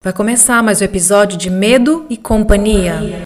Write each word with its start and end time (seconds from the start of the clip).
Vai 0.00 0.12
começar 0.12 0.62
mais 0.62 0.80
um 0.80 0.84
episódio 0.84 1.36
de 1.36 1.50
Medo 1.50 2.06
e 2.08 2.16
Companhia. 2.16 3.24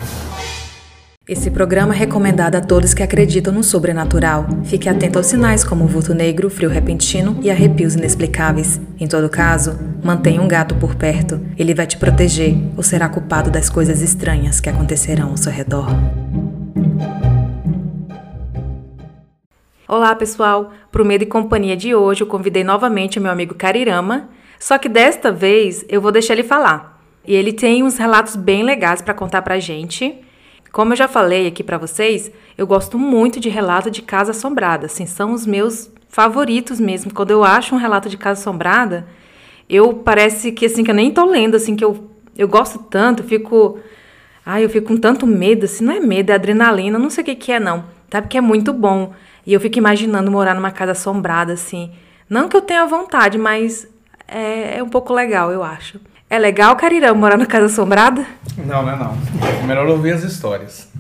Esse 1.29 1.51
programa 1.51 1.93
é 1.93 1.99
recomendado 1.99 2.55
a 2.55 2.63
todos 2.63 2.95
que 2.95 3.03
acreditam 3.03 3.53
no 3.53 3.63
sobrenatural. 3.63 4.47
Fique 4.65 4.89
atento 4.89 5.19
aos 5.19 5.27
sinais 5.27 5.65
como 5.65 5.87
vulto 5.87 6.15
negro, 6.15 6.49
frio 6.49 6.71
repentino 6.71 7.39
e 7.43 7.51
arrepios 7.51 7.95
inexplicáveis. 7.95 8.81
Em 8.99 9.07
todo 9.07 9.29
caso, 9.29 9.79
mantenha 10.03 10.41
um 10.41 10.49
gato 10.49 10.75
por 10.77 10.95
perto. 10.95 11.39
Ele 11.59 11.75
vai 11.75 11.87
te 11.87 11.99
proteger 11.99 12.57
ou 12.75 12.83
será 12.83 13.07
culpado 13.07 13.51
das 13.51 13.69
coisas 13.69 14.01
estranhas 14.01 14.59
que 14.59 14.71
acontecerão 14.71 15.29
ao 15.29 15.37
seu 15.37 15.53
redor. 15.53 15.89
Olá, 19.87 20.15
pessoal! 20.15 20.73
Para 20.91 21.03
o 21.03 21.05
Medo 21.05 21.25
e 21.25 21.27
Companhia 21.27 21.77
de 21.77 21.95
hoje, 21.95 22.23
eu 22.23 22.27
convidei 22.27 22.65
novamente 22.65 23.19
o 23.19 23.23
meu 23.23 23.31
amigo 23.31 23.55
Carirama 23.55 24.31
só 24.63 24.79
que 24.79 24.89
desta 24.89 25.33
vez 25.33 25.85
eu 25.89 26.01
vou 26.01 26.13
deixar 26.13 26.35
ele 26.35 26.45
falar. 26.45 27.03
E 27.27 27.35
ele 27.35 27.53
tem 27.53 27.83
uns 27.83 27.99
relatos 27.99 28.37
bem 28.37 28.63
legais 28.63 29.03
para 29.03 29.13
contar 29.13 29.43
pra 29.43 29.59
gente. 29.59 30.15
Como 30.71 30.93
eu 30.93 30.97
já 30.97 31.09
falei 31.09 31.49
aqui 31.49 31.65
para 31.65 31.79
vocês, 31.79 32.31
eu 32.57 32.65
gosto 32.65 32.97
muito 32.97 33.41
de 33.41 33.49
relato 33.49 33.91
de 33.91 34.03
casa 34.03 34.31
assombrada, 34.31 34.87
assim, 34.87 35.05
são 35.05 35.33
os 35.33 35.45
meus 35.45 35.91
favoritos 36.09 36.79
mesmo. 36.79 37.13
Quando 37.13 37.33
eu 37.33 37.43
acho 37.43 37.75
um 37.75 37.79
relato 37.79 38.09
de 38.09 38.17
casa 38.17 38.41
assombrada, 38.41 39.09
eu 39.69 39.95
parece 39.95 40.53
que 40.53 40.67
assim 40.67 40.85
que 40.85 40.93
eu 40.93 40.95
nem 40.95 41.11
tô 41.11 41.25
lendo, 41.25 41.57
assim 41.57 41.75
que 41.75 41.85
eu 41.85 42.09
eu 42.39 42.47
gosto 42.47 42.79
tanto, 42.79 43.25
fico 43.25 43.81
Ai, 44.47 44.65
eu 44.65 44.71
fico 44.71 44.87
com 44.87 44.97
tanto 44.97 45.27
medo, 45.27 45.65
assim, 45.65 45.85
não 45.85 45.93
é 45.93 45.99
medo, 45.99 46.31
é 46.31 46.37
adrenalina, 46.37 47.01
não 47.01 47.11
sei 47.11 47.23
o 47.23 47.25
que 47.25 47.35
que 47.35 47.51
é 47.51 47.59
não, 47.59 47.85
tá? 48.09 48.23
Porque 48.23 48.39
é 48.39 48.41
muito 48.41 48.73
bom. 48.73 49.13
E 49.45 49.53
eu 49.53 49.59
fico 49.59 49.77
imaginando 49.77 50.31
morar 50.31 50.55
numa 50.55 50.71
casa 50.71 50.93
assombrada 50.93 51.53
assim. 51.53 51.91
Não 52.31 52.49
que 52.49 52.57
eu 52.57 52.63
tenha 52.63 52.87
vontade, 52.87 53.37
mas 53.37 53.91
é, 54.33 54.79
é 54.79 54.83
um 54.83 54.89
pouco 54.89 55.13
legal, 55.13 55.51
eu 55.51 55.63
acho. 55.63 56.01
É 56.29 56.39
legal, 56.39 56.75
Carirão, 56.77 57.15
morar 57.15 57.37
na 57.37 57.47
casa 57.47 57.67
assombrada? 57.67 58.27
Não, 58.57 58.83
não 58.83 58.91
é 58.91 58.97
não. 58.97 59.17
É 59.63 59.67
melhor 59.67 59.87
ouvir 59.89 60.13
as 60.13 60.23
histórias. 60.23 60.91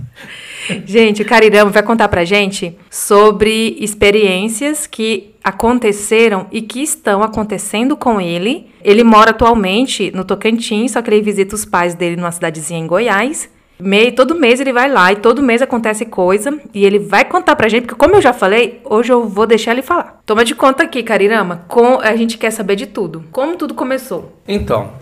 Gente, 0.84 1.22
o 1.22 1.24
Carirama 1.24 1.70
vai 1.70 1.82
contar 1.82 2.08
pra 2.08 2.24
gente 2.24 2.76
sobre 2.90 3.76
experiências 3.80 4.86
que 4.86 5.34
aconteceram 5.42 6.46
e 6.52 6.62
que 6.62 6.82
estão 6.82 7.22
acontecendo 7.22 7.96
com 7.96 8.20
ele. 8.20 8.70
Ele 8.82 9.02
mora 9.02 9.30
atualmente 9.30 10.12
no 10.14 10.24
Tocantins, 10.24 10.92
só 10.92 11.02
que 11.02 11.10
ele 11.10 11.22
visita 11.22 11.54
os 11.54 11.64
pais 11.64 11.94
dele 11.94 12.16
numa 12.16 12.30
cidadezinha 12.30 12.78
em 12.78 12.86
Goiás. 12.86 13.48
Meio, 13.78 14.14
todo 14.14 14.34
mês 14.34 14.60
ele 14.60 14.72
vai 14.72 14.90
lá 14.90 15.12
e 15.12 15.16
todo 15.16 15.42
mês 15.42 15.60
acontece 15.60 16.06
coisa 16.06 16.60
e 16.72 16.84
ele 16.84 16.98
vai 16.98 17.24
contar 17.24 17.56
pra 17.56 17.68
gente, 17.68 17.86
porque 17.86 17.98
como 17.98 18.14
eu 18.14 18.22
já 18.22 18.32
falei, 18.32 18.80
hoje 18.84 19.12
eu 19.12 19.26
vou 19.26 19.46
deixar 19.46 19.72
ele 19.72 19.82
falar. 19.82 20.20
Toma 20.24 20.44
de 20.44 20.54
conta 20.54 20.84
aqui, 20.84 21.02
Carirama, 21.02 21.64
com, 21.66 21.98
a 21.98 22.14
gente 22.14 22.38
quer 22.38 22.50
saber 22.50 22.76
de 22.76 22.86
tudo. 22.86 23.24
Como 23.32 23.56
tudo 23.56 23.74
começou? 23.74 24.32
Então, 24.46 24.92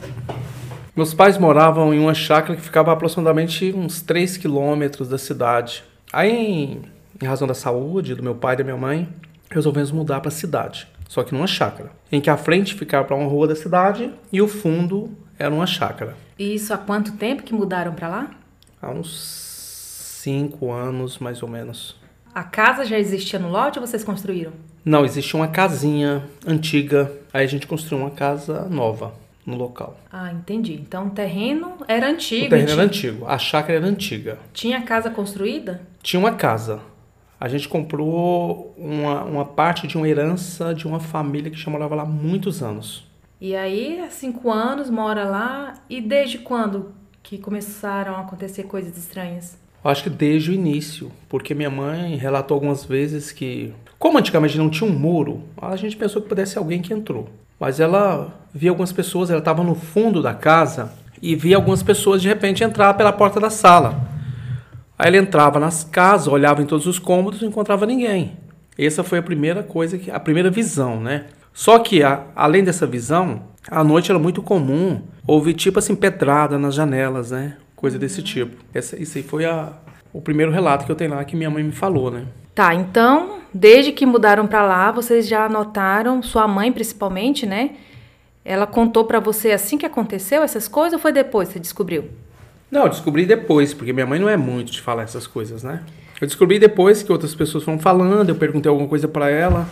meus 0.96 1.14
pais 1.14 1.38
moravam 1.38 1.94
em 1.94 2.00
uma 2.00 2.14
chácara 2.14 2.56
que 2.56 2.62
ficava 2.62 2.91
a 2.91 2.94
aproximadamente 2.94 3.72
uns 3.74 4.00
3 4.00 4.36
quilômetros 4.36 5.08
da 5.08 5.18
cidade. 5.18 5.84
Aí, 6.12 6.30
em, 6.30 6.82
em 7.22 7.26
razão 7.26 7.46
da 7.46 7.54
saúde 7.54 8.14
do 8.14 8.22
meu 8.22 8.34
pai 8.34 8.54
e 8.54 8.58
da 8.58 8.64
minha 8.64 8.76
mãe, 8.76 9.08
resolvemos 9.50 9.92
mudar 9.92 10.20
para 10.20 10.28
a 10.28 10.32
cidade. 10.32 10.88
Só 11.08 11.22
que 11.22 11.34
numa 11.34 11.46
chácara, 11.46 11.91
em 12.10 12.20
que 12.20 12.30
a 12.30 12.36
frente 12.36 12.74
ficava 12.74 13.04
para 13.04 13.16
uma 13.16 13.28
rua 13.28 13.48
da 13.48 13.56
cidade 13.56 14.12
e 14.32 14.41
o 14.41 14.46
fundo 14.46 15.10
era 15.38 15.52
uma 15.52 15.66
chácara. 15.66 16.16
E 16.38 16.54
isso 16.54 16.72
há 16.72 16.78
quanto 16.78 17.12
tempo 17.12 17.42
que 17.42 17.52
mudaram 17.52 17.92
para 17.92 18.08
lá? 18.08 18.30
Há 18.80 18.90
uns 18.90 19.10
cinco 20.22 20.72
anos, 20.72 21.18
mais 21.18 21.42
ou 21.42 21.48
menos. 21.48 21.96
A 22.34 22.44
casa 22.44 22.84
já 22.84 22.98
existia 22.98 23.38
no 23.38 23.50
lote 23.50 23.78
ou 23.78 23.86
vocês 23.86 24.04
construíram? 24.04 24.52
Não, 24.84 25.04
existia 25.04 25.38
uma 25.38 25.48
casinha 25.48 26.22
antiga. 26.46 27.10
Aí 27.32 27.44
a 27.44 27.48
gente 27.48 27.66
construiu 27.66 28.04
uma 28.04 28.10
casa 28.10 28.66
nova 28.68 29.12
no 29.44 29.56
local. 29.56 29.98
Ah, 30.12 30.32
entendi. 30.32 30.74
Então 30.74 31.08
o 31.08 31.10
terreno 31.10 31.74
era 31.88 32.08
antigo. 32.08 32.46
O 32.46 32.48
terreno 32.50 32.68
tinha... 32.68 32.76
era 32.76 32.86
antigo. 32.86 33.26
A 33.26 33.38
chácara 33.38 33.78
era 33.78 33.86
antiga. 33.86 34.38
Tinha 34.52 34.80
casa 34.82 35.10
construída? 35.10 35.82
Tinha 36.02 36.20
uma 36.20 36.32
casa. 36.32 36.80
A 37.38 37.48
gente 37.48 37.68
comprou 37.68 38.74
uma, 38.76 39.24
uma 39.24 39.44
parte 39.44 39.86
de 39.86 39.96
uma 39.96 40.08
herança 40.08 40.74
de 40.74 40.86
uma 40.86 41.00
família 41.00 41.50
que 41.50 41.56
já 41.56 41.70
morava 41.70 41.94
lá 41.94 42.02
há 42.02 42.06
muitos 42.06 42.62
anos. 42.62 43.08
E 43.40 43.56
aí, 43.56 43.98
há 44.00 44.10
cinco 44.10 44.50
anos, 44.50 44.90
mora 44.90 45.24
lá. 45.24 45.74
E 45.88 46.00
desde 46.02 46.38
quando 46.38 46.94
que 47.22 47.38
começaram 47.38 48.14
a 48.16 48.20
acontecer 48.20 48.64
coisas 48.64 48.97
estranhas? 48.97 49.58
Acho 49.82 50.04
que 50.04 50.10
desde 50.10 50.50
o 50.50 50.54
início, 50.54 51.10
porque 51.28 51.54
minha 51.54 51.70
mãe 51.70 52.16
relatou 52.16 52.54
algumas 52.54 52.84
vezes 52.84 53.32
que, 53.32 53.72
como 53.98 54.19
antigamente 54.19 54.58
não 54.58 54.69
tinha 54.69 54.88
um 54.88 54.92
muro, 54.92 55.42
a 55.60 55.75
gente 55.76 55.97
pensou 55.97 56.20
que 56.20 56.28
pudesse 56.28 56.53
ser 56.53 56.58
alguém 56.58 56.82
que 56.82 56.92
entrou. 56.92 57.28
Mas 57.58 57.81
ela 57.81 58.38
via 58.53 58.70
algumas 58.70 58.92
pessoas, 58.92 59.31
ela 59.31 59.38
estava 59.38 59.62
no 59.62 59.75
fundo 59.75 60.22
da 60.22 60.34
casa 60.34 60.92
e 61.22 61.34
via 61.34 61.56
algumas 61.56 61.82
pessoas 61.82 62.20
de 62.20 62.28
repente 62.28 62.64
entrar 62.64 62.94
pela 62.94 63.12
porta 63.12 63.41
da 63.41 63.50
sala. 63.50 64.08
Aí 64.98 65.08
ela 65.08 65.16
entrava 65.16 65.58
nas 65.58 65.82
casas, 65.82 66.28
olhava 66.28 66.60
em 66.60 66.66
todos 66.66 66.87
os 66.87 66.98
cômodos 66.98 67.41
e 67.41 67.42
não 67.42 67.50
encontrava 67.50 67.87
ninguém. 67.87 68.37
Essa 68.76 69.02
foi 69.02 69.19
a 69.19 69.22
primeira 69.22 69.62
coisa, 69.62 69.98
que, 69.98 70.10
a 70.10 70.20
primeira 70.20 70.50
visão, 70.50 71.00
né? 71.00 71.26
Só 71.52 71.78
que, 71.78 72.02
a, 72.02 72.25
além 72.34 72.64
dessa 72.64 72.87
visão, 72.87 73.42
à 73.69 73.82
noite 73.82 74.10
era 74.10 74.19
muito 74.19 74.43
comum 74.43 75.03
ouvir, 75.26 75.54
tipo 75.54 75.78
assim, 75.78 75.94
pedrada 75.94 76.59
nas 76.59 76.75
janelas, 76.75 77.31
né? 77.31 77.56
Coisa 77.76 77.98
desse 77.98 78.22
tipo. 78.22 78.56
Essa, 78.72 79.00
isso 79.00 79.19
aí 79.19 79.25
foi 79.25 79.44
a, 79.44 79.72
o 80.12 80.21
primeiro 80.21 80.53
relato 80.53 80.84
que 80.84 80.93
eu 80.93 80.97
tenho 80.97 81.10
lá 81.10 81.25
que 81.25 81.37
minha 81.37 81.50
mãe 81.50 81.62
me 81.62 81.72
falou, 81.72 82.10
né? 82.10 82.26
Tá, 82.54 82.75
então, 82.75 83.38
desde 83.54 83.93
que 83.93 84.04
mudaram 84.04 84.47
para 84.47 84.62
lá, 84.62 84.91
vocês 84.91 85.26
já 85.26 85.49
notaram, 85.49 86.22
sua 86.22 86.47
mãe 86.47 86.72
principalmente, 86.72 87.47
né? 87.47 87.70
Ela 88.44 88.66
contou 88.66 89.04
para 89.04 89.20
você 89.20 89.53
assim 89.53 89.78
que 89.78 89.87
aconteceu 89.87 90.43
essas 90.43 90.66
coisas 90.66 90.94
ou 90.94 90.99
foi 90.99 91.12
depois 91.12 91.49
que 91.49 91.54
você 91.54 91.60
descobriu? 91.60 92.10
Não, 92.70 92.82
eu 92.82 92.88
descobri 92.88 93.26
depois, 93.26 93.75
porque 93.75 93.93
minha 93.93 94.06
mãe 94.06 94.19
não 94.19 94.28
é 94.28 94.37
muito 94.37 94.72
de 94.72 94.81
falar 94.81 95.03
essas 95.03 95.26
coisas, 95.26 95.62
né? 95.62 95.82
Eu 96.20 96.26
descobri 96.26 96.59
depois 96.59 97.03
que 97.03 97.10
outras 97.10 97.34
pessoas 97.34 97.65
foram 97.65 97.78
falando, 97.78 98.28
eu 98.28 98.34
perguntei 98.34 98.69
alguma 98.69 98.88
coisa 98.88 99.09
para 99.09 99.31
ela. 99.31 99.66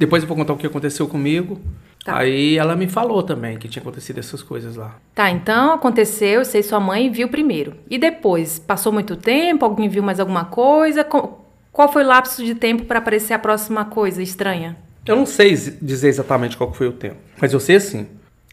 Depois 0.00 0.22
eu 0.22 0.26
vou 0.26 0.34
contar 0.34 0.54
o 0.54 0.56
que 0.56 0.66
aconteceu 0.66 1.06
comigo. 1.06 1.60
Tá. 2.02 2.16
Aí 2.16 2.56
ela 2.56 2.74
me 2.74 2.88
falou 2.88 3.22
também 3.22 3.58
que 3.58 3.68
tinha 3.68 3.82
acontecido 3.82 4.18
essas 4.18 4.42
coisas 4.42 4.74
lá. 4.74 4.96
Tá, 5.14 5.30
então 5.30 5.74
aconteceu, 5.74 6.42
sei 6.42 6.62
sua 6.62 6.80
mãe 6.80 7.10
viu 7.12 7.28
primeiro. 7.28 7.74
E 7.90 7.98
depois, 7.98 8.58
passou 8.58 8.90
muito 8.90 9.14
tempo, 9.14 9.62
alguém 9.62 9.90
viu 9.90 10.02
mais 10.02 10.18
alguma 10.18 10.46
coisa? 10.46 11.04
Qual 11.04 11.92
foi 11.92 12.02
o 12.02 12.06
lapso 12.06 12.42
de 12.42 12.54
tempo 12.54 12.84
para 12.86 12.98
aparecer 12.98 13.34
a 13.34 13.38
próxima 13.38 13.84
coisa 13.84 14.22
estranha? 14.22 14.74
Eu 15.04 15.16
não 15.16 15.26
sei 15.26 15.54
dizer 15.82 16.08
exatamente 16.08 16.56
qual 16.56 16.72
foi 16.72 16.88
o 16.88 16.92
tempo, 16.92 17.16
mas 17.38 17.52
eu 17.52 17.60
sei 17.60 17.76
assim. 17.76 18.06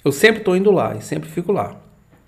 Eu 0.03 0.12
sempre 0.12 0.40
estou 0.40 0.58
indo 0.58 0.69
lá 0.69 0.96
e 0.97 1.02
sempre 1.02 1.29
fico 1.29 1.53
lá. 1.53 1.78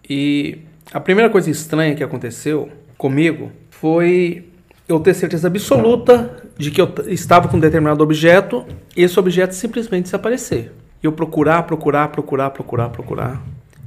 E 0.09 0.59
a 0.93 0.99
primeira 1.01 1.29
coisa 1.29 1.51
estranha 1.51 1.93
que 1.93 2.03
aconteceu 2.03 2.71
comigo 2.97 3.51
foi 3.69 4.48
eu 4.89 4.99
ter 4.99 5.13
certeza 5.13 5.47
absoluta 5.47 6.43
de 6.57 6.71
que 6.71 6.81
eu 6.81 6.91
estava 7.05 7.47
com 7.47 7.57
um 7.57 7.59
determinado 7.59 8.03
objeto 8.03 8.65
e 8.97 9.03
esse 9.03 9.19
objeto 9.19 9.53
simplesmente 9.53 10.05
desaparecer. 10.05 10.71
E 11.01 11.05
eu 11.05 11.11
procurar, 11.11 11.61
procurar, 11.63 12.07
procurar, 12.07 12.49
procurar, 12.49 12.89
procurar. 12.89 13.41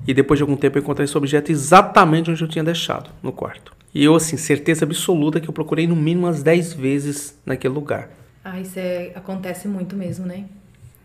E 0.06 0.14
depois 0.14 0.38
de 0.38 0.42
algum 0.42 0.56
tempo 0.56 0.78
eu 0.78 0.82
encontrei 0.82 1.04
esse 1.04 1.18
objeto 1.18 1.50
exatamente 1.50 2.30
onde 2.30 2.40
eu 2.40 2.48
tinha 2.48 2.62
deixado, 2.62 3.10
no 3.20 3.32
quarto. 3.32 3.72
E 3.92 4.04
eu, 4.04 4.14
assim, 4.14 4.36
certeza 4.36 4.84
absoluta 4.84 5.40
que 5.40 5.48
eu 5.48 5.52
procurei 5.52 5.88
no 5.88 5.96
mínimo 5.96 6.26
umas 6.26 6.42
10 6.42 6.72
vezes 6.72 7.36
naquele 7.44 7.74
lugar. 7.74 8.08
Ah, 8.44 8.60
isso 8.60 8.78
é, 8.78 9.10
acontece 9.14 9.66
muito 9.66 9.96
mesmo, 9.96 10.24
né? 10.24 10.44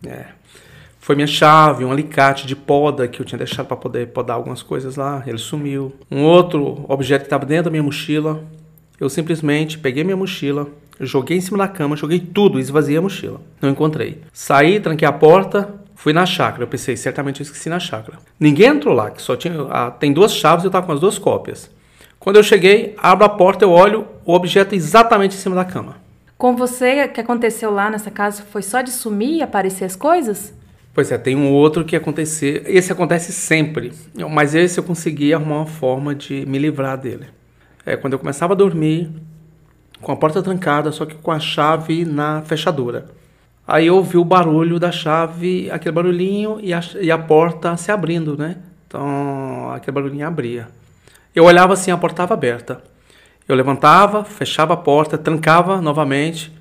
É. 0.06 0.26
Foi 1.00 1.16
minha 1.16 1.26
chave, 1.26 1.84
um 1.84 1.90
alicate 1.90 2.46
de 2.46 2.54
poda 2.54 3.08
que 3.08 3.20
eu 3.20 3.26
tinha 3.26 3.38
deixado 3.38 3.66
para 3.66 3.76
poder 3.76 4.08
podar 4.08 4.36
algumas 4.36 4.62
coisas 4.62 4.96
lá. 4.96 5.22
Ele 5.26 5.38
sumiu. 5.38 5.92
Um 6.10 6.22
outro 6.22 6.84
objeto 6.88 7.22
que 7.22 7.26
estava 7.26 7.44
dentro 7.44 7.64
da 7.64 7.70
minha 7.70 7.82
mochila 7.82 8.44
eu 9.00 9.08
simplesmente 9.08 9.78
peguei 9.78 10.02
minha 10.02 10.16
mochila, 10.16 10.68
joguei 11.00 11.36
em 11.36 11.40
cima 11.40 11.58
da 11.58 11.68
cama, 11.68 11.94
joguei 11.96 12.18
tudo, 12.18 12.58
esvaziei 12.58 12.98
a 12.98 13.02
mochila. 13.02 13.40
Não 13.62 13.70
encontrei. 13.70 14.22
Saí, 14.32 14.80
tranquei 14.80 15.06
a 15.06 15.12
porta, 15.12 15.72
fui 15.94 16.12
na 16.12 16.26
chácara. 16.26 16.64
Eu 16.64 16.68
pensei, 16.68 16.96
certamente 16.96 17.40
eu 17.40 17.44
esqueci 17.44 17.68
na 17.68 17.78
chácara. 17.78 18.18
Ninguém 18.38 18.68
entrou 18.68 18.94
lá, 18.94 19.10
que 19.10 19.22
só 19.22 19.36
tinha. 19.36 19.54
Ah, 19.70 19.90
tem 19.90 20.12
duas 20.12 20.34
chaves 20.34 20.64
e 20.64 20.66
eu 20.66 20.70
tava 20.70 20.86
com 20.86 20.92
as 20.92 21.00
duas 21.00 21.18
cópias. 21.18 21.70
Quando 22.18 22.36
eu 22.36 22.42
cheguei, 22.42 22.94
abro 22.98 23.24
a 23.24 23.28
porta, 23.28 23.64
eu 23.64 23.70
olho 23.70 24.04
o 24.24 24.34
objeto 24.34 24.74
exatamente 24.74 25.36
em 25.36 25.38
cima 25.38 25.54
da 25.54 25.64
cama. 25.64 25.96
Com 26.36 26.56
você, 26.56 27.04
o 27.04 27.08
que 27.08 27.20
aconteceu 27.20 27.70
lá 27.70 27.90
nessa 27.90 28.10
casa 28.10 28.42
foi 28.50 28.62
só 28.62 28.80
de 28.80 28.90
sumir 28.90 29.36
e 29.36 29.42
aparecer 29.42 29.84
as 29.84 29.94
coisas? 29.94 30.52
Pois 30.92 31.12
é, 31.12 31.18
tem 31.18 31.36
um 31.36 31.52
outro 31.52 31.84
que 31.84 31.94
acontecer. 31.94 32.64
Esse 32.66 32.92
acontece 32.92 33.32
sempre, 33.32 33.92
mas 34.28 34.56
esse 34.56 34.78
eu 34.78 34.84
consegui 34.84 35.32
arrumar 35.32 35.58
uma 35.58 35.66
forma 35.66 36.14
de 36.14 36.44
me 36.46 36.58
livrar 36.58 36.98
dele 36.98 37.37
é 37.88 37.96
quando 37.96 38.12
eu 38.12 38.18
começava 38.18 38.52
a 38.52 38.56
dormir, 38.56 39.10
com 40.00 40.12
a 40.12 40.16
porta 40.16 40.42
trancada, 40.42 40.92
só 40.92 41.04
que 41.04 41.14
com 41.14 41.30
a 41.30 41.40
chave 41.40 42.04
na 42.04 42.42
fechadura. 42.42 43.06
Aí 43.66 43.86
eu 43.86 43.96
ouvi 43.96 44.16
o 44.16 44.24
barulho 44.24 44.78
da 44.78 44.90
chave, 44.90 45.70
aquele 45.70 45.92
barulhinho 45.92 46.58
e 46.60 46.72
a, 46.72 46.80
e 47.00 47.10
a 47.10 47.18
porta 47.18 47.76
se 47.76 47.90
abrindo, 47.90 48.36
né? 48.36 48.56
Então 48.86 49.70
aquele 49.72 49.94
barulhinho 49.94 50.26
abria. 50.26 50.68
Eu 51.34 51.44
olhava 51.44 51.74
assim, 51.74 51.90
a 51.90 51.96
porta 51.96 52.14
estava 52.14 52.34
aberta. 52.34 52.82
Eu 53.46 53.54
levantava, 53.54 54.24
fechava 54.24 54.74
a 54.74 54.76
porta, 54.76 55.18
trancava 55.18 55.80
novamente. 55.80 56.52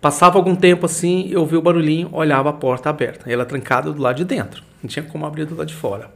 Passava 0.00 0.38
algum 0.38 0.54
tempo 0.54 0.86
assim, 0.86 1.28
eu 1.30 1.40
ouvi 1.40 1.56
o 1.56 1.62
barulhinho, 1.62 2.08
olhava 2.12 2.50
a 2.50 2.52
porta 2.52 2.88
aberta. 2.88 3.30
Ela 3.30 3.44
trancada 3.44 3.92
do 3.92 4.00
lado 4.00 4.16
de 4.16 4.24
dentro. 4.24 4.62
Não 4.82 4.88
tinha 4.88 5.02
como 5.02 5.26
abrir 5.26 5.44
do 5.44 5.56
lado 5.56 5.68
de 5.68 5.74
fora. 5.74 6.10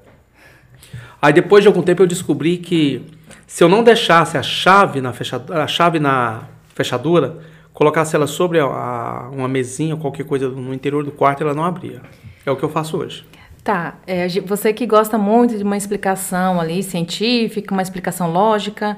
Aí 1.21 1.33
depois 1.33 1.63
de 1.63 1.69
algum 1.69 1.83
tempo 1.83 2.03
eu 2.03 2.07
descobri 2.07 2.57
que 2.57 3.05
se 3.51 3.65
eu 3.65 3.69
não 3.69 3.83
deixasse 3.83 4.39
a 4.39 4.45
chave 4.45 5.01
na 5.01 5.13
fechadura, 5.13 5.65
a 5.65 5.67
chave 5.67 5.99
na 5.99 6.45
fechadura, 6.73 7.39
colocasse 7.75 8.15
ela 8.15 8.29
sobre 8.29 8.61
a, 8.61 8.65
a, 8.65 9.29
uma 9.29 9.49
mesinha 9.49 9.97
ou 9.97 10.01
qualquer 10.01 10.25
coisa 10.25 10.49
no 10.49 10.73
interior 10.73 11.05
do 11.05 11.11
quarto, 11.11 11.43
ela 11.43 11.53
não 11.53 11.65
abria. 11.65 12.01
É 12.47 12.51
o 12.51 12.57
que 12.57 12.63
eu 12.63 12.69
faço 12.69 12.97
hoje. 12.97 13.27
Tá, 13.65 13.97
é, 14.07 14.29
você 14.43 14.73
que 14.73 14.87
gosta 14.87 15.19
muito 15.19 15.59
de 15.59 15.65
uma 15.65 15.77
explicação 15.77 16.61
ali 16.61 16.81
científica, 16.81 17.75
uma 17.75 17.83
explicação 17.83 18.31
lógica, 18.31 18.97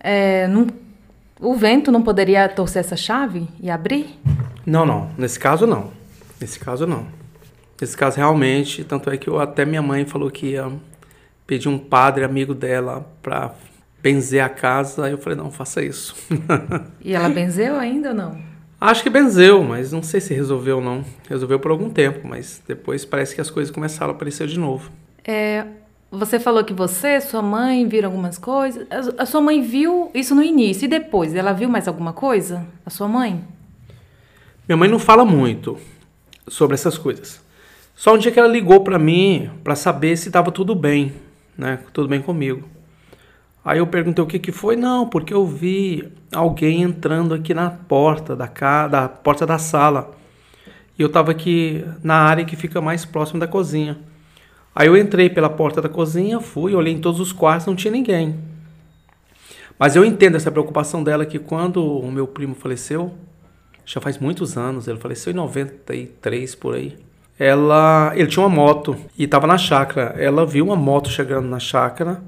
é, 0.00 0.48
não, 0.48 0.68
o 1.38 1.54
vento 1.54 1.92
não 1.92 2.02
poderia 2.02 2.48
torcer 2.48 2.80
essa 2.80 2.96
chave 2.96 3.46
e 3.60 3.70
abrir? 3.70 4.18
Não, 4.64 4.86
não. 4.86 5.10
Nesse 5.18 5.38
caso, 5.38 5.66
não. 5.66 5.90
Nesse 6.40 6.58
caso, 6.58 6.86
não. 6.86 7.06
Nesse 7.78 7.94
caso, 7.94 8.16
realmente, 8.16 8.84
tanto 8.84 9.10
é 9.10 9.18
que 9.18 9.28
eu, 9.28 9.38
até 9.38 9.66
minha 9.66 9.82
mãe 9.82 10.06
falou 10.06 10.30
que 10.30 10.52
ia 10.52 10.72
pedir 11.46 11.68
um 11.68 11.76
padre 11.78 12.24
amigo 12.24 12.54
dela 12.54 13.06
para 13.22 13.52
benzer 14.02 14.44
a 14.44 14.48
casa. 14.48 15.04
Aí 15.06 15.12
eu 15.12 15.18
falei, 15.18 15.38
não, 15.38 15.50
faça 15.50 15.82
isso. 15.82 16.14
e 17.00 17.14
ela 17.14 17.28
benzeu 17.28 17.76
ainda 17.76 18.08
ou 18.08 18.14
não? 18.14 18.52
Acho 18.80 19.02
que 19.04 19.08
benzeu, 19.08 19.62
mas 19.62 19.92
não 19.92 20.02
sei 20.02 20.20
se 20.20 20.34
resolveu 20.34 20.78
ou 20.78 20.82
não. 20.82 21.04
Resolveu 21.28 21.60
por 21.60 21.70
algum 21.70 21.88
tempo, 21.88 22.26
mas 22.26 22.60
depois 22.66 23.04
parece 23.04 23.34
que 23.34 23.40
as 23.40 23.48
coisas 23.48 23.72
começaram 23.72 24.12
a 24.12 24.16
aparecer 24.16 24.48
de 24.48 24.58
novo. 24.58 24.90
É, 25.24 25.64
você 26.10 26.40
falou 26.40 26.64
que 26.64 26.74
você, 26.74 27.20
sua 27.20 27.40
mãe 27.40 27.86
viram 27.86 28.08
algumas 28.08 28.38
coisas. 28.38 28.84
A 29.16 29.24
sua 29.24 29.40
mãe 29.40 29.62
viu 29.62 30.10
isso 30.12 30.34
no 30.34 30.42
início 30.42 30.86
e 30.86 30.88
depois? 30.88 31.32
Ela 31.32 31.52
viu 31.52 31.68
mais 31.68 31.86
alguma 31.86 32.12
coisa? 32.12 32.66
A 32.84 32.90
sua 32.90 33.06
mãe? 33.06 33.44
Minha 34.68 34.76
mãe 34.76 34.88
não 34.88 34.98
fala 34.98 35.24
muito 35.24 35.78
sobre 36.48 36.74
essas 36.74 36.98
coisas. 36.98 37.40
Só 37.94 38.14
um 38.14 38.18
dia 38.18 38.32
que 38.32 38.38
ela 38.38 38.48
ligou 38.48 38.82
para 38.82 38.98
mim 38.98 39.48
para 39.62 39.76
saber 39.76 40.16
se 40.16 40.28
estava 40.28 40.50
tudo 40.50 40.74
bem, 40.74 41.12
né? 41.56 41.78
Tudo 41.92 42.08
bem 42.08 42.20
comigo. 42.20 42.68
Aí 43.64 43.78
eu 43.78 43.86
perguntei 43.86 44.22
o 44.22 44.26
que 44.26 44.38
que 44.38 44.50
foi. 44.50 44.76
Não, 44.76 45.08
porque 45.08 45.32
eu 45.32 45.46
vi 45.46 46.08
alguém 46.32 46.82
entrando 46.82 47.32
aqui 47.32 47.54
na 47.54 47.70
porta 47.70 48.34
da, 48.34 48.48
ca... 48.48 48.88
da 48.88 49.08
porta 49.08 49.46
da 49.46 49.58
sala. 49.58 50.10
E 50.98 51.02
eu 51.02 51.06
estava 51.06 51.30
aqui 51.30 51.84
na 52.02 52.16
área 52.16 52.44
que 52.44 52.56
fica 52.56 52.80
mais 52.80 53.04
próximo 53.04 53.38
da 53.38 53.46
cozinha. 53.46 53.98
Aí 54.74 54.88
eu 54.88 54.96
entrei 54.96 55.30
pela 55.30 55.48
porta 55.48 55.80
da 55.80 55.88
cozinha, 55.88 56.40
fui, 56.40 56.74
olhei 56.74 56.94
em 56.94 57.00
todos 57.00 57.20
os 57.20 57.32
quartos, 57.32 57.66
não 57.66 57.76
tinha 57.76 57.92
ninguém. 57.92 58.36
Mas 59.78 59.96
eu 59.96 60.04
entendo 60.04 60.36
essa 60.36 60.50
preocupação 60.50 61.02
dela 61.04 61.26
que 61.26 61.38
quando 61.38 61.84
o 61.84 62.10
meu 62.10 62.26
primo 62.26 62.54
faleceu, 62.54 63.12
já 63.84 64.00
faz 64.00 64.18
muitos 64.18 64.56
anos, 64.56 64.88
ele 64.88 64.98
faleceu 64.98 65.32
em 65.32 65.36
93 65.36 66.54
por 66.54 66.74
aí. 66.74 66.96
Ela, 67.38 68.12
ele 68.14 68.28
tinha 68.28 68.44
uma 68.44 68.54
moto 68.54 68.96
e 69.18 69.24
estava 69.24 69.46
na 69.46 69.58
chácara. 69.58 70.14
Ela 70.18 70.46
viu 70.46 70.64
uma 70.64 70.76
moto 70.76 71.08
chegando 71.10 71.48
na 71.48 71.58
chácara 71.58 72.22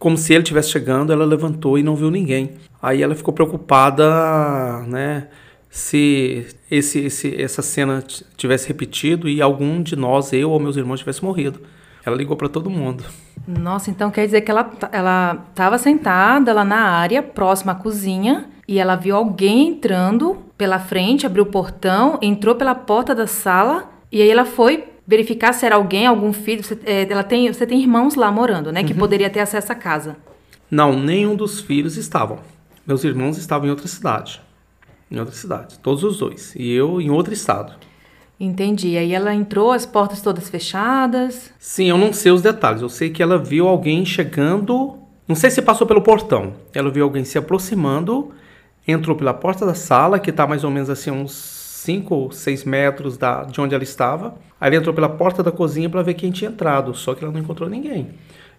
como 0.00 0.16
se 0.16 0.32
ele 0.32 0.42
estivesse 0.42 0.70
chegando, 0.70 1.12
ela 1.12 1.26
levantou 1.26 1.78
e 1.78 1.82
não 1.82 1.94
viu 1.94 2.10
ninguém. 2.10 2.52
Aí 2.82 3.02
ela 3.02 3.14
ficou 3.14 3.34
preocupada, 3.34 4.80
né? 4.88 5.28
Se 5.68 6.46
esse, 6.70 7.00
esse, 7.00 7.40
essa 7.40 7.60
cena 7.60 8.02
tivesse 8.34 8.66
repetido 8.66 9.28
e 9.28 9.42
algum 9.42 9.82
de 9.82 9.94
nós, 9.94 10.32
eu 10.32 10.50
ou 10.50 10.58
meus 10.58 10.78
irmãos, 10.78 11.00
tivesse 11.00 11.22
morrido. 11.22 11.60
Ela 12.04 12.16
ligou 12.16 12.34
para 12.34 12.48
todo 12.48 12.70
mundo. 12.70 13.04
Nossa, 13.46 13.90
então 13.90 14.10
quer 14.10 14.24
dizer 14.24 14.40
que 14.40 14.50
ela 14.50 14.70
ela 14.90 15.44
estava 15.50 15.76
sentada 15.76 16.52
lá 16.54 16.64
na 16.64 16.80
área 16.80 17.22
próxima 17.22 17.72
à 17.72 17.74
cozinha 17.74 18.46
e 18.66 18.78
ela 18.78 18.96
viu 18.96 19.14
alguém 19.14 19.68
entrando 19.68 20.38
pela 20.56 20.78
frente, 20.78 21.26
abriu 21.26 21.44
o 21.44 21.46
portão, 21.46 22.18
entrou 22.22 22.54
pela 22.54 22.74
porta 22.74 23.14
da 23.14 23.26
sala 23.26 23.90
e 24.10 24.22
aí 24.22 24.30
ela 24.30 24.46
foi 24.46 24.84
verificar 25.10 25.52
se 25.52 25.66
era 25.66 25.74
alguém, 25.74 26.06
algum 26.06 26.32
filho. 26.32 26.62
Você, 26.62 26.78
é, 26.86 27.10
ela 27.10 27.24
tem, 27.24 27.52
você 27.52 27.66
tem 27.66 27.80
irmãos 27.80 28.14
lá 28.14 28.30
morando, 28.30 28.70
né? 28.70 28.84
Que 28.84 28.92
uhum. 28.92 28.98
poderia 29.00 29.28
ter 29.28 29.40
acesso 29.40 29.72
à 29.72 29.74
casa. 29.74 30.16
Não, 30.70 30.96
nenhum 30.96 31.34
dos 31.34 31.60
filhos 31.60 31.96
estavam. 31.96 32.38
Meus 32.86 33.02
irmãos 33.02 33.36
estavam 33.36 33.66
em 33.66 33.70
outra 33.70 33.88
cidade. 33.88 34.40
Em 35.10 35.18
outra 35.18 35.34
cidade. 35.34 35.80
Todos 35.80 36.04
os 36.04 36.18
dois. 36.18 36.54
E 36.54 36.70
eu 36.70 37.00
em 37.00 37.10
outro 37.10 37.34
estado. 37.34 37.72
Entendi. 38.38 38.96
Aí 38.96 39.12
ela 39.12 39.34
entrou, 39.34 39.72
as 39.72 39.84
portas 39.84 40.22
todas 40.22 40.48
fechadas. 40.48 41.50
Sim, 41.58 41.90
eu 41.90 41.98
não 41.98 42.12
sei 42.12 42.30
os 42.30 42.40
detalhes. 42.40 42.80
Eu 42.80 42.88
sei 42.88 43.10
que 43.10 43.20
ela 43.20 43.36
viu 43.36 43.66
alguém 43.66 44.06
chegando. 44.06 44.96
Não 45.26 45.34
sei 45.34 45.50
se 45.50 45.60
passou 45.60 45.88
pelo 45.88 46.02
portão. 46.02 46.52
Ela 46.72 46.88
viu 46.88 47.02
alguém 47.02 47.24
se 47.24 47.36
aproximando, 47.36 48.30
entrou 48.86 49.16
pela 49.16 49.34
porta 49.34 49.66
da 49.66 49.74
sala, 49.74 50.20
que 50.20 50.30
está 50.30 50.46
mais 50.46 50.62
ou 50.62 50.70
menos 50.70 50.88
assim 50.88 51.10
uns 51.10 51.59
5 51.80 52.14
ou 52.14 52.30
6 52.30 52.64
metros 52.64 53.16
da, 53.16 53.44
de 53.44 53.60
onde 53.60 53.74
ela 53.74 53.82
estava. 53.82 54.34
Aí 54.60 54.68
ela 54.68 54.76
entrou 54.76 54.94
pela 54.94 55.08
porta 55.08 55.42
da 55.42 55.50
cozinha 55.50 55.88
para 55.88 56.02
ver 56.02 56.14
quem 56.14 56.30
tinha 56.30 56.50
entrado, 56.50 56.94
só 56.94 57.14
que 57.14 57.24
ela 57.24 57.32
não 57.32 57.40
encontrou 57.40 57.68
ninguém. 57.68 58.10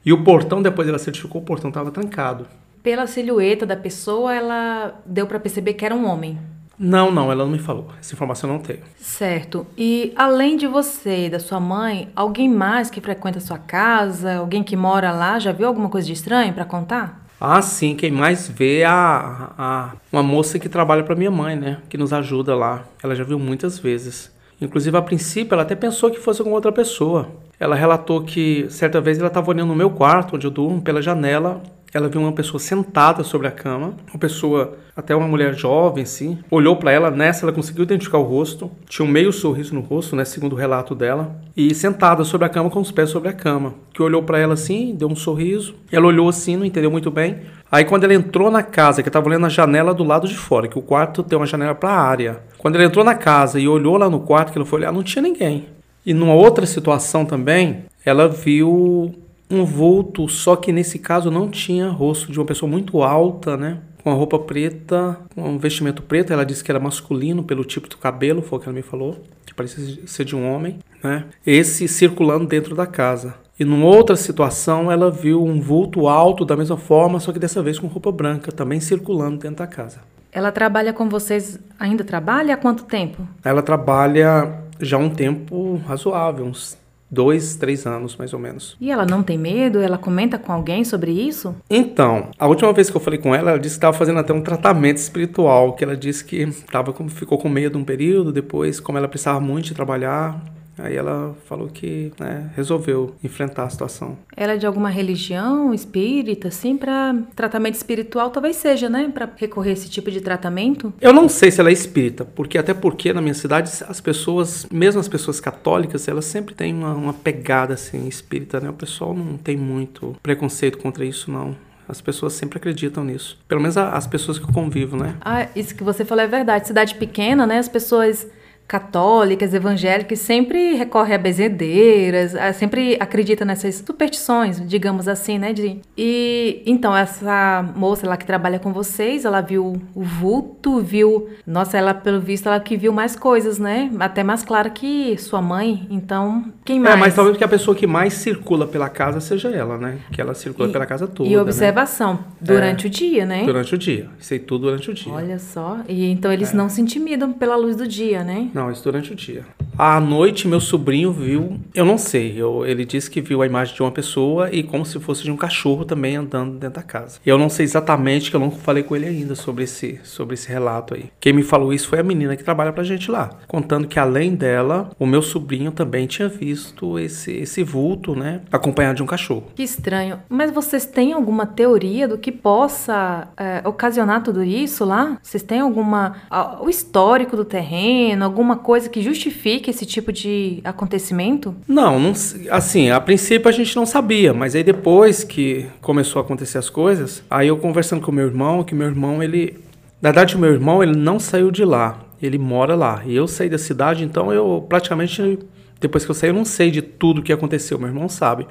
E 0.04 0.12
o 0.12 0.24
portão, 0.24 0.62
depois 0.62 0.88
ela 0.88 0.98
certificou, 0.98 1.42
o 1.42 1.46
portão 1.46 1.70
estava 1.70 1.92
trancado. 1.92 2.48
Pela 2.82 3.06
silhueta 3.06 3.64
da 3.64 3.76
pessoa, 3.76 4.34
ela 4.34 5.00
deu 5.06 5.28
para 5.28 5.40
perceber 5.40 5.76
que 5.76 5.86
era 5.86 5.94
um 5.94 6.10
homem. 6.10 6.40
Não, 6.80 7.12
não, 7.12 7.32
ela 7.32 7.44
não 7.46 7.52
me 7.52 7.60
falou. 7.60 7.90
Essa 8.00 8.16
informação 8.16 8.50
eu 8.50 8.56
não 8.56 8.64
tenho. 8.64 8.80
Certo. 8.98 9.68
E 9.78 10.12
além 10.16 10.58
de 10.58 10.66
você 10.66 11.28
e 11.28 11.30
da 11.30 11.40
sua 11.40 11.60
mãe, 11.60 12.10
alguém 12.16 12.50
mais 12.50 12.90
que 12.90 13.00
frequenta 13.00 13.38
a 13.38 13.42
sua 13.42 13.60
casa, 13.60 14.38
alguém 14.38 14.64
que 14.64 14.76
mora 14.76 15.12
lá, 15.12 15.38
já 15.38 15.52
viu 15.52 15.68
alguma 15.68 15.90
coisa 15.90 16.08
de 16.08 16.14
estranho 16.14 16.54
para 16.54 16.66
contar? 16.66 17.24
Ah, 17.44 17.60
sim, 17.60 17.96
quem 17.96 18.12
mais 18.12 18.48
vê 18.48 18.82
é 18.82 18.86
a, 18.86 19.50
a 19.58 19.92
uma 20.14 20.22
moça 20.22 20.60
que 20.60 20.70
trabalha 20.70 21.02
para 21.04 21.16
minha 21.16 21.32
mãe, 21.32 21.56
né? 21.56 21.80
Que 21.90 21.98
nos 21.98 22.14
ajuda 22.14 22.54
lá. 22.56 22.86
Ela 23.02 23.16
já 23.16 23.24
viu 23.24 23.40
muitas 23.40 23.80
vezes. 23.80 24.32
Inclusive, 24.62 24.96
a 24.96 25.02
princípio, 25.02 25.56
ela 25.56 25.64
até 25.64 25.74
pensou 25.74 26.12
que 26.12 26.20
fosse 26.20 26.40
alguma 26.40 26.58
outra 26.58 26.72
pessoa. 26.72 27.30
Ela 27.60 27.76
relatou 27.76 28.22
que 28.22 28.68
certa 28.70 29.02
vez 29.02 29.18
ela 29.18 29.28
estava 29.28 29.50
olhando 29.50 29.70
no 29.70 29.76
meu 29.76 29.90
quarto, 29.90 30.36
onde 30.36 30.46
eu 30.46 30.52
durmo, 30.52 30.84
pela 30.84 31.02
janela, 31.02 31.64
ela 31.94 32.08
viu 32.08 32.22
uma 32.22 32.32
pessoa 32.32 32.60
sentada 32.60 33.24
sobre 33.24 33.48
a 33.48 33.52
cama, 33.52 33.96
uma 34.10 34.20
pessoa, 34.20 34.78
até 34.96 35.16
uma 35.16 35.28
mulher 35.28 35.54
jovem, 35.54 36.04
assim, 36.04 36.40
olhou 36.50 36.76
para 36.76 36.92
ela, 36.92 37.12
nessa 37.12 37.46
ela 37.46 37.52
conseguiu 37.52 37.84
identificar 37.84 38.18
o 38.18 38.24
rosto, 38.24 38.72
tinha 38.88 39.06
um 39.06 39.12
meio 39.12 39.32
sorriso 39.34 39.76
no 39.76 39.82
rosto, 39.82 40.16
né, 40.16 40.24
segundo 40.24 40.54
o 40.54 40.56
relato 40.56 40.96
dela, 40.96 41.36
e 41.56 41.74
sentada 41.76 42.24
sobre 42.24 42.46
a 42.46 42.50
cama 42.50 42.70
com 42.70 42.80
os 42.80 42.92
pés 42.92 43.10
sobre 43.10 43.30
a 43.30 43.34
cama, 43.34 43.74
que 43.94 44.02
olhou 44.02 44.24
para 44.24 44.40
ela 44.40 44.54
assim, 44.54 44.96
deu 44.96 45.10
um 45.10 45.16
sorriso, 45.16 45.76
ela 45.92 46.08
olhou 46.08 46.30
assim, 46.30 46.56
não 46.56 46.66
entendeu 46.66 46.90
muito 46.90 47.12
bem. 47.12 47.40
Aí 47.72 47.86
quando 47.86 48.04
ela 48.04 48.14
entrou 48.14 48.50
na 48.50 48.64
casa, 48.64 49.02
que 49.02 49.10
estava 49.10 49.28
olhando 49.28 49.46
a 49.46 49.50
janela 49.50 49.94
do 49.94 50.04
lado 50.04 50.28
de 50.28 50.38
fora, 50.38 50.68
que 50.68 50.78
o 50.78 50.82
quarto 50.82 51.24
tem 51.24 51.38
uma 51.38 51.46
janela 51.46 51.76
para 51.76 51.90
a 51.90 52.02
área. 52.02 52.44
Quando 52.58 52.76
ela 52.76 52.86
entrou 52.86 53.04
na 53.04 53.16
casa 53.16 53.60
e 53.60 53.68
olhou 53.68 53.98
lá 53.98 54.10
no 54.10 54.20
quarto, 54.20 54.52
que 54.52 54.58
ela 54.58 54.66
foi 54.66 54.80
olhar, 54.80 54.92
não 54.92 55.04
tinha 55.04 55.22
ninguém. 55.22 55.68
E 56.06 56.14
numa 56.14 56.34
outra 56.34 56.66
situação 56.66 57.26
também, 57.26 57.86
ela 58.04 58.28
viu 58.28 59.14
um 59.52 59.66
vulto, 59.66 60.28
só 60.28 60.56
que 60.56 60.72
nesse 60.72 61.00
caso 61.00 61.30
não 61.30 61.50
tinha 61.50 61.90
rosto 61.90 62.32
de 62.32 62.40
uma 62.40 62.46
pessoa 62.46 62.70
muito 62.70 63.04
alta, 63.04 63.58
né? 63.58 63.80
Com 64.04 64.10
a 64.10 64.14
roupa 64.14 64.40
preta, 64.40 65.20
com 65.36 65.42
um 65.42 65.58
vestimento 65.58 66.02
preto. 66.02 66.34
Ela 66.34 66.46
disse 66.46 66.64
que 66.64 66.72
era 66.72 66.80
masculino 66.80 67.44
pelo 67.44 67.64
tipo 67.64 67.88
do 67.88 67.98
cabelo, 67.98 68.42
foi 68.42 68.58
o 68.58 68.62
que 68.62 68.68
ela 68.68 68.76
me 68.76 68.82
falou, 68.82 69.18
que 69.46 69.54
parecia 69.54 70.00
ser 70.08 70.26
de 70.26 70.36
um 70.36 70.52
homem, 70.52 70.80
né? 71.04 71.26
Esse 71.46 71.88
circulando 71.88 72.48
dentro 72.48 72.76
da 72.76 72.88
casa. 72.88 73.36
E 73.60 73.64
numa 73.64 73.86
outra 73.86 74.16
situação, 74.16 74.92
ela 74.92 75.12
viu 75.12 75.44
um 75.46 75.62
vulto 75.62 76.08
alto 76.08 76.44
da 76.44 76.58
mesma 76.58 76.78
forma, 76.78 77.20
só 77.20 77.32
que 77.32 77.38
dessa 77.38 77.62
vez 77.62 77.78
com 77.78 77.86
roupa 77.86 78.12
branca, 78.12 78.52
também 78.52 78.80
circulando 78.80 79.38
dentro 79.38 79.58
da 79.58 79.68
casa. 79.68 80.00
Ela 80.32 80.52
trabalha 80.52 80.94
com 80.94 81.08
vocês, 81.08 81.60
ainda 81.78 82.04
trabalha 82.04 82.56
há 82.56 82.58
quanto 82.58 82.86
tempo? 82.86 83.28
Ela 83.44 83.62
trabalha 83.62 84.64
já 84.80 84.98
há 84.98 85.00
um 85.00 85.10
tempo 85.10 85.80
razoável, 85.86 86.46
uns 86.46 86.81
dois, 87.12 87.56
três 87.56 87.86
anos, 87.86 88.16
mais 88.16 88.34
ou 88.34 88.40
menos. 88.40 88.78
E 88.80 88.90
ela 88.90 89.06
não 89.06 89.22
tem 89.22 89.38
medo? 89.38 89.80
Ela 89.80 89.98
comenta 89.98 90.40
com 90.40 90.52
alguém 90.54 90.86
sobre 90.86 91.12
isso? 91.12 91.54
Então, 91.70 92.30
a 92.40 92.48
última 92.48 92.72
vez 92.72 92.90
que 92.90 92.96
eu 92.96 93.02
falei 93.02 93.20
com 93.20 93.36
ela, 93.36 93.52
ela 93.52 93.60
disse 93.60 93.76
que 93.76 93.80
estava 93.80 93.98
fazendo 93.98 94.20
até 94.20 94.34
um 94.34 94.42
tratamento 94.42 94.98
espiritual, 94.98 95.74
que 95.74 95.84
ela 95.84 95.98
disse 95.98 96.24
que 96.24 96.48
tava, 96.72 96.94
ficou 97.10 97.38
com 97.38 97.50
medo 97.50 97.78
um 97.78 97.84
período, 97.84 98.32
depois, 98.32 98.80
como 98.80 98.98
ela 98.98 99.08
precisava 99.08 99.40
muito 99.40 99.66
de 99.66 99.74
trabalhar, 99.74 100.42
Aí 100.78 100.96
ela 100.96 101.36
falou 101.46 101.68
que 101.68 102.12
né, 102.20 102.50
resolveu 102.56 103.16
enfrentar 103.24 103.64
a 103.64 103.70
situação. 103.70 104.18
Ela 104.36 104.54
é 104.54 104.58
de 104.58 104.66
alguma 104.66 104.90
religião 104.90 105.74
espírita, 105.74 106.48
assim, 106.48 106.78
para 106.78 107.16
tratamento 107.36 107.76
espiritual 107.76 108.30
talvez 108.30 108.56
seja, 108.56 108.90
né? 108.90 109.10
Para 109.14 109.30
recorrer 109.36 109.72
a 109.72 109.74
esse 109.74 109.90
tipo 109.90 110.10
de 110.10 110.22
tratamento? 110.22 110.94
Eu 111.00 111.14
não 111.14 111.28
sei 111.30 111.52
se 111.52 111.60
ela 111.60 111.70
é 111.70 111.74
espírita, 111.74 112.26
porque 112.26 112.58
até 112.58 112.74
porque 112.74 113.14
na 113.14 113.22
minha 113.22 113.34
cidade 113.34 113.72
as 113.88 114.02
pessoas, 114.02 114.66
mesmo 114.72 115.00
as 115.00 115.08
pessoas 115.08 115.40
católicas, 115.40 116.08
elas 116.08 116.26
sempre 116.26 116.56
têm 116.56 116.74
uma, 116.74 116.94
uma 116.94 117.14
pegada 117.14 117.74
assim 117.74 118.08
espírita, 118.08 118.60
né? 118.60 118.70
O 118.70 118.74
pessoal 118.74 119.14
não 119.14 119.38
tem 119.38 119.58
muito 119.58 120.16
preconceito 120.22 120.78
contra 120.78 121.06
isso, 121.06 121.32
não. 121.32 121.56
As 121.88 122.00
pessoas 122.00 122.34
sempre 122.34 122.58
acreditam 122.58 123.04
nisso. 123.04 123.38
Pelo 123.48 123.60
menos 123.60 123.76
as 123.76 124.08
pessoas 124.08 124.40
que 124.40 124.46
eu 124.46 124.54
convivo, 124.54 124.96
né? 124.96 125.18
Ah, 125.20 125.48
isso 125.54 125.76
que 125.76 125.84
você 125.84 126.06
falou 126.06 126.24
é 126.24 126.28
verdade. 126.28 126.68
Cidade 126.68 126.96
pequena, 126.96 127.46
né? 127.46 127.58
As 127.58 127.68
pessoas 127.68 128.26
católicas, 128.72 129.54
evangélicas, 129.54 130.20
sempre 130.20 130.76
recorre 130.76 131.14
a 131.14 131.18
bezedeiras, 131.18 132.34
sempre 132.56 132.96
acredita 133.02 133.44
nessas 133.44 133.84
superstições, 133.86 134.66
digamos 134.66 135.10
assim, 135.10 135.38
né? 135.38 135.52
De... 135.52 135.82
E 135.98 136.64
então, 136.66 136.96
essa 136.96 137.70
moça 137.76 138.08
lá 138.08 138.16
que 138.16 138.26
trabalha 138.26 138.60
com 138.60 138.72
vocês, 138.72 139.26
ela 139.26 139.42
viu 139.42 139.74
o 139.94 140.04
vulto, 140.04 140.80
viu. 140.80 141.28
Nossa, 141.46 141.78
ela, 141.78 141.94
pelo 141.94 142.22
visto, 142.22 142.48
ela 142.48 142.62
que 142.62 142.78
viu 142.78 142.94
mais 142.94 143.14
coisas, 143.14 143.60
né? 143.60 143.92
Até 144.00 144.24
mais 144.24 144.42
clara 144.42 144.70
que 144.70 145.18
sua 145.18 145.42
mãe. 145.42 145.86
Então, 145.90 146.46
quem 146.64 146.80
mais? 146.80 146.96
É, 146.96 146.98
mas 146.98 147.14
talvez 147.14 147.36
que 147.36 147.44
a 147.44 147.50
pessoa 147.50 147.76
que 147.76 147.86
mais 147.86 148.14
circula 148.14 148.66
pela 148.66 148.88
casa 148.88 149.20
seja 149.20 149.50
ela, 149.50 149.78
né? 149.78 149.98
Que 150.14 150.22
ela 150.22 150.34
circula 150.34 150.70
e, 150.70 150.72
pela 150.72 150.86
casa 150.86 151.08
toda. 151.08 151.30
E 151.30 151.36
observação, 151.36 152.14
né? 152.14 152.24
durante 152.40 152.86
é, 152.86 152.88
o 152.88 152.90
dia, 152.90 153.26
né? 153.26 153.44
Durante 153.44 153.76
o 153.76 153.78
dia. 153.78 154.08
Aí 154.32 154.40
tudo 154.40 154.68
durante 154.68 154.90
o 154.90 154.94
dia. 154.94 155.12
Olha 155.12 155.40
só. 155.40 155.80
E 155.90 156.10
então 156.10 156.32
eles 156.32 156.54
é. 156.54 156.56
não 156.56 156.70
se 156.70 156.80
intimidam 156.80 157.34
pela 157.34 157.58
luz 157.58 157.76
do 157.76 157.86
dia, 157.86 158.24
né? 158.24 158.50
Não. 158.54 158.61
Não, 158.62 158.72
isso 158.72 158.84
durante 158.84 159.12
o 159.12 159.16
dia. 159.16 159.44
À 159.76 160.00
noite, 160.00 160.48
meu 160.48 160.60
sobrinho 160.60 161.12
viu, 161.12 161.60
eu 161.74 161.84
não 161.84 161.98
sei, 161.98 162.40
eu, 162.40 162.64
ele 162.64 162.86
disse 162.86 163.10
que 163.10 163.20
viu 163.20 163.42
a 163.42 163.46
imagem 163.48 163.74
de 163.74 163.82
uma 163.82 163.90
pessoa 163.90 164.54
e 164.54 164.62
como 164.62 164.86
se 164.86 165.00
fosse 165.00 165.24
de 165.24 165.32
um 165.32 165.36
cachorro 165.36 165.84
também 165.84 166.16
andando 166.16 166.60
dentro 166.60 166.76
da 166.76 166.84
casa. 166.84 167.20
Eu 167.26 167.36
não 167.36 167.50
sei 167.50 167.64
exatamente, 167.64 168.30
que 168.30 168.36
eu 168.36 168.40
não 168.40 168.52
falei 168.52 168.84
com 168.84 168.96
ele 168.96 169.08
ainda 169.08 169.34
sobre 169.34 169.64
esse, 169.64 170.00
sobre 170.04 170.36
esse 170.36 170.48
relato 170.48 170.94
aí. 170.94 171.06
Quem 171.20 171.34
me 171.34 171.42
falou 171.42 171.74
isso 171.74 171.88
foi 171.88 172.00
a 172.00 172.04
menina 172.04 172.36
que 172.36 172.44
trabalha 172.44 172.72
pra 172.72 172.84
gente 172.84 173.10
lá, 173.10 173.32
contando 173.48 173.88
que 173.88 173.98
além 173.98 174.36
dela, 174.36 174.92
o 175.00 175.08
meu 175.08 175.24
sobrinho 175.24 175.72
também 175.72 176.06
tinha 176.06 176.30
visto 176.30 177.00
esse, 177.00 177.32
esse 177.32 177.64
vulto, 177.64 178.14
né, 178.14 178.42
acompanhado 178.52 178.98
de 178.98 179.04
um 179.04 179.08
cachorro. 179.08 179.46
Que 179.56 179.64
estranho. 179.64 180.20
Mas 180.30 180.52
vocês 180.52 180.86
têm 180.86 181.14
alguma 181.14 181.48
teoria 181.48 182.08
do 182.08 182.20
que 182.20 182.32
possa 182.32 183.30
é, 183.36 183.68
ocasionar 183.68 184.22
tudo 184.22 184.44
isso 184.44 184.86
lá? 184.86 185.18
Vocês 185.24 185.42
têm 185.42 185.62
alguma. 185.62 186.18
o 186.60 186.70
histórico 186.70 187.36
do 187.36 187.46
terreno, 187.46 188.24
alguma 188.24 188.51
coisa 188.56 188.90
que 188.90 189.02
justifique 189.02 189.70
esse 189.70 189.86
tipo 189.86 190.12
de 190.12 190.62
acontecimento? 190.64 191.56
Não, 191.68 192.00
não, 192.00 192.14
assim, 192.50 192.90
a 192.90 193.00
princípio 193.00 193.48
a 193.50 193.52
gente 193.52 193.76
não 193.76 193.86
sabia, 193.86 194.34
mas 194.34 194.56
aí 194.56 194.64
depois 194.64 195.24
que 195.24 195.68
começou 195.82 196.22
a 196.22 196.26
acontecer 196.26 196.58
as 196.58 196.70
coisas, 196.70 197.24
aí 197.30 197.48
eu 197.48 197.58
conversando 197.58 198.02
com 198.02 198.12
meu 198.12 198.26
irmão, 198.26 198.64
que 198.64 198.76
meu 198.76 198.88
irmão, 198.88 199.22
ele, 199.22 199.58
na 200.02 200.10
verdade 200.10 200.36
o 200.36 200.40
meu 200.40 200.52
irmão, 200.52 200.82
ele 200.82 200.96
não 200.96 201.20
saiu 201.20 201.52
de 201.52 201.66
lá, 201.66 202.00
ele 202.22 202.38
mora 202.38 202.76
lá, 202.76 203.02
e 203.06 203.16
eu 203.16 203.28
saí 203.28 203.50
da 203.50 203.58
cidade, 203.58 204.04
então 204.04 204.32
eu 204.32 204.66
praticamente, 204.68 205.40
depois 205.80 206.06
que 206.06 206.12
eu 206.12 206.16
saí, 206.16 206.30
eu 206.30 206.34
não 206.34 206.46
sei 206.46 206.72
de 206.72 206.82
tudo 206.82 207.22
que 207.22 207.34
aconteceu, 207.34 207.78
meu 207.78 207.88
irmão 207.88 208.08
sabe. 208.08 208.48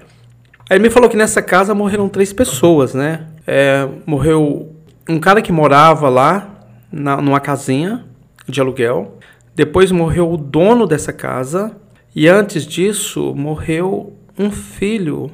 Aí 0.69 0.77
ele 0.77 0.85
me 0.85 0.91
falou 0.91 1.09
que 1.09 1.17
nessa 1.17 1.43
casa 1.43 1.75
morreram 1.75 2.09
três 2.09 2.33
pessoas, 2.33 2.95
né? 2.95 3.27
É, 3.47 3.89
morreu 4.07 4.75
um 5.09 5.19
cara 5.19 5.43
que 5.43 5.51
morava 5.51 6.09
lá, 6.09 6.61
na, 6.93 7.17
numa 7.17 7.41
casinha 7.41 8.05
de 8.49 8.61
aluguel, 8.61 9.19
depois 9.61 9.93
morreu 9.93 10.33
o 10.33 10.39
dono 10.39 10.87
dessa 10.87 11.13
casa 11.13 11.77
e 12.17 12.27
antes 12.27 12.65
disso 12.67 13.35
morreu 13.35 14.17
um 14.39 14.51
filho 14.51 15.31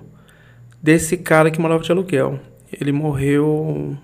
desse 0.82 1.16
cara 1.16 1.48
que 1.48 1.60
morava 1.60 1.84
de 1.84 1.92
aluguel. 1.92 2.40
Ele 2.72 2.90
morreu, 2.90 3.96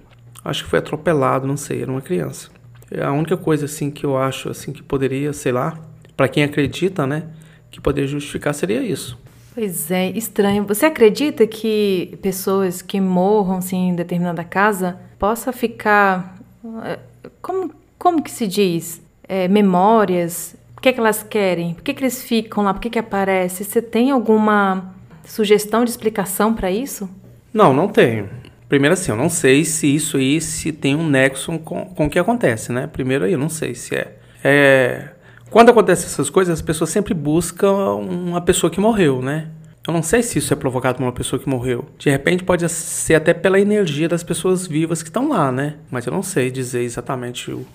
acho 0.44 0.62
que 0.62 0.70
foi 0.70 0.78
atropelado, 0.78 1.44
não 1.44 1.56
sei, 1.56 1.82
era 1.82 1.90
uma 1.90 2.00
criança. 2.00 2.50
É 2.88 3.02
a 3.02 3.10
única 3.10 3.36
coisa 3.36 3.64
assim 3.64 3.90
que 3.90 4.06
eu 4.06 4.16
acho 4.16 4.48
assim 4.48 4.72
que 4.72 4.80
poderia, 4.80 5.32
sei 5.32 5.50
lá, 5.50 5.76
para 6.16 6.28
quem 6.28 6.44
acredita, 6.44 7.04
né, 7.04 7.24
que 7.68 7.80
poderia 7.80 8.06
justificar 8.06 8.54
seria 8.54 8.80
isso. 8.80 9.18
Pois 9.52 9.90
é, 9.90 10.08
estranho. 10.10 10.64
Você 10.68 10.86
acredita 10.86 11.48
que 11.48 12.16
pessoas 12.22 12.80
que 12.80 13.00
morram 13.00 13.56
assim, 13.56 13.88
em 13.88 13.96
determinada 13.96 14.44
casa 14.44 15.00
possa 15.18 15.52
ficar 15.52 16.36
eh, 16.84 17.00
como 17.40 17.74
como 17.98 18.22
que 18.22 18.30
se 18.30 18.46
diz? 18.46 19.01
É, 19.28 19.48
memórias? 19.48 20.56
O 20.76 20.80
que, 20.80 20.88
é 20.88 20.92
que 20.92 21.00
elas 21.00 21.22
querem? 21.22 21.74
Por 21.74 21.82
que, 21.82 21.94
que 21.94 22.02
eles 22.02 22.22
ficam 22.22 22.64
lá? 22.64 22.74
Por 22.74 22.80
que, 22.80 22.90
que 22.90 22.98
aparece? 22.98 23.64
Você 23.64 23.80
tem 23.80 24.10
alguma 24.10 24.94
sugestão 25.24 25.84
de 25.84 25.90
explicação 25.90 26.54
para 26.54 26.70
isso? 26.70 27.08
Não, 27.52 27.72
não 27.72 27.88
tenho. 27.88 28.28
Primeiro 28.68 28.94
assim, 28.94 29.12
eu 29.12 29.16
não 29.16 29.28
sei 29.28 29.64
se 29.64 29.94
isso 29.94 30.16
aí 30.16 30.40
se 30.40 30.72
tem 30.72 30.96
um 30.96 31.06
nexo 31.06 31.58
com, 31.58 31.84
com 31.84 32.06
o 32.06 32.10
que 32.10 32.18
acontece, 32.18 32.72
né? 32.72 32.86
Primeiro 32.86 33.24
aí, 33.24 33.32
eu 33.32 33.38
não 33.38 33.50
sei 33.50 33.74
se 33.74 33.94
é. 33.94 34.16
é... 34.42 35.08
Quando 35.50 35.68
acontecem 35.68 36.06
essas 36.06 36.30
coisas, 36.30 36.54
as 36.54 36.62
pessoas 36.62 36.88
sempre 36.88 37.12
buscam 37.12 37.96
uma 37.96 38.40
pessoa 38.40 38.70
que 38.70 38.80
morreu, 38.80 39.20
né? 39.20 39.48
Eu 39.86 39.92
não 39.92 40.02
sei 40.02 40.22
se 40.22 40.38
isso 40.38 40.52
é 40.52 40.56
provocado 40.56 40.96
por 40.96 41.04
uma 41.04 41.12
pessoa 41.12 41.38
que 41.38 41.48
morreu. 41.48 41.84
De 41.98 42.08
repente 42.08 42.44
pode 42.44 42.66
ser 42.68 43.14
até 43.14 43.34
pela 43.34 43.60
energia 43.60 44.08
das 44.08 44.22
pessoas 44.22 44.66
vivas 44.66 45.02
que 45.02 45.10
estão 45.10 45.28
lá, 45.28 45.52
né? 45.52 45.74
Mas 45.90 46.06
eu 46.06 46.12
não 46.12 46.22
sei 46.22 46.50
dizer 46.50 46.82
exatamente 46.82 47.50
o, 47.50 47.66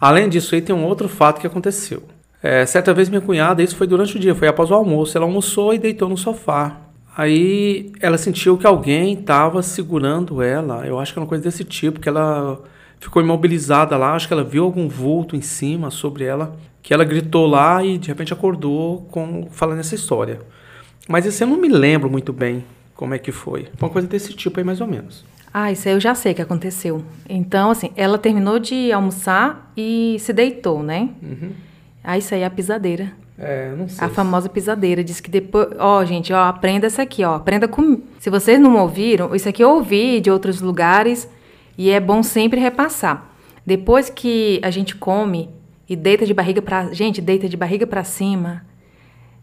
Além 0.00 0.28
disso, 0.28 0.54
aí 0.54 0.62
tem 0.62 0.74
um 0.74 0.84
outro 0.84 1.08
fato 1.08 1.40
que 1.40 1.46
aconteceu. 1.46 2.02
É, 2.42 2.64
certa 2.64 2.94
vez 2.94 3.08
minha 3.10 3.20
cunhada, 3.20 3.62
isso 3.62 3.76
foi 3.76 3.86
durante 3.86 4.16
o 4.16 4.18
dia, 4.18 4.34
foi 4.34 4.48
após 4.48 4.70
o 4.70 4.74
almoço, 4.74 5.16
ela 5.16 5.26
almoçou 5.26 5.74
e 5.74 5.78
deitou 5.78 6.08
no 6.08 6.16
sofá. 6.16 6.78
Aí 7.14 7.92
ela 8.00 8.16
sentiu 8.16 8.56
que 8.56 8.66
alguém 8.66 9.12
estava 9.12 9.62
segurando 9.62 10.40
ela, 10.40 10.86
eu 10.86 10.98
acho 10.98 11.12
que 11.12 11.18
era 11.18 11.24
uma 11.24 11.28
coisa 11.28 11.44
desse 11.44 11.64
tipo, 11.64 12.00
que 12.00 12.08
ela 12.08 12.58
ficou 12.98 13.20
imobilizada 13.22 13.96
lá, 13.96 14.14
acho 14.14 14.26
que 14.26 14.32
ela 14.32 14.44
viu 14.44 14.64
algum 14.64 14.88
vulto 14.88 15.36
em 15.36 15.42
cima 15.42 15.90
sobre 15.90 16.24
ela, 16.24 16.56
que 16.82 16.94
ela 16.94 17.04
gritou 17.04 17.46
lá 17.46 17.84
e 17.84 17.98
de 17.98 18.08
repente 18.08 18.32
acordou 18.32 19.06
com 19.10 19.48
falando 19.50 19.80
essa 19.80 19.94
história. 19.94 20.40
Mas 21.06 21.26
isso 21.26 21.42
eu 21.42 21.48
não 21.48 21.58
me 21.58 21.68
lembro 21.68 22.08
muito 22.08 22.32
bem 22.32 22.64
como 22.94 23.12
é 23.12 23.18
que 23.18 23.32
foi. 23.32 23.68
Uma 23.78 23.90
coisa 23.90 24.08
desse 24.08 24.32
tipo 24.32 24.58
aí 24.60 24.64
mais 24.64 24.80
ou 24.80 24.86
menos. 24.86 25.24
Ah, 25.52 25.72
isso 25.72 25.88
aí 25.88 25.94
eu 25.94 26.00
já 26.00 26.14
sei 26.14 26.32
que 26.32 26.42
aconteceu. 26.42 27.02
Então, 27.28 27.70
assim, 27.70 27.90
ela 27.96 28.18
terminou 28.18 28.58
de 28.58 28.92
almoçar 28.92 29.72
e 29.76 30.16
se 30.20 30.32
deitou, 30.32 30.82
né? 30.82 31.08
Uhum. 31.22 31.50
Ah, 32.04 32.16
isso 32.16 32.34
aí 32.34 32.42
é 32.42 32.46
a 32.46 32.50
pisadeira. 32.50 33.12
É, 33.36 33.74
não 33.76 33.88
sei. 33.88 34.06
A 34.06 34.08
famosa 34.08 34.48
pisadeira. 34.48 35.02
Diz 35.02 35.20
que 35.20 35.30
depois. 35.30 35.68
Ó, 35.78 36.04
gente, 36.04 36.32
ó, 36.32 36.44
aprenda 36.44 36.86
essa 36.86 37.02
aqui, 37.02 37.24
ó. 37.24 37.34
Aprenda 37.34 37.66
com. 37.66 38.00
Se 38.18 38.30
vocês 38.30 38.60
não 38.60 38.76
ouviram, 38.76 39.34
isso 39.34 39.48
aqui 39.48 39.64
eu 39.64 39.70
ouvi 39.70 40.20
de 40.20 40.30
outros 40.30 40.60
lugares 40.60 41.28
e 41.76 41.90
é 41.90 41.98
bom 41.98 42.22
sempre 42.22 42.60
repassar. 42.60 43.30
Depois 43.66 44.10
que 44.10 44.60
a 44.62 44.70
gente 44.70 44.94
come 44.94 45.50
e 45.88 45.96
deita 45.96 46.26
de 46.26 46.34
barriga 46.34 46.62
para 46.62 46.92
Gente, 46.92 47.20
deita 47.20 47.48
de 47.48 47.56
barriga 47.56 47.86
para 47.86 48.04
cima. 48.04 48.64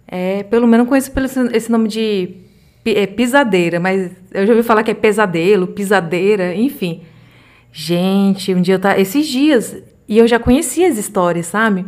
É, 0.08 0.44
pelo 0.44 0.68
menos 0.68 0.88
conheço 0.88 1.12
pelo 1.12 1.26
esse 1.26 1.70
nome 1.72 1.90
de 1.90 2.47
é 2.96 3.08
pisadeira, 3.08 3.80
mas 3.80 4.12
eu 4.34 4.46
já 4.46 4.54
ouvi 4.54 4.64
falar 4.64 4.84
que 4.84 4.92
é 4.92 4.94
pesadelo, 4.94 5.68
pisadeira, 5.68 6.54
enfim. 6.56 7.02
Gente, 7.72 8.54
um 8.54 8.62
dia 8.62 8.76
eu 8.76 8.80
tava, 8.80 9.00
esses 9.00 9.28
dias, 9.28 9.76
e 10.08 10.18
eu 10.18 10.28
já 10.28 10.40
conhecia 10.40 10.88
as 10.88 10.98
histórias, 10.98 11.48
sabe? 11.48 11.86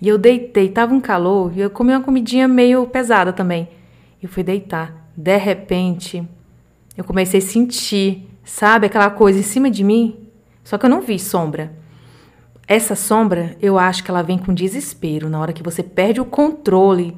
E 0.00 0.08
eu 0.08 0.18
deitei, 0.18 0.68
tava 0.68 0.94
um 0.94 1.00
calor, 1.00 1.52
e 1.56 1.60
eu 1.60 1.70
comi 1.70 1.92
uma 1.92 2.02
comidinha 2.02 2.46
meio 2.46 2.86
pesada 2.86 3.32
também. 3.32 3.68
E 4.22 4.26
fui 4.26 4.42
deitar. 4.42 5.10
De 5.16 5.36
repente, 5.36 6.26
eu 6.96 7.04
comecei 7.04 7.40
a 7.40 7.42
sentir, 7.42 8.28
sabe, 8.44 8.86
aquela 8.86 9.10
coisa 9.10 9.38
em 9.38 9.42
cima 9.42 9.70
de 9.70 9.82
mim. 9.82 10.16
Só 10.62 10.76
que 10.76 10.84
eu 10.84 10.90
não 10.90 11.00
vi 11.00 11.18
sombra. 11.18 11.72
Essa 12.68 12.94
sombra, 12.94 13.56
eu 13.62 13.78
acho 13.78 14.02
que 14.02 14.10
ela 14.10 14.22
vem 14.22 14.36
com 14.36 14.52
desespero. 14.52 15.28
Na 15.30 15.40
hora 15.40 15.52
que 15.52 15.62
você 15.62 15.82
perde 15.82 16.20
o 16.20 16.24
controle, 16.24 17.16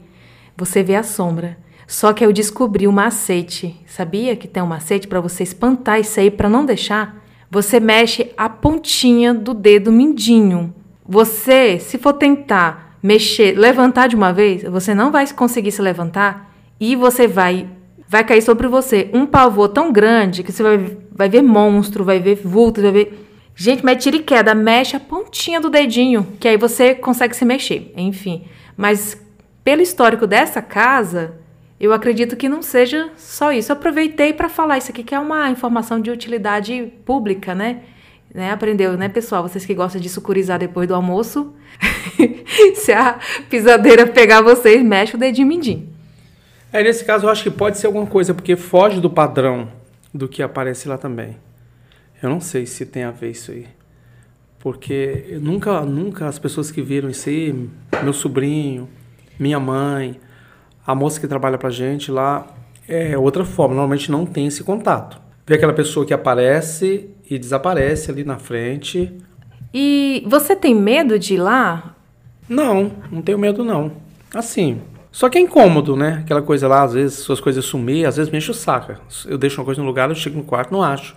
você 0.56 0.82
vê 0.82 0.94
a 0.94 1.02
sombra. 1.02 1.56
Só 1.88 2.12
que 2.12 2.22
eu 2.22 2.34
descobri 2.34 2.86
o 2.86 2.92
macete. 2.92 3.74
Sabia 3.86 4.36
que 4.36 4.46
tem 4.46 4.62
um 4.62 4.66
macete 4.66 5.08
para 5.08 5.22
você 5.22 5.42
espantar 5.42 5.98
isso 5.98 6.20
aí, 6.20 6.30
para 6.30 6.46
não 6.46 6.66
deixar? 6.66 7.24
Você 7.50 7.80
mexe 7.80 8.30
a 8.36 8.46
pontinha 8.46 9.32
do 9.32 9.54
dedo 9.54 9.90
mindinho. 9.90 10.74
Você, 11.08 11.78
se 11.78 11.96
for 11.96 12.12
tentar 12.12 12.98
mexer, 13.02 13.58
levantar 13.58 14.06
de 14.06 14.14
uma 14.14 14.34
vez, 14.34 14.64
você 14.64 14.94
não 14.94 15.10
vai 15.10 15.26
conseguir 15.32 15.72
se 15.72 15.80
levantar 15.80 16.54
e 16.78 16.94
você 16.94 17.26
vai 17.26 17.66
vai 18.06 18.24
cair 18.24 18.42
sobre 18.42 18.68
você 18.68 19.10
um 19.12 19.26
pavor 19.26 19.68
tão 19.68 19.92
grande 19.92 20.42
que 20.42 20.50
você 20.50 20.62
vai, 20.62 20.96
vai 21.10 21.28
ver 21.28 21.42
monstro, 21.42 22.04
vai 22.04 22.18
ver 22.18 22.36
vulto, 22.36 22.80
vai 22.80 22.92
ver 22.92 23.28
Gente, 23.54 23.84
mas 23.84 24.00
tira 24.00 24.14
e 24.14 24.22
queda, 24.22 24.54
mexe 24.54 24.94
a 24.94 25.00
pontinha 25.00 25.60
do 25.60 25.68
dedinho, 25.68 26.24
que 26.38 26.46
aí 26.46 26.56
você 26.56 26.94
consegue 26.94 27.34
se 27.34 27.44
mexer. 27.44 27.92
Enfim, 27.96 28.44
mas 28.76 29.20
pelo 29.64 29.82
histórico 29.82 30.28
dessa 30.28 30.62
casa, 30.62 31.34
eu 31.80 31.92
acredito 31.92 32.36
que 32.36 32.48
não 32.48 32.60
seja 32.60 33.10
só 33.16 33.52
isso. 33.52 33.70
Eu 33.70 33.76
aproveitei 33.76 34.32
para 34.32 34.48
falar 34.48 34.78
isso 34.78 34.90
aqui, 34.90 35.04
que 35.04 35.14
é 35.14 35.18
uma 35.18 35.50
informação 35.50 36.00
de 36.00 36.10
utilidade 36.10 36.92
pública, 37.04 37.54
né? 37.54 37.82
né? 38.34 38.50
Aprendeu, 38.50 38.96
né, 38.96 39.08
pessoal? 39.08 39.42
Vocês 39.42 39.64
que 39.64 39.74
gostam 39.74 40.00
de 40.00 40.08
sucurizar 40.08 40.58
depois 40.58 40.88
do 40.88 40.94
almoço, 40.94 41.54
se 42.74 42.92
a 42.92 43.18
pisadeira 43.48 44.06
pegar 44.06 44.42
vocês, 44.42 44.82
mexe 44.82 45.14
o 45.14 45.18
dedinho 45.18 45.46
mindinho. 45.46 45.88
É, 46.72 46.82
nesse 46.82 47.04
caso 47.04 47.26
eu 47.26 47.30
acho 47.30 47.42
que 47.42 47.50
pode 47.50 47.78
ser 47.78 47.86
alguma 47.86 48.06
coisa, 48.06 48.34
porque 48.34 48.56
foge 48.56 49.00
do 49.00 49.08
padrão 49.08 49.70
do 50.12 50.28
que 50.28 50.42
aparece 50.42 50.88
lá 50.88 50.98
também. 50.98 51.36
Eu 52.22 52.28
não 52.28 52.40
sei 52.40 52.66
se 52.66 52.84
tem 52.84 53.04
a 53.04 53.10
ver 53.10 53.30
isso 53.30 53.52
aí. 53.52 53.66
Porque 54.58 55.38
nunca, 55.40 55.80
nunca 55.82 56.26
as 56.26 56.38
pessoas 56.38 56.70
que 56.70 56.82
viram 56.82 57.08
isso 57.08 57.28
aí, 57.28 57.54
meu 58.02 58.12
sobrinho, 58.12 58.88
minha 59.38 59.60
mãe, 59.60 60.18
a 60.88 60.94
moça 60.94 61.20
que 61.20 61.28
trabalha 61.28 61.58
pra 61.58 61.68
gente 61.68 62.10
lá 62.10 62.46
é 62.88 63.18
outra 63.18 63.44
forma, 63.44 63.74
normalmente 63.74 64.10
não 64.10 64.24
tem 64.24 64.46
esse 64.46 64.64
contato. 64.64 65.20
Vê 65.46 65.56
aquela 65.56 65.74
pessoa 65.74 66.06
que 66.06 66.14
aparece 66.14 67.10
e 67.28 67.38
desaparece 67.38 68.10
ali 68.10 68.24
na 68.24 68.38
frente. 68.38 69.14
E 69.74 70.24
você 70.26 70.56
tem 70.56 70.74
medo 70.74 71.18
de 71.18 71.34
ir 71.34 71.36
lá? 71.36 71.94
Não, 72.48 72.90
não 73.12 73.20
tenho 73.20 73.38
medo 73.38 73.62
não. 73.62 73.92
Assim, 74.34 74.80
só 75.12 75.28
que 75.28 75.36
é 75.36 75.42
incômodo, 75.42 75.94
né? 75.94 76.20
Aquela 76.24 76.40
coisa 76.40 76.66
lá, 76.66 76.84
às 76.84 76.94
vezes 76.94 77.18
suas 77.18 77.38
coisas 77.38 77.66
sumir, 77.66 78.06
às 78.06 78.16
vezes 78.16 78.32
me 78.32 78.38
enche 78.38 78.50
o 78.50 78.54
saco. 78.54 78.94
Eu 79.26 79.36
deixo 79.36 79.60
uma 79.60 79.66
coisa 79.66 79.82
no 79.82 79.86
lugar, 79.86 80.08
eu 80.08 80.14
chego 80.14 80.38
no 80.38 80.44
quarto, 80.44 80.72
não 80.72 80.82
acho. 80.82 81.14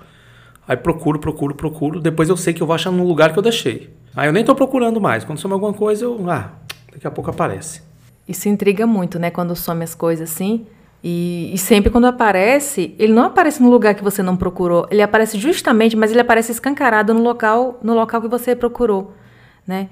Aí 0.67 0.75
procuro, 0.75 1.17
procuro, 1.17 1.55
procuro. 1.55 2.01
Depois 2.01 2.27
eu 2.27 2.35
sei 2.35 2.53
que 2.53 2.61
eu 2.61 2.67
vou 2.67 2.73
achar 2.73 2.91
no 2.91 3.07
lugar 3.07 3.31
que 3.31 3.39
eu 3.39 3.43
deixei. 3.43 3.89
Aí 4.13 4.27
eu 4.27 4.33
nem 4.33 4.43
tô 4.43 4.53
procurando 4.53 4.99
mais. 4.99 5.23
Quando 5.23 5.39
some 5.39 5.53
alguma 5.53 5.73
coisa, 5.73 6.03
eu. 6.03 6.29
Ah, 6.29 6.51
daqui 6.91 7.07
a 7.07 7.11
pouco 7.11 7.29
aparece. 7.29 7.89
Isso 8.27 8.47
intriga 8.47 8.85
muito, 8.87 9.19
né? 9.19 9.29
Quando 9.29 9.55
some 9.55 9.83
as 9.83 9.95
coisas 9.95 10.31
assim. 10.31 10.65
E, 11.03 11.51
e, 11.53 11.57
sempre 11.57 11.89
quando 11.89 12.05
aparece, 12.05 12.93
ele 12.99 13.11
não 13.11 13.23
aparece 13.23 13.61
no 13.61 13.69
lugar 13.69 13.95
que 13.95 14.03
você 14.03 14.21
não 14.21 14.37
procurou. 14.37 14.87
Ele 14.91 15.01
aparece 15.01 15.37
justamente, 15.37 15.95
mas 15.95 16.11
ele 16.11 16.21
aparece 16.21 16.51
escancarado 16.51 17.13
no 17.13 17.23
local, 17.23 17.79
no 17.81 17.95
local 17.95 18.21
que 18.21 18.27
você 18.27 18.55
procurou, 18.55 19.13
né? 19.65 19.89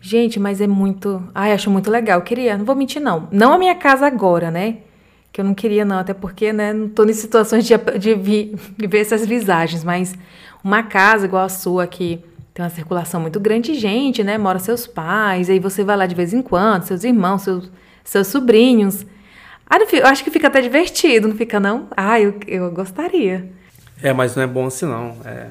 Gente, 0.00 0.38
mas 0.40 0.60
é 0.60 0.66
muito. 0.66 1.22
Ai, 1.34 1.52
acho 1.52 1.70
muito 1.70 1.90
legal. 1.90 2.18
Eu 2.18 2.24
queria, 2.24 2.56
não 2.56 2.64
vou 2.64 2.74
mentir, 2.74 3.00
não. 3.00 3.28
Não 3.30 3.52
a 3.52 3.58
minha 3.58 3.74
casa 3.74 4.06
agora, 4.06 4.50
né? 4.50 4.78
Que 5.32 5.40
eu 5.40 5.44
não 5.44 5.54
queria, 5.54 5.84
não, 5.84 5.98
até 5.98 6.14
porque, 6.14 6.52
né, 6.52 6.72
não 6.72 6.88
tô 6.88 7.04
em 7.04 7.12
situações 7.12 7.64
de, 7.64 7.76
de, 7.98 8.14
de 8.16 8.86
ver 8.86 9.00
essas 9.00 9.26
visagens, 9.26 9.84
mas 9.84 10.14
uma 10.64 10.82
casa 10.82 11.26
igual 11.26 11.44
a 11.44 11.48
sua, 11.48 11.86
que 11.86 12.24
tem 12.58 12.64
uma 12.64 12.70
circulação 12.70 13.20
muito 13.20 13.38
grande 13.38 13.72
de 13.72 13.78
gente, 13.78 14.24
né? 14.24 14.36
Mora 14.36 14.58
seus 14.58 14.84
pais, 14.84 15.48
aí 15.48 15.60
você 15.60 15.84
vai 15.84 15.96
lá 15.96 16.06
de 16.06 16.14
vez 16.16 16.34
em 16.34 16.42
quando, 16.42 16.82
seus 16.82 17.04
irmãos, 17.04 17.42
seus, 17.42 17.70
seus 18.02 18.26
sobrinhos. 18.26 19.06
Ah, 19.70 19.78
eu 19.92 20.04
acho 20.04 20.24
que 20.24 20.30
fica 20.30 20.48
até 20.48 20.60
divertido, 20.60 21.28
não 21.28 21.36
fica, 21.36 21.60
não? 21.60 21.86
Ah, 21.96 22.20
eu, 22.20 22.34
eu 22.48 22.68
gostaria. 22.72 23.48
É, 24.02 24.12
mas 24.12 24.34
não 24.34 24.42
é 24.42 24.46
bom 24.48 24.66
assim, 24.66 24.86
não. 24.86 25.16
É. 25.24 25.46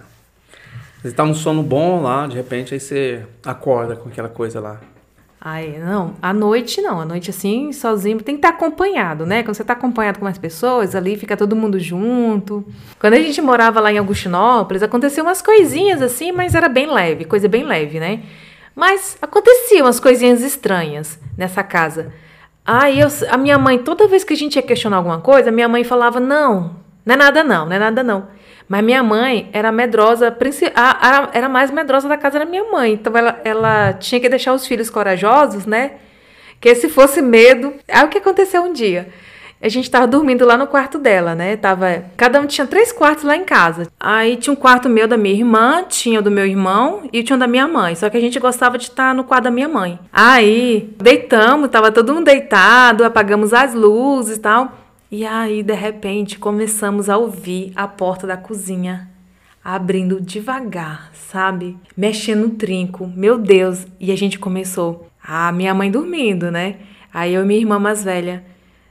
Você 1.02 1.14
tá 1.14 1.24
num 1.24 1.34
sono 1.34 1.64
bom 1.64 2.02
lá, 2.02 2.28
de 2.28 2.36
repente, 2.36 2.74
aí 2.74 2.80
você 2.80 3.26
acorda 3.46 3.96
com 3.96 4.10
aquela 4.10 4.28
coisa 4.28 4.60
lá. 4.60 4.82
Ai, 5.40 5.78
não, 5.80 6.16
à 6.20 6.34
noite 6.34 6.82
não, 6.82 7.00
à 7.00 7.06
noite 7.06 7.30
assim, 7.30 7.72
sozinho, 7.72 8.18
tem 8.18 8.36
que 8.36 8.40
estar 8.40 8.50
acompanhado, 8.50 9.24
né? 9.26 9.44
Quando 9.44 9.56
você 9.56 9.62
está 9.62 9.74
acompanhado 9.74 10.18
com 10.18 10.26
mais 10.26 10.38
pessoas, 10.38 10.96
ali 10.96 11.16
fica 11.16 11.38
todo 11.38 11.56
mundo 11.56 11.80
junto. 11.80 12.66
Quando 13.00 13.14
a 13.14 13.20
gente 13.20 13.40
morava 13.40 13.80
lá 13.80 13.94
em 13.94 14.00
Augustinópolis, 14.00 14.82
aconteciam 14.82 15.28
umas 15.28 15.42
coisinhas 15.42 16.02
assim, 16.02 16.32
mas 16.32 16.56
era 16.56 16.68
bem 16.68 16.92
leve, 16.92 17.24
coisa 17.24 17.48
bem 17.48 17.64
leve, 17.64 18.00
né? 18.00 18.24
Mas 18.76 19.18
aconteciam 19.22 19.86
umas 19.86 20.00
coisinhas 20.00 20.42
estranhas 20.42 21.20
nessa 21.38 21.64
casa. 21.64 22.12
Aí 22.66 23.00
eu, 23.00 23.08
a 23.30 23.38
minha 23.38 23.58
mãe, 23.58 23.78
toda 23.78 24.08
vez 24.08 24.24
que 24.24 24.34
a 24.34 24.38
gente 24.38 24.56
ia 24.56 24.62
questionar 24.62 24.98
alguma 24.98 25.22
coisa, 25.22 25.52
minha 25.52 25.70
mãe 25.70 25.84
falava: 25.84 26.20
não, 26.20 26.76
não 27.06 27.14
é 27.14 27.18
nada 27.18 27.44
não, 27.44 27.66
não 27.66 27.74
é 27.74 27.80
nada 27.80 28.04
não. 28.04 28.28
Mas 28.68 28.84
minha 28.84 29.02
mãe 29.02 29.50
era 29.54 29.72
medrosa, 29.72 30.36
era 31.34 31.48
mais 31.48 31.72
medrosa 31.72 32.08
da 32.08 32.18
casa 32.18 32.40
da 32.40 32.46
minha 32.46 32.66
mãe. 32.66 32.94
Então 32.94 33.16
ela, 33.16 33.40
ela 33.44 33.94
tinha 33.94 34.20
que 34.20 34.28
deixar 34.28 34.54
os 34.54 34.68
filhos 34.68 34.90
corajosos, 34.90 35.66
né? 35.66 35.92
Que 36.60 36.76
se 36.76 36.90
fosse 36.90 37.22
medo. 37.22 37.74
Aí 37.88 38.04
o 38.04 38.10
que 38.10 38.18
aconteceu 38.18 38.64
um 38.64 38.74
dia? 38.74 39.08
A 39.60 39.70
gente 39.70 39.90
tava 39.90 40.06
dormindo 40.06 40.46
lá 40.46 40.56
no 40.56 40.68
quarto 40.68 41.00
dela, 41.00 41.34
né? 41.34 41.58
Tava, 41.58 42.04
cada 42.16 42.40
um 42.40 42.46
tinha 42.46 42.68
três 42.68 42.92
quartos 42.92 43.24
lá 43.24 43.36
em 43.36 43.44
casa. 43.44 43.88
Aí 44.00 44.36
tinha 44.36 44.54
um 44.54 44.56
quarto 44.56 44.88
meu 44.88 45.08
da 45.08 45.18
minha 45.18 45.34
irmã, 45.34 45.84
tinha 45.88 46.20
o 46.20 46.22
do 46.22 46.30
meu 46.30 46.46
irmão 46.46 47.10
e 47.12 47.24
tinha 47.24 47.36
o 47.36 47.40
da 47.40 47.48
minha 47.48 47.68
mãe. 47.68 47.96
Só 47.96 48.08
que 48.08 48.18
a 48.18 48.22
gente 48.22 48.40
gostava 48.40 48.78
de 48.78 48.84
estar 48.84 49.16
no 49.16 49.24
quarto 49.24 49.46
da 49.46 49.52
minha 49.52 49.68
mãe. 49.68 49.98
Aí 50.14 50.94
deitamos, 50.98 51.70
tava 51.70 51.92
todo 51.92 52.14
mundo 52.14 52.26
deitado, 52.26 53.04
apagamos 53.04 53.52
as 53.52 53.74
luzes 53.74 54.38
e 54.38 54.40
tal. 54.40 54.72
E 55.10 55.26
aí, 55.26 55.64
de 55.64 55.74
repente, 55.74 56.38
começamos 56.38 57.10
a 57.10 57.18
ouvir 57.18 57.72
a 57.76 57.88
porta 57.88 58.28
da 58.28 58.36
cozinha 58.36 59.10
abrindo 59.64 60.20
devagar, 60.20 61.12
sabe? 61.14 61.78
Mexendo 61.96 62.48
no 62.48 62.50
trinco. 62.52 63.08
Meu 63.08 63.38
Deus! 63.38 63.86
E 64.00 64.12
a 64.12 64.16
gente 64.18 64.38
começou. 64.38 65.10
A 65.22 65.52
minha 65.52 65.74
mãe 65.74 65.90
dormindo, 65.90 66.52
né? 66.52 66.78
Aí 67.14 67.34
eu 67.34 67.44
e 67.44 67.46
minha 67.46 67.60
irmã 67.60 67.80
mais 67.80 68.04
velha. 68.04 68.46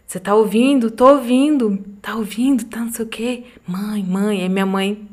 Você 0.06 0.18
tá 0.18 0.34
ouvindo? 0.34 0.90
Tô 0.90 1.16
ouvindo. 1.16 1.84
Tá 2.00 2.14
ouvindo? 2.14 2.64
Tá 2.64 2.80
não 2.80 2.92
sei 2.92 3.04
o 3.04 3.08
quê. 3.08 3.44
Mãe, 3.66 4.02
mãe. 4.02 4.42
Aí 4.42 4.48
minha 4.48 4.66
mãe. 4.66 5.08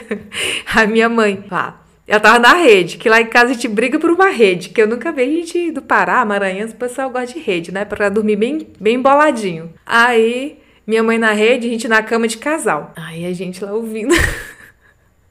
a 0.74 0.86
minha 0.86 1.08
mãe. 1.08 1.36
Pá. 1.36 1.80
Eu 2.10 2.18
tava 2.18 2.40
na 2.40 2.54
rede, 2.54 2.96
que 2.96 3.08
lá 3.08 3.20
em 3.20 3.26
casa 3.26 3.50
a 3.50 3.52
gente 3.52 3.68
briga 3.68 3.96
por 3.96 4.10
uma 4.10 4.30
rede, 4.30 4.70
que 4.70 4.82
eu 4.82 4.88
nunca 4.88 5.12
vi 5.12 5.22
a 5.22 5.26
gente 5.26 5.70
do 5.70 5.80
Pará, 5.80 6.24
Maranhão, 6.24 6.66
o 6.66 6.74
pessoal 6.74 7.08
gosta 7.08 7.34
de 7.34 7.38
rede, 7.38 7.70
né? 7.70 7.84
Pra 7.84 8.08
dormir 8.08 8.34
bem, 8.34 8.66
bem 8.80 8.96
emboladinho. 8.96 9.72
Aí, 9.86 10.58
minha 10.84 11.04
mãe 11.04 11.18
na 11.18 11.30
rede, 11.30 11.68
a 11.68 11.70
gente 11.70 11.86
na 11.86 12.02
cama 12.02 12.26
de 12.26 12.36
casal. 12.36 12.92
Aí 12.96 13.24
a 13.24 13.32
gente 13.32 13.64
lá 13.64 13.72
ouvindo. 13.72 14.12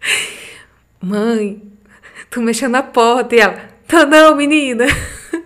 mãe, 1.03 1.61
tô 2.29 2.39
mexendo 2.39 2.71
na 2.71 2.83
porta. 2.83 3.35
E 3.35 3.39
ela, 3.41 3.57
tô 3.85 4.05
não, 4.05 4.37
menina. 4.37 4.85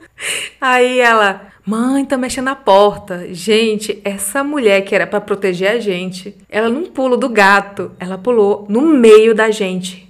Aí 0.62 1.00
ela, 1.00 1.48
mãe, 1.66 2.06
tá 2.06 2.16
mexendo 2.16 2.46
na 2.46 2.56
porta. 2.56 3.26
Gente, 3.34 4.00
essa 4.06 4.44
mulher 4.44 4.82
que 4.82 4.94
era 4.94 5.08
para 5.08 5.20
proteger 5.20 5.72
a 5.72 5.80
gente, 5.80 6.38
ela 6.48 6.70
não 6.70 6.84
pulou 6.84 7.18
do 7.18 7.28
gato, 7.28 7.92
ela 8.00 8.20
pulou 8.20 8.68
no 8.70 8.82
meio 8.82 9.34
da 9.34 9.50
gente 9.50 10.03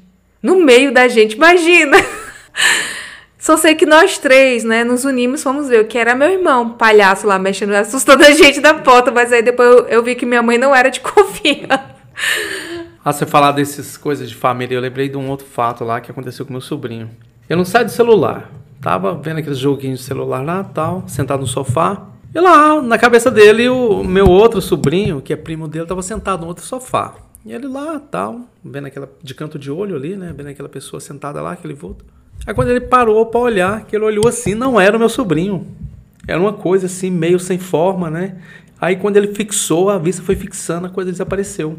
no 0.43 0.58
meio 0.58 0.93
da 0.93 1.08
gente. 1.08 1.38
Imagina! 1.38 1.97
Só 3.39 3.58
sei 3.58 3.75
que 3.75 3.86
nós 3.86 4.17
três, 4.17 4.63
né, 4.63 4.84
nos 4.84 5.03
unimos, 5.03 5.43
fomos 5.43 5.67
ver 5.67 5.82
o 5.82 5.86
que 5.86 5.97
era 5.97 6.15
meu 6.15 6.29
irmão, 6.29 6.69
palhaço 6.69 7.27
lá, 7.27 7.38
mexendo, 7.38 7.73
assustando 7.73 8.23
a 8.23 8.32
gente 8.32 8.62
da 8.62 8.73
porta, 8.73 9.12
mas 9.12 9.34
aí 9.34 9.41
depois 9.41 9.69
eu, 9.69 9.86
eu 9.88 10.03
vi 10.03 10.15
que 10.15 10.25
minha 10.25 10.41
mãe 10.41 10.58
não 10.58 10.73
era 10.73 10.89
de 10.89 10.99
confiança. 11.01 11.93
Ah, 13.03 13.12
você 13.12 13.25
falar 13.25 13.51
dessas 13.51 13.97
coisas 13.97 14.29
de 14.29 14.36
família, 14.36 14.75
eu 14.75 14.82
lembrei 14.82 15.10
de 15.10 15.17
um 15.17 15.29
outro 15.29 15.45
fato 15.45 15.84
lá 15.84 15.99
que 15.99 16.10
aconteceu 16.10 16.45
com 16.45 16.53
meu 16.53 16.62
sobrinho. 16.62 17.10
Eu 17.49 17.58
não 17.58 17.65
saio 17.65 17.86
do 17.86 17.91
celular. 17.91 18.49
Tava 18.82 19.13
vendo 19.13 19.39
aqueles 19.39 19.58
joguinhos 19.58 19.99
de 19.99 20.06
celular 20.06 20.41
lá, 20.41 20.63
tal, 20.63 21.03
sentado 21.08 21.41
no 21.41 21.47
sofá. 21.47 22.01
E 22.34 22.39
lá, 22.39 22.82
na 22.82 22.97
cabeça 22.97 23.29
dele, 23.29 23.67
o 23.67 24.03
meu 24.06 24.27
outro 24.27 24.62
sobrinho, 24.62 25.21
que 25.21 25.34
é 25.34 25.36
primo 25.36 25.67
dele, 25.67 25.86
tava 25.86 26.01
sentado 26.01 26.41
no 26.41 26.47
outro 26.47 26.63
sofá. 26.63 27.13
E 27.45 27.51
ele 27.51 27.67
lá, 27.67 27.99
tal, 27.99 28.47
vendo 28.63 28.88
aquela 28.88 29.10
de 29.21 29.36
canto 29.36 29.60
de 29.60 29.69
olho 29.69 29.95
ali, 29.95 30.15
né? 30.15 30.34
Vendo 30.36 30.47
aquela 30.47 30.69
pessoa 30.69 30.99
sentada 30.99 31.41
lá, 31.41 31.51
aquele 31.51 31.73
vulto. 31.73 32.06
Aí 32.45 32.53
quando 32.53 32.69
ele 32.69 32.82
parou 32.82 33.25
para 33.25 33.39
olhar, 33.39 33.86
que 33.86 33.95
ele 33.95 34.06
olhou 34.06 34.27
assim, 34.27 34.56
não 34.56 34.79
era 34.79 34.95
o 34.95 34.99
meu 34.99 35.10
sobrinho. 35.10 35.67
Era 36.27 36.39
uma 36.39 36.53
coisa 36.53 36.86
assim, 36.86 37.12
meio 37.12 37.39
sem 37.39 37.58
forma, 37.58 38.10
né? 38.10 38.41
Aí 38.79 38.95
quando 38.95 39.17
ele 39.17 39.34
fixou, 39.34 39.89
a 39.89 39.97
vista 39.97 40.21
foi 40.21 40.36
fixando, 40.36 40.88
a 40.88 40.89
coisa 40.89 41.12
desapareceu. 41.12 41.77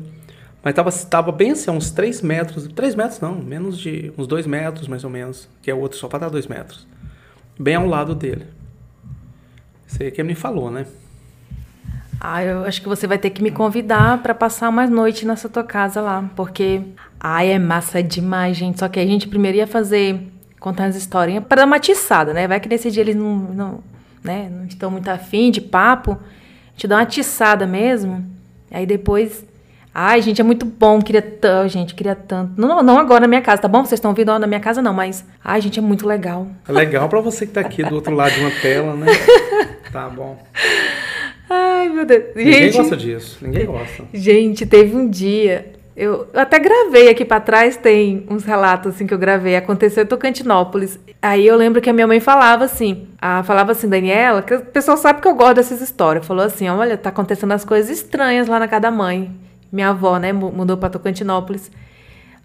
Mas 0.62 0.72
estava 0.72 0.90
tava 0.90 1.33
bem 1.33 1.50
assim, 1.50 1.70
uns 1.70 1.90
3 1.90 2.22
metros. 2.22 2.66
3 2.68 2.94
metros 2.94 3.20
não, 3.20 3.35
menos 3.35 3.79
de 3.79 4.12
uns 4.16 4.27
2 4.27 4.46
metros 4.46 4.88
mais 4.88 5.05
ou 5.05 5.11
menos. 5.11 5.48
Que 5.62 5.70
é 5.70 5.74
o 5.74 5.79
outro 5.79 5.98
só 5.98 6.09
para 6.09 6.20
dar 6.20 6.29
2 6.31 6.46
metros. 6.46 6.87
Bem 7.59 7.74
ao 7.74 7.87
lado 7.87 8.14
dele. 8.14 8.46
Isso 9.87 10.03
aí 10.03 10.09
é 10.09 10.11
que 10.11 10.20
ele 10.20 10.29
me 10.29 10.35
falou, 10.35 10.70
né? 10.70 10.87
Ah, 12.27 12.43
eu 12.43 12.65
acho 12.65 12.81
que 12.81 12.89
você 12.89 13.07
vai 13.07 13.19
ter 13.19 13.29
que 13.29 13.43
me 13.43 13.51
convidar 13.51 14.23
para 14.23 14.35
passar 14.35 14.71
mais 14.71 14.89
noite 14.89 15.27
nessa 15.27 15.47
tua 15.47 15.63
casa 15.63 16.01
lá, 16.01 16.25
porque 16.35 16.81
ai, 17.21 17.53
é 17.53 17.59
massa 17.59 18.03
demais, 18.03 18.57
gente. 18.57 18.79
Só 18.79 18.89
que 18.89 18.99
a 18.99 19.05
gente 19.05 19.29
primeiro 19.29 19.59
ia 19.59 19.67
fazer 19.67 20.33
contar 20.59 20.87
as 20.87 20.97
historinhas 20.97 21.45
para 21.45 21.61
dar 21.61 21.67
uma 21.67 21.77
atiçada, 21.77 22.33
né? 22.33 22.49
Vai 22.49 22.61
que 22.61 22.69
nesse 22.69 22.91
dia 22.91 23.03
eles 23.03 23.15
não, 23.15 23.37
não, 23.37 23.81
né, 24.23 24.49
não 24.51 24.65
estão 24.65 24.91
muito 24.91 25.07
afim 25.11 25.51
de 25.51 25.61
papo. 25.61 26.13
A 26.13 26.71
gente 26.71 26.89
dá 26.89 26.97
uma 26.97 27.03
atiçada 27.03 27.67
mesmo. 27.67 28.25
Aí 28.71 28.87
depois 28.87 29.45
Ai, 29.95 30.21
gente, 30.23 30.41
é 30.41 30.45
muito 30.45 30.67
bom. 30.67 31.01
Queria 31.01 31.23
tanto, 31.23 31.69
gente, 31.69 31.95
queria 31.95 32.17
tanto. 32.17 32.59
Não, 32.61 32.83
não 32.83 32.99
agora 32.99 33.21
na 33.21 33.29
minha 33.29 33.43
casa, 33.43 33.63
tá 33.63 33.69
bom? 33.69 33.85
Vocês 33.85 33.99
estão 33.99 34.11
ouvindo 34.11 34.37
na 34.39 34.47
minha 34.47 34.59
casa, 34.59 34.83
não, 34.83 34.93
mas. 34.93 35.25
Ai, 35.45 35.61
gente, 35.61 35.79
é 35.79 35.83
muito 35.83 36.05
legal. 36.05 36.49
É 36.67 36.73
legal 36.73 37.09
para 37.09 37.21
você 37.21 37.47
que 37.47 37.53
tá 37.53 37.61
aqui 37.61 37.85
do 37.85 37.95
outro 37.95 38.13
lado 38.13 38.33
de 38.33 38.41
uma 38.41 38.51
tela, 38.51 38.97
né? 38.97 39.07
Tá 39.93 40.09
bom. 40.09 40.37
Ai, 41.48 41.88
meu 41.88 42.04
Deus. 42.04 42.24
Ninguém 42.35 42.72
gosta 42.72 42.96
disso. 42.96 43.38
Ninguém 43.42 43.66
gosta. 43.66 44.04
Gente, 44.12 44.66
teve 44.66 44.96
um 44.96 45.09
dia. 45.09 45.72
Eu, 45.96 46.26
eu 46.33 46.40
até 46.40 46.59
gravei 46.59 47.09
aqui 47.09 47.24
para 47.24 47.40
trás, 47.40 47.76
tem 47.76 48.26
uns 48.28 48.44
relatos 48.44 48.94
assim 48.94 49.07
que 49.07 49.14
eu 49.14 49.18
gravei. 49.18 49.54
Aconteceu 49.54 50.02
em 50.02 50.07
Tocantinópolis. 50.07 50.98
Aí 51.22 51.46
eu 51.46 51.57
lembro 51.57 51.80
que 51.80 51.88
a 51.88 51.92
minha 51.92 52.07
mãe 52.07 52.18
falava 52.18 52.64
assim: 52.64 53.07
a, 53.20 53.42
falava 53.44 53.72
assim, 53.72 53.88
Daniela, 53.88 54.42
que 54.42 54.54
o 54.54 54.61
pessoal 54.61 54.96
sabe 54.96 55.20
que 55.20 55.28
eu 55.28 55.35
gosto 55.35 55.57
dessas 55.57 55.80
histórias. 55.80 56.26
Falou 56.26 56.44
assim: 56.44 56.68
olha, 56.68 56.96
tá 56.96 57.11
acontecendo 57.11 57.52
as 57.52 57.64
coisas 57.64 57.90
estranhas 57.96 58.48
lá 58.48 58.59
na 58.59 58.66
casa 58.66 58.83
da 58.83 58.90
mãe. 58.90 59.30
Minha 59.70 59.90
avó, 59.90 60.18
né, 60.18 60.33
mudou 60.33 60.76
para 60.76 60.90
Tocantinópolis. 60.90 61.70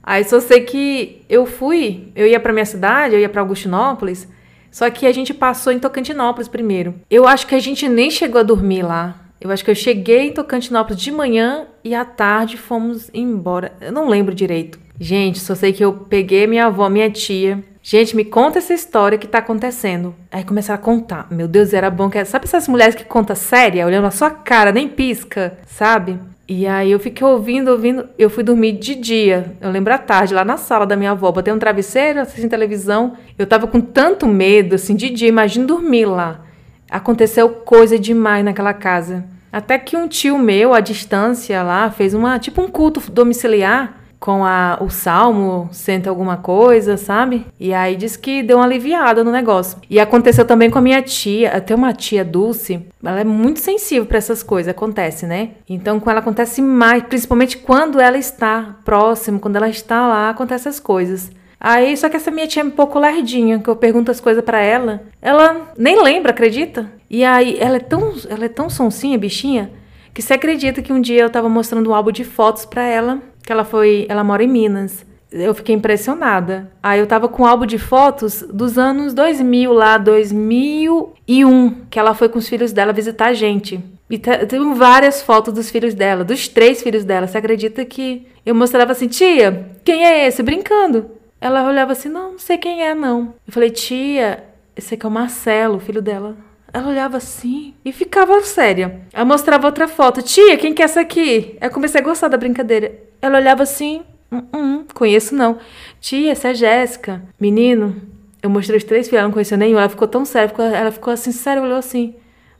Aí 0.03 0.23
só 0.23 0.39
sei 0.39 0.61
que 0.61 1.23
eu 1.29 1.45
fui, 1.45 2.07
eu 2.15 2.25
ia 2.25 2.39
para 2.39 2.53
minha 2.53 2.65
cidade, 2.65 3.13
eu 3.13 3.19
ia 3.19 3.29
para 3.29 3.41
Augustinópolis. 3.41 4.27
Só 4.71 4.89
que 4.89 5.05
a 5.05 5.11
gente 5.11 5.33
passou 5.33 5.73
em 5.73 5.79
Tocantinópolis 5.79 6.47
primeiro. 6.47 6.95
Eu 7.09 7.27
acho 7.27 7.47
que 7.47 7.55
a 7.55 7.59
gente 7.59 7.87
nem 7.87 8.09
chegou 8.09 8.39
a 8.39 8.43
dormir 8.43 8.83
lá. 8.83 9.15
Eu 9.41 9.51
acho 9.51 9.63
que 9.63 9.71
eu 9.71 9.75
cheguei 9.75 10.27
em 10.27 10.33
Tocantinópolis 10.33 11.01
de 11.01 11.11
manhã 11.11 11.65
e 11.83 11.95
à 11.95 12.03
tarde 12.03 12.57
fomos 12.57 13.09
embora. 13.13 13.71
Eu 13.79 13.91
não 13.91 14.09
lembro 14.09 14.35
direito. 14.35 14.79
Gente, 14.99 15.39
só 15.39 15.55
sei 15.55 15.71
que 15.71 15.83
eu 15.83 15.93
peguei 15.93 16.45
minha 16.45 16.65
avó, 16.65 16.89
minha 16.89 17.09
tia. 17.09 17.63
Gente, 17.81 18.15
me 18.15 18.25
conta 18.25 18.57
essa 18.57 18.73
história 18.73 19.17
que 19.17 19.27
tá 19.27 19.37
acontecendo. 19.37 20.13
Aí 20.29 20.43
começaram 20.43 20.79
a 20.79 20.83
contar. 20.83 21.27
Meu 21.31 21.47
Deus, 21.47 21.73
era 21.73 21.89
bom 21.89 22.09
que. 22.09 22.23
Sabe 22.25 22.45
essas 22.45 22.67
mulheres 22.67 22.95
que 22.95 23.05
contam 23.05 23.35
séria, 23.35 23.85
olhando 23.85 24.07
a 24.07 24.11
sua 24.11 24.29
cara, 24.29 24.73
nem 24.73 24.89
pisca, 24.89 25.57
sabe? 25.65 26.19
E 26.49 26.65
aí 26.65 26.91
eu 26.91 26.99
fiquei 26.99 27.25
ouvindo, 27.25 27.69
ouvindo. 27.69 28.09
Eu 28.17 28.27
fui 28.27 28.43
dormir 28.43 28.71
de 28.71 28.95
dia. 28.95 29.55
Eu 29.61 29.69
lembro 29.69 29.93
à 29.93 29.99
tarde, 29.99 30.33
lá 30.33 30.43
na 30.43 30.57
sala 30.57 30.83
da 30.83 30.95
minha 30.95 31.11
avó. 31.11 31.31
Botei 31.31 31.53
um 31.53 31.59
travesseiro, 31.59 32.19
assistindo 32.19 32.49
televisão. 32.49 33.15
Eu 33.37 33.45
tava 33.45 33.67
com 33.67 33.79
tanto 33.79 34.25
medo, 34.25 34.73
assim, 34.73 34.95
de 34.95 35.11
dia. 35.11 35.29
Imagina 35.29 35.67
dormir 35.67 36.05
lá. 36.05 36.41
Aconteceu 36.89 37.49
coisa 37.49 37.99
demais 37.99 38.43
naquela 38.43 38.73
casa. 38.73 39.25
Até 39.51 39.77
que 39.77 39.95
um 39.95 40.07
tio 40.07 40.39
meu, 40.39 40.73
à 40.73 40.79
distância 40.79 41.61
lá, 41.61 41.91
fez 41.91 42.15
uma 42.15 42.39
tipo 42.39 42.59
um 42.63 42.67
culto 42.67 42.99
domiciliar 43.11 43.98
com 44.19 44.43
a, 44.43 44.77
o 44.81 44.89
salmo, 44.89 45.69
senta 45.71 46.09
alguma 46.09 46.37
coisa, 46.37 46.97
sabe? 46.97 47.45
E 47.59 47.73
aí 47.73 47.95
diz 47.95 48.17
que 48.17 48.43
deu 48.43 48.57
uma 48.57 48.65
aliviada 48.65 49.23
no 49.23 49.31
negócio. 49.31 49.77
E 49.89 49.99
aconteceu 49.99 50.45
também 50.45 50.69
com 50.69 50.77
a 50.77 50.81
minha 50.81 51.01
tia, 51.01 51.51
até 51.51 51.73
uma 51.73 51.93
tia 51.93 52.25
Dulce, 52.25 52.85
ela 53.03 53.21
é 53.21 53.23
muito 53.23 53.59
sensível 53.59 54.05
para 54.05 54.17
essas 54.17 54.43
coisas, 54.43 54.69
acontece, 54.69 55.25
né? 55.25 55.51
Então 55.69 55.99
com 55.99 56.11
ela 56.11 56.19
acontece 56.19 56.61
mais, 56.61 57.03
principalmente 57.03 57.57
quando 57.57 57.99
ela 57.99 58.17
está 58.17 58.77
próximo, 58.83 59.39
quando 59.39 59.55
ela 59.55 59.69
está 59.69 60.07
lá, 60.07 60.29
acontecem 60.29 60.69
essas 60.69 60.79
coisas. 60.79 61.31
Aí, 61.61 61.95
só 61.97 62.07
que 62.07 62.15
essa 62.15 62.31
minha 62.31 62.47
tia 62.47 62.61
é 62.61 62.65
um 62.65 62.69
pouco 62.69 62.97
lerdinha, 62.97 63.59
que 63.59 63.69
eu 63.69 63.75
pergunto 63.75 64.09
as 64.09 64.21
coisas 64.21 64.43
para 64.43 64.61
ela, 64.61 65.03
ela 65.21 65.73
nem 65.77 66.01
lembra, 66.01 66.31
acredita? 66.31 66.89
E 67.09 67.25
aí, 67.25 67.57
ela 67.59 67.75
é 67.75 67.81
tão, 67.81 68.13
ela 68.29 68.45
é 68.45 68.49
tão 68.49 68.69
sonsinha, 68.69 69.17
bichinha, 69.17 69.69
que 70.13 70.21
você 70.21 70.33
acredita 70.33 70.81
que 70.81 70.93
um 70.93 71.01
dia 71.01 71.21
eu 71.21 71.29
tava 71.29 71.49
mostrando 71.49 71.89
um 71.89 71.93
álbum 71.93 72.11
de 72.11 72.23
fotos 72.23 72.65
para 72.65 72.83
ela, 72.83 73.19
que 73.49 73.53
ela 73.53 73.65
foi, 73.65 74.05
ela 74.07 74.23
mora 74.23 74.43
em 74.43 74.47
Minas. 74.47 75.03
Eu 75.31 75.55
fiquei 75.55 75.73
impressionada. 75.73 76.71
Aí 76.83 76.99
eu 76.99 77.07
tava 77.07 77.27
com 77.27 77.41
um 77.41 77.45
álbum 77.47 77.65
de 77.65 77.79
fotos 77.79 78.43
dos 78.43 78.77
anos 78.77 79.11
2000 79.11 79.73
lá, 79.73 79.97
2001, 79.97 81.71
que 81.89 81.97
ela 81.97 82.13
foi 82.13 82.29
com 82.29 82.37
os 82.37 82.47
filhos 82.47 82.71
dela 82.71 82.93
visitar 82.93 83.25
a 83.29 83.33
gente. 83.33 83.83
E 84.07 84.19
tem 84.19 84.73
várias 84.75 85.23
fotos 85.23 85.51
dos 85.51 85.71
filhos 85.71 85.95
dela, 85.95 86.23
dos 86.23 86.47
três 86.47 86.83
filhos 86.83 87.03
dela. 87.03 87.25
Você 87.25 87.39
acredita 87.39 87.83
que 87.85 88.27
eu 88.45 88.53
mostrava 88.53 88.91
assim, 88.91 89.07
tia, 89.07 89.71
quem 89.83 90.05
é 90.05 90.27
esse? 90.27 90.43
Brincando. 90.43 91.09
Ela 91.41 91.67
olhava 91.67 91.93
assim, 91.93 92.07
não, 92.07 92.33
não 92.33 92.39
sei 92.39 92.59
quem 92.59 92.83
é, 92.83 92.93
não. 92.93 93.33
Eu 93.47 93.51
falei, 93.51 93.71
tia, 93.71 94.43
esse 94.77 94.93
aqui 94.93 95.07
é 95.07 95.09
o 95.09 95.11
Marcelo, 95.11 95.79
filho 95.79 96.03
dela. 96.03 96.37
Ela 96.71 96.89
olhava 96.89 97.17
assim 97.17 97.73
e 97.83 97.91
ficava 97.91 98.41
séria. 98.41 99.01
Eu 99.13 99.25
mostrava 99.25 99.65
outra 99.65 99.87
foto. 99.87 100.21
Tia, 100.21 100.57
quem 100.57 100.73
que 100.73 100.81
é 100.81 100.85
essa 100.85 101.01
aqui? 101.01 101.57
Eu 101.59 101.69
comecei 101.71 101.99
a 101.99 102.03
gostar 102.03 102.27
da 102.27 102.37
brincadeira. 102.37 102.93
Ela 103.21 103.39
olhava 103.39 103.63
assim, 103.63 104.01
hum, 104.31 104.43
hum, 104.53 104.85
conheço 104.93 105.33
não. 105.35 105.57
Tia, 105.99 106.31
essa 106.31 106.49
é 106.49 106.53
Jéssica. 106.53 107.23
Menino, 107.39 107.95
eu 108.41 108.49
mostrei 108.49 108.77
os 108.77 108.83
três 108.83 109.07
filhos, 109.07 109.19
ela 109.19 109.27
não 109.27 109.33
conhecia 109.33 109.57
nenhum. 109.57 109.79
Ela 109.79 109.89
ficou 109.89 110.07
tão 110.07 110.23
séria, 110.25 110.49
ficou, 110.49 110.65
ela 110.65 110.91
ficou 110.91 111.11
assim, 111.11 111.31
séria, 111.31 111.61
olhou 111.61 111.77
assim. 111.77 112.15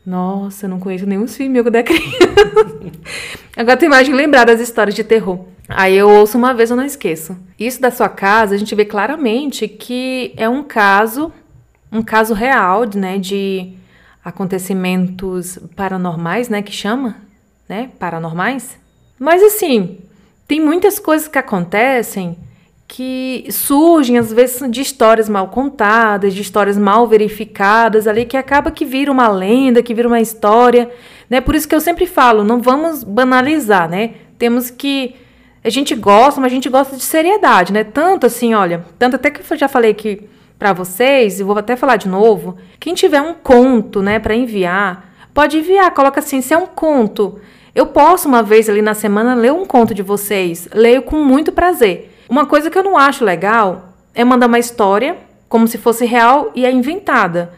Nossa, 0.06 0.66
eu 0.66 0.70
não 0.70 0.80
conheço 0.80 1.06
nenhum 1.06 1.28
filho 1.28 1.52
meu 1.52 1.70
da 1.70 1.84
criança. 1.84 2.10
Agora 3.56 3.78
tem 3.78 3.90
mais 3.90 4.08
de 4.08 4.14
lembrar 4.14 4.46
das 4.46 4.60
histórias 4.60 4.96
de 4.96 5.04
terror. 5.04 5.46
Aí 5.68 5.96
eu 5.96 6.10
ouço 6.10 6.38
uma 6.38 6.54
vez, 6.54 6.72
eu 6.72 6.78
não 6.78 6.84
esqueço. 6.84 7.38
Isso 7.60 7.80
da 7.80 7.92
sua 7.92 8.10
casa, 8.10 8.56
a 8.56 8.58
gente 8.58 8.74
vê 8.74 8.86
claramente 8.86 9.68
que 9.68 10.34
é 10.36 10.50
um 10.50 10.64
caso, 10.64 11.32
um 11.92 12.02
caso 12.02 12.34
real, 12.34 12.86
né, 12.96 13.20
de 13.20 13.74
acontecimentos 14.30 15.60
paranormais, 15.76 16.50
né, 16.50 16.62
que 16.62 16.72
chama, 16.72 17.18
né, 17.68 17.90
paranormais. 18.00 18.78
Mas 19.20 19.44
assim, 19.44 20.00
tem 20.48 20.60
muitas 20.62 20.98
coisas 20.98 21.28
que 21.28 21.38
acontecem 21.38 22.38
que 22.88 23.46
surgem 23.52 24.18
às 24.18 24.34
vezes 24.34 24.70
de 24.72 24.82
histórias 24.82 25.30
mal 25.30 25.50
contadas, 25.50 26.34
de 26.34 26.42
histórias 26.42 26.76
mal 26.76 27.08
verificadas 27.08 28.08
ali 28.08 28.26
que 28.26 28.36
acaba 28.36 28.72
que 28.72 28.84
vira 28.84 29.12
uma 29.12 29.28
lenda, 29.28 29.84
que 29.84 29.94
vira 29.94 30.08
uma 30.08 30.20
história, 30.20 30.90
né? 31.30 31.40
Por 31.40 31.54
isso 31.54 31.68
que 31.68 31.76
eu 31.76 31.80
sempre 31.80 32.08
falo, 32.08 32.44
não 32.44 32.60
vamos 32.60 33.04
banalizar, 33.04 33.88
né? 33.88 34.16
Temos 34.40 34.72
que 34.72 35.16
a 35.64 35.70
gente 35.70 35.94
gosta, 35.94 36.42
mas 36.42 36.52
a 36.52 36.56
gente 36.56 36.68
gosta 36.68 36.96
de 36.96 37.04
seriedade, 37.04 37.72
né? 37.72 37.84
Tanto 37.84 38.26
assim, 38.26 38.56
olha, 38.56 38.84
tanto 38.98 39.18
até 39.18 39.30
que 39.30 39.42
eu 39.42 39.58
já 39.58 39.68
falei 39.68 39.92
aqui 39.92 40.28
para 40.60 40.74
vocês, 40.74 41.40
e 41.40 41.44
vou 41.44 41.58
até 41.58 41.78
falar 41.78 41.96
de 41.96 42.10
novo, 42.10 42.58
quem 42.82 42.94
tiver 42.94 43.22
um 43.22 43.34
conto, 43.34 44.02
né, 44.02 44.20
para 44.20 44.36
enviar, 44.36 45.10
pode 45.34 45.58
enviar, 45.58 45.90
coloca 45.94 46.20
assim, 46.20 46.42
se 46.42 46.54
é 46.54 46.58
um 46.58 46.68
conto, 46.68 47.40
eu 47.74 47.88
posso 47.88 48.28
uma 48.28 48.44
vez 48.44 48.70
ali 48.70 48.82
na 48.82 48.94
semana 48.94 49.34
ler 49.34 49.54
um 49.54 49.66
conto 49.66 49.94
de 49.94 50.04
vocês, 50.04 50.68
leio 50.74 51.02
com 51.04 51.16
muito 51.16 51.54
prazer. 51.54 52.14
Uma 52.28 52.46
coisa 52.46 52.70
que 52.70 52.78
eu 52.78 52.84
não 52.84 52.98
acho 52.98 53.24
legal 53.24 53.94
é 54.14 54.24
mandar 54.26 54.48
uma 54.48 54.60
história 54.60 55.16
como 55.48 55.66
se 55.66 55.78
fosse 55.78 56.06
real 56.06 56.52
e 56.54 56.66
é 56.66 56.72
inventada, 56.72 57.54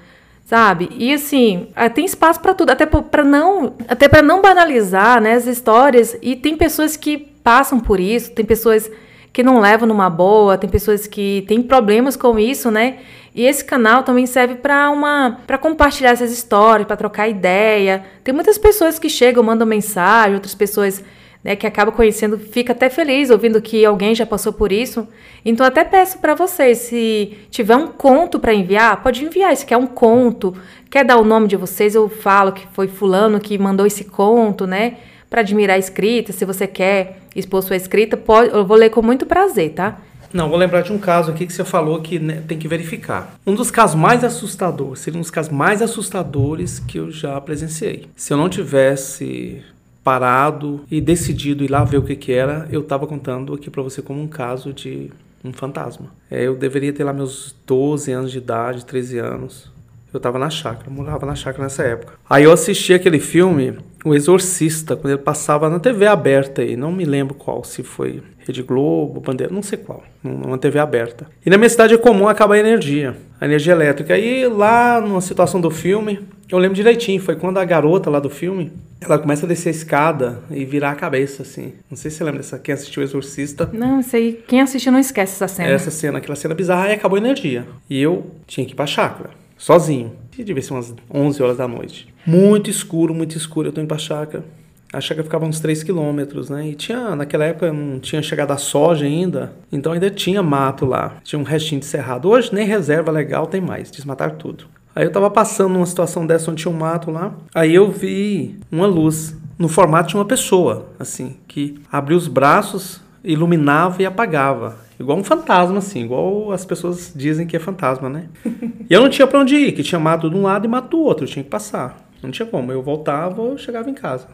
sabe? 0.46 0.90
E 0.96 1.12
assim, 1.12 1.70
é, 1.76 1.90
tem 1.90 2.06
espaço 2.06 2.40
para 2.40 2.54
tudo, 2.54 2.70
até 2.70 2.86
para 2.86 3.24
não, 3.24 3.74
até 3.88 4.08
para 4.08 4.22
não 4.22 4.42
banalizar, 4.42 5.20
né, 5.20 5.34
as 5.34 5.48
histórias. 5.48 6.16
E 6.22 6.36
tem 6.36 6.56
pessoas 6.56 6.96
que 6.96 7.18
passam 7.18 7.80
por 7.80 8.00
isso, 8.00 8.32
tem 8.32 8.46
pessoas 8.46 8.90
que 9.34 9.44
não 9.44 9.60
levam 9.60 9.88
numa 9.88 10.10
boa, 10.10 10.58
tem 10.58 10.70
pessoas 10.70 11.08
que 11.08 11.46
têm 11.48 11.62
problemas 11.62 12.16
com 12.16 12.38
isso, 12.38 12.70
né? 12.70 12.98
E 13.34 13.46
esse 13.46 13.64
canal 13.64 14.04
também 14.04 14.26
serve 14.26 14.56
para 14.56 14.90
uma 14.92 15.40
para 15.48 15.58
compartilhar 15.58 16.12
essas 16.12 16.32
histórias, 16.32 16.86
para 16.86 16.98
trocar 16.98 17.30
ideia. 17.30 18.04
Tem 18.24 18.34
muitas 18.34 18.58
pessoas 18.58 19.00
que 19.00 19.10
chegam, 19.10 19.42
mandam 19.42 19.66
mensagem, 19.66 20.36
outras 20.36 20.54
pessoas 20.54 21.02
né, 21.44 21.56
que 21.56 21.66
acaba 21.66 21.92
conhecendo, 21.92 22.38
fica 22.38 22.74
até 22.74 22.90
feliz 22.90 23.30
ouvindo 23.30 23.62
que 23.62 23.84
alguém 23.86 24.14
já 24.14 24.26
passou 24.26 24.52
por 24.52 24.72
isso. 24.72 25.08
Então 25.46 25.66
até 25.66 25.86
peço 25.86 26.20
para 26.20 26.36
vocês, 26.36 26.80
se 26.80 27.38
tiver 27.50 27.76
um 27.76 27.88
conto 27.88 28.38
para 28.38 28.54
enviar, 28.54 29.02
pode 29.02 29.24
enviar. 29.24 29.56
Se 29.56 29.66
quer 29.66 29.78
um 29.78 29.88
conto, 29.88 30.54
quer 30.90 31.06
dar 31.06 31.18
o 31.18 31.24
nome 31.24 31.48
de 31.48 31.56
vocês, 31.56 31.96
eu 31.96 32.10
falo 32.10 32.52
que 32.52 32.68
foi 32.74 32.90
fulano 32.90 33.40
que 33.40 33.58
mandou 33.58 33.86
esse 33.86 34.04
conto, 34.04 34.68
né? 34.68 34.98
Para 35.30 35.40
admirar 35.40 35.78
a 35.78 35.80
escrita, 35.80 36.34
se 36.34 36.44
você 36.44 36.68
quer 36.68 37.21
expor 37.36 37.62
sua 37.64 37.76
escrita, 37.76 38.18
pode, 38.18 38.50
eu 38.52 38.66
vou 38.66 38.78
ler 38.78 38.90
com 38.90 39.02
muito 39.02 39.26
prazer, 39.26 39.74
tá? 39.74 40.00
Não, 40.34 40.48
vou 40.48 40.58
lembrar 40.58 40.82
de 40.82 40.94
um 40.94 40.98
caso 40.98 41.30
aqui 41.32 41.46
que 41.46 41.52
você 41.52 41.64
falou 41.66 42.02
que 42.02 42.18
né, 42.18 42.42
tem 42.48 42.58
que 42.58 42.68
verificar. 42.68 43.36
Um 43.46 43.54
dos 43.54 43.70
casos 43.70 43.96
mais 44.00 44.24
assustadores, 44.24 45.00
seria 45.00 45.18
um 45.18 45.22
dos 45.22 45.32
casos 45.32 45.52
mais 45.52 45.82
assustadores 45.82 46.80
que 46.80 46.98
eu 46.98 47.12
já 47.12 47.40
presenciei. 47.42 48.08
Se 48.16 48.32
eu 48.32 48.38
não 48.38 48.48
tivesse 48.48 49.62
parado 50.04 50.84
e 50.90 51.00
decidido 51.00 51.64
ir 51.64 51.70
lá 51.70 51.84
ver 51.84 51.98
o 51.98 52.04
que, 52.04 52.16
que 52.16 52.32
era, 52.32 52.68
eu 52.72 52.82
estava 52.82 53.06
contando 53.06 53.54
aqui 53.54 53.70
para 53.70 53.84
você 53.84 54.02
como 54.02 54.22
um 54.22 54.28
caso 54.28 54.74
de 54.74 55.12
um 55.44 55.52
fantasma. 55.52 56.08
É, 56.30 56.44
eu 56.44 56.56
deveria 56.56 56.94
ter 56.94 57.04
lá 57.04 57.14
meus 57.14 57.56
12 57.68 58.12
anos 58.12 58.32
de 58.32 58.38
idade, 58.38 58.86
13 58.86 59.20
anos. 59.20 59.71
Eu 60.14 60.18
estava 60.18 60.38
na 60.38 60.50
chácara, 60.50 60.90
morava 60.90 61.26
na 61.26 61.36
chácara 61.36 61.64
nessa 61.64 61.84
época. 61.84 62.14
Aí 62.30 62.44
eu 62.44 62.52
assisti 62.52 62.94
aquele 62.94 63.20
filme, 63.20 63.78
O 64.04 64.14
Exorcista, 64.14 64.96
quando 64.96 65.14
ele 65.14 65.22
passava 65.22 65.70
na 65.70 65.80
TV 65.80 66.06
aberta 66.06 66.62
aí, 66.62 66.76
não 66.76 66.92
me 66.92 67.06
lembro 67.06 67.34
qual, 67.34 67.64
se 67.64 67.82
foi 67.84 68.22
Rede 68.46 68.62
Globo, 68.62 69.22
Bandeira, 69.22 69.54
não 69.54 69.62
sei 69.62 69.78
qual, 69.78 70.04
numa 70.24 70.58
TV 70.58 70.80
aberta. 70.80 71.28
E 71.46 71.50
na 71.50 71.58
minha 71.58 71.70
cidade 71.70 71.94
é 71.94 71.98
comum 71.98 72.28
acabar 72.28 72.56
a 72.56 72.60
energia, 72.60 73.16
a 73.40 73.46
energia 73.46 73.74
elétrica. 73.74 74.14
Aí 74.14 74.48
lá 74.48 75.00
numa 75.00 75.22
situação 75.22 75.62
do 75.62 75.70
filme, 75.70 76.20
eu 76.50 76.58
lembro 76.58 76.76
direitinho, 76.76 77.22
foi 77.22 77.36
quando 77.36 77.60
a 77.60 77.66
garota 77.66 78.10
lá 78.10 78.20
do 78.20 78.30
filme, 78.30 78.72
ela 79.00 79.18
começa 79.18 79.46
a 79.46 79.50
descer 79.50 79.70
a 79.70 79.72
escada 79.72 80.40
e 80.52 80.66
virar 80.66 80.92
a 80.92 80.96
cabeça, 80.96 81.44
assim. 81.44 81.74
Não 81.90 81.96
sei 81.96 82.12
se 82.12 82.18
você 82.18 82.24
lembra 82.24 82.40
dessa, 82.40 82.60
quem 82.60 82.74
assistiu 82.74 83.02
o 83.02 83.06
Exorcista. 83.06 83.70
Não, 83.72 84.02
sei, 84.02 84.44
quem 84.48 84.62
assistiu 84.62 84.92
não 84.92 85.00
esquece 85.00 85.34
essa 85.36 85.48
cena. 85.48 85.70
Essa 85.70 85.90
cena, 85.90 86.18
aquela 86.18 86.36
cena 86.36 86.54
bizarra, 86.54 86.90
e 86.90 86.94
acabou 86.94 87.18
a 87.18 87.22
energia. 87.22 87.66
E 87.90 88.02
eu 88.02 88.32
tinha 88.46 88.66
que 88.66 88.74
ir 88.74 88.76
pra 88.76 88.86
chácara, 88.86 89.30
sozinho. 89.62 90.12
E 90.38 90.44
devia 90.44 90.62
ser 90.64 90.74
umas 90.74 90.94
11 91.14 91.44
horas 91.44 91.58
da 91.58 91.68
noite. 91.68 92.12
Muito 92.26 92.70
escuro, 92.70 93.14
muito 93.14 93.38
escuro, 93.38 93.68
eu 93.68 93.72
tô 93.72 93.80
indo 93.80 93.88
pra 93.88 93.98
chácara. 93.98 94.44
A 94.92 95.00
chácara 95.00 95.24
ficava 95.24 95.46
uns 95.46 95.60
3 95.60 95.84
quilômetros, 95.84 96.50
né? 96.50 96.68
E 96.68 96.76
tinha, 96.76 97.16
naquela 97.16 97.46
época 97.46 97.72
não 97.72 98.00
tinha 98.00 98.22
chegado 98.22 98.52
a 98.52 98.58
soja 98.58 99.06
ainda, 99.06 99.54
então 99.72 99.94
ainda 99.94 100.10
tinha 100.10 100.42
mato 100.44 100.86
lá. 100.86 101.18
Tinha 101.24 101.40
um 101.40 101.44
restinho 101.44 101.80
de 101.80 101.86
cerrado. 101.86 102.28
Hoje 102.28 102.54
nem 102.54 102.66
reserva 102.66 103.12
legal 103.12 103.48
tem 103.48 103.62
mais, 103.62 103.92
desmataram 103.92 104.36
tudo. 104.36 104.66
Aí 104.94 105.06
eu 105.06 105.12
tava 105.12 105.30
passando 105.30 105.74
numa 105.74 105.86
situação 105.86 106.26
dessa 106.26 106.52
onde 106.52 106.64
tinha 106.64 106.74
um 106.74 106.78
mato 106.78 107.12
lá. 107.12 107.34
Aí 107.54 107.74
eu 107.74 107.90
vi 107.90 108.60
uma 108.70 108.88
luz 108.88 109.38
no 109.58 109.70
formato 109.70 110.10
de 110.10 110.16
uma 110.16 110.26
pessoa, 110.26 110.88
assim, 111.00 111.38
que 111.48 111.80
abria 111.90 112.18
os 112.18 112.28
braços, 112.28 113.00
iluminava 113.24 114.02
e 114.02 114.06
apagava. 114.06 114.78
Igual 115.00 115.18
um 115.18 115.24
fantasma, 115.24 115.80
assim, 115.80 116.04
igual 116.04 116.52
as 116.52 116.64
pessoas 116.64 117.12
dizem 117.16 117.48
que 117.48 117.56
é 117.56 117.60
fantasma, 117.60 118.10
né? 118.10 118.30
e 118.90 118.94
eu 118.94 119.02
não 119.02 119.10
tinha 119.10 119.28
pra 119.28 119.40
onde 119.40 119.56
ir, 119.56 119.72
que 119.72 119.84
tinha 119.84 120.00
mato 120.00 120.30
de 120.30 120.36
um 120.36 120.44
lado 120.44 120.66
e 120.66 120.68
mato 120.68 120.90
do 120.90 121.04
outro, 121.04 121.26
eu 121.26 121.30
tinha 121.30 121.44
que 121.44 121.50
passar. 121.50 121.98
Não 122.22 122.30
tinha 122.30 122.46
como. 122.46 122.72
Eu 122.72 122.84
voltava 122.84 123.42
ou 123.42 123.58
chegava 123.58 123.90
em 123.90 123.94
casa. 123.94 124.28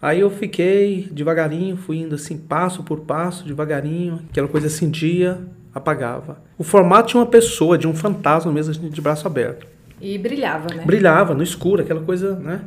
Aí 0.00 0.20
eu 0.20 0.30
fiquei 0.30 1.08
devagarinho, 1.10 1.76
fui 1.76 1.98
indo 1.98 2.14
assim, 2.14 2.38
passo 2.38 2.84
por 2.84 3.00
passo, 3.00 3.44
devagarinho, 3.44 4.20
aquela 4.30 4.46
coisa 4.46 4.68
acendia, 4.68 5.40
apagava. 5.74 6.40
O 6.56 6.62
formato 6.62 7.08
de 7.08 7.16
uma 7.16 7.26
pessoa, 7.26 7.76
de 7.76 7.88
um 7.88 7.94
fantasma 7.94 8.52
mesmo, 8.52 8.88
de 8.88 9.00
braço 9.00 9.26
aberto. 9.26 9.66
E 10.00 10.16
brilhava, 10.16 10.72
né? 10.72 10.84
Brilhava 10.84 11.34
no 11.34 11.42
escuro, 11.42 11.82
aquela 11.82 12.00
coisa, 12.00 12.36
né? 12.36 12.60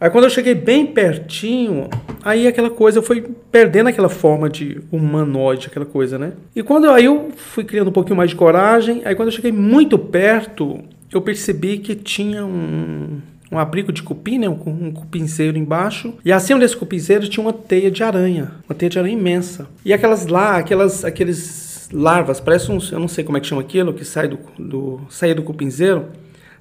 Aí 0.00 0.10
quando 0.10 0.24
eu 0.24 0.30
cheguei 0.30 0.54
bem 0.54 0.86
pertinho, 0.86 1.88
aí 2.22 2.46
aquela 2.46 2.70
coisa 2.70 3.00
foi 3.00 3.22
perdendo 3.50 3.88
aquela 3.88 4.08
forma 4.08 4.50
de 4.50 4.80
humanoide, 4.90 5.68
aquela 5.68 5.86
coisa, 5.86 6.18
né? 6.18 6.32
E 6.54 6.62
quando 6.62 6.84
eu, 6.84 6.92
aí 6.92 7.04
eu 7.04 7.30
fui 7.36 7.64
criando 7.64 7.88
um 7.88 7.92
pouquinho 7.92 8.16
mais 8.16 8.30
de 8.30 8.36
coragem, 8.36 9.02
aí 9.04 9.14
quando 9.14 9.28
eu 9.28 9.32
cheguei 9.32 9.52
muito 9.52 9.98
perto, 9.98 10.80
eu 11.12 11.22
percebi 11.22 11.78
que 11.78 11.94
tinha 11.94 12.44
um, 12.44 13.20
um 13.50 13.58
abrigo 13.58 13.92
de 13.92 14.02
cupim, 14.02 14.38
né? 14.38 14.48
Um, 14.48 14.58
um 14.66 14.92
cupinzeiro 14.92 15.56
embaixo. 15.56 16.14
E 16.24 16.32
acima 16.32 16.58
desse 16.58 16.76
cupinzeiro 16.76 17.28
tinha 17.28 17.44
uma 17.44 17.52
teia 17.52 17.90
de 17.90 18.02
aranha, 18.02 18.52
uma 18.68 18.74
teia 18.74 18.90
de 18.90 18.98
aranha 18.98 19.16
imensa. 19.16 19.68
E 19.84 19.92
aquelas 19.92 20.26
lá, 20.26 20.58
aquelas, 20.58 21.04
aqueles 21.04 21.88
larvas, 21.92 22.40
parece 22.40 22.70
uns, 22.70 22.90
eu 22.90 22.98
não 22.98 23.08
sei 23.08 23.22
como 23.22 23.38
é 23.38 23.40
que 23.40 23.46
chama 23.46 23.60
aquilo, 23.60 23.94
que 23.94 24.04
sai 24.04 24.26
do, 24.26 24.38
do 24.58 25.00
saía 25.08 25.34
do 25.34 25.42
cupinzeiro, 25.42 26.06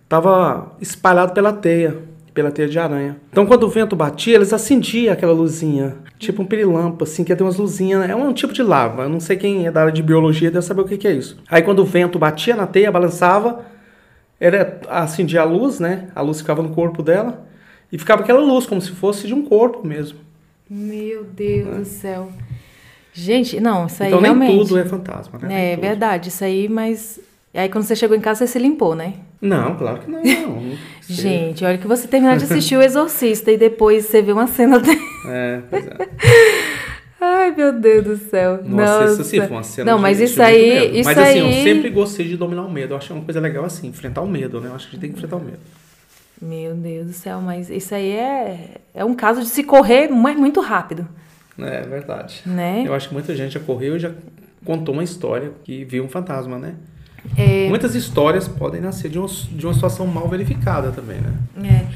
tava 0.07 0.75
espalhado 0.79 1.33
pela 1.33 1.51
teia 1.51 2.12
pela 2.33 2.51
teia 2.51 2.67
de 2.67 2.79
aranha. 2.79 3.17
Então, 3.31 3.45
quando 3.45 3.63
o 3.63 3.69
vento 3.69 3.95
batia, 3.95 4.35
eles 4.35 4.51
acendiam 4.51 5.13
aquela 5.13 5.33
luzinha, 5.33 5.95
tipo 6.17 6.41
um 6.41 6.45
pirilampo, 6.45 7.03
assim, 7.03 7.23
que 7.23 7.35
tem 7.35 7.45
umas 7.45 7.57
luzinhas. 7.57 8.09
É 8.09 8.15
um 8.15 8.33
tipo 8.33 8.53
de 8.53 8.63
lava. 8.63 9.03
Eu 9.03 9.09
não 9.09 9.19
sei 9.19 9.37
quem 9.37 9.67
é 9.67 9.71
da 9.71 9.81
área 9.81 9.93
de 9.93 10.01
biologia 10.01 10.49
deve 10.49 10.65
saber 10.65 10.81
o 10.81 10.85
que, 10.85 10.97
que 10.97 11.07
é 11.07 11.13
isso. 11.13 11.37
Aí, 11.47 11.61
quando 11.61 11.79
o 11.79 11.85
vento 11.85 12.17
batia 12.17 12.55
na 12.55 12.65
teia, 12.65 12.91
balançava, 12.91 13.65
era 14.39 14.81
acendia 14.89 15.41
a 15.41 15.45
luz, 15.45 15.79
né? 15.79 16.07
A 16.15 16.21
luz 16.21 16.39
ficava 16.39 16.63
no 16.63 16.69
corpo 16.69 17.03
dela 17.03 17.45
e 17.91 17.97
ficava 17.97 18.23
aquela 18.23 18.41
luz 18.41 18.65
como 18.65 18.81
se 18.81 18.91
fosse 18.91 19.27
de 19.27 19.33
um 19.33 19.43
corpo 19.43 19.85
mesmo. 19.85 20.19
Meu 20.69 21.23
Deus 21.23 21.67
é. 21.67 21.79
do 21.79 21.85
céu. 21.85 22.31
Gente, 23.13 23.59
não, 23.59 23.85
isso 23.85 24.01
aí 24.01 24.09
então, 24.09 24.19
realmente... 24.19 24.49
nem 24.49 24.65
tudo 24.65 24.79
é 24.79 24.85
fantasma, 24.85 25.37
né? 25.37 25.73
É 25.73 25.77
verdade, 25.77 26.29
isso 26.29 26.43
aí, 26.43 26.67
mas 26.67 27.19
e 27.53 27.59
aí, 27.59 27.69
quando 27.69 27.83
você 27.83 27.95
chegou 27.95 28.17
em 28.17 28.19
casa, 28.19 28.39
você 28.39 28.53
se 28.53 28.59
limpou, 28.59 28.95
né? 28.95 29.13
Não, 29.39 29.75
claro 29.75 29.99
que 29.99 30.09
não. 30.09 30.23
Gente, 31.07 31.63
olha 31.63 31.77
que 31.77 31.85
você 31.85 32.07
terminar 32.07 32.37
de 32.37 32.45
assistir 32.45 32.75
O 32.75 32.81
Exorcista 32.83 33.51
e 33.51 33.57
depois 33.57 34.05
você 34.05 34.21
vê 34.23 34.31
uma 34.31 34.47
cena 34.47 34.79
dele. 34.79 34.99
É, 35.27 35.61
pois 35.69 35.85
é. 35.85 35.91
Ai, 37.21 37.51
meu 37.55 37.71
Deus 37.71 38.03
do 38.03 38.17
céu. 38.17 38.59
Nossa, 38.65 39.01
Nossa. 39.01 39.13
isso 39.13 39.23
sim 39.23 39.37
foi 39.37 39.49
uma 39.49 39.63
cena 39.63 39.91
Não, 39.91 39.99
mas 39.99 40.19
isso 40.19 40.41
aí. 40.41 40.99
Isso 40.99 41.07
mas 41.07 41.17
assim, 41.17 41.41
aí... 41.41 41.57
eu 41.59 41.63
sempre 41.63 41.89
gostei 41.89 42.27
de 42.27 42.35
dominar 42.35 42.63
o 42.63 42.71
medo. 42.71 42.93
Eu 42.93 42.97
acho 42.97 43.13
uma 43.13 43.23
coisa 43.23 43.39
legal 43.39 43.63
assim, 43.63 43.87
enfrentar 43.87 44.21
o 44.21 44.27
medo, 44.27 44.59
né? 44.59 44.69
Eu 44.69 44.75
acho 44.75 44.89
que 44.89 44.95
a 44.95 44.99
gente 44.99 45.01
tem 45.01 45.11
que 45.11 45.17
enfrentar 45.17 45.37
o 45.37 45.45
medo. 45.45 45.59
Meu 46.41 46.73
Deus 46.73 47.07
do 47.07 47.13
céu, 47.13 47.39
mas 47.39 47.69
isso 47.69 47.95
aí 47.95 48.11
é, 48.11 48.81
é 48.93 49.05
um 49.05 49.13
caso 49.13 49.41
de 49.41 49.47
se 49.47 49.63
correr 49.63 50.09
mas 50.09 50.35
muito 50.35 50.59
rápido. 50.59 51.07
É, 51.57 51.77
é 51.77 51.81
verdade. 51.81 52.41
Né? 52.45 52.83
Eu 52.85 52.93
acho 52.93 53.07
que 53.07 53.13
muita 53.13 53.33
gente 53.35 53.53
já 53.53 53.59
correu 53.59 53.95
e 53.95 53.99
já 53.99 54.11
contou 54.65 54.93
uma 54.93 55.03
história 55.03 55.51
que 55.63 55.85
viu 55.85 56.03
um 56.03 56.09
fantasma, 56.09 56.57
né? 56.57 56.75
É... 57.37 57.69
Muitas 57.69 57.95
histórias 57.95 58.47
podem 58.47 58.81
nascer 58.81 59.09
de 59.09 59.17
uma, 59.17 59.27
de 59.27 59.65
uma 59.65 59.73
situação 59.73 60.05
mal 60.05 60.27
verificada 60.27 60.91
também, 60.91 61.19
né? 61.19 61.87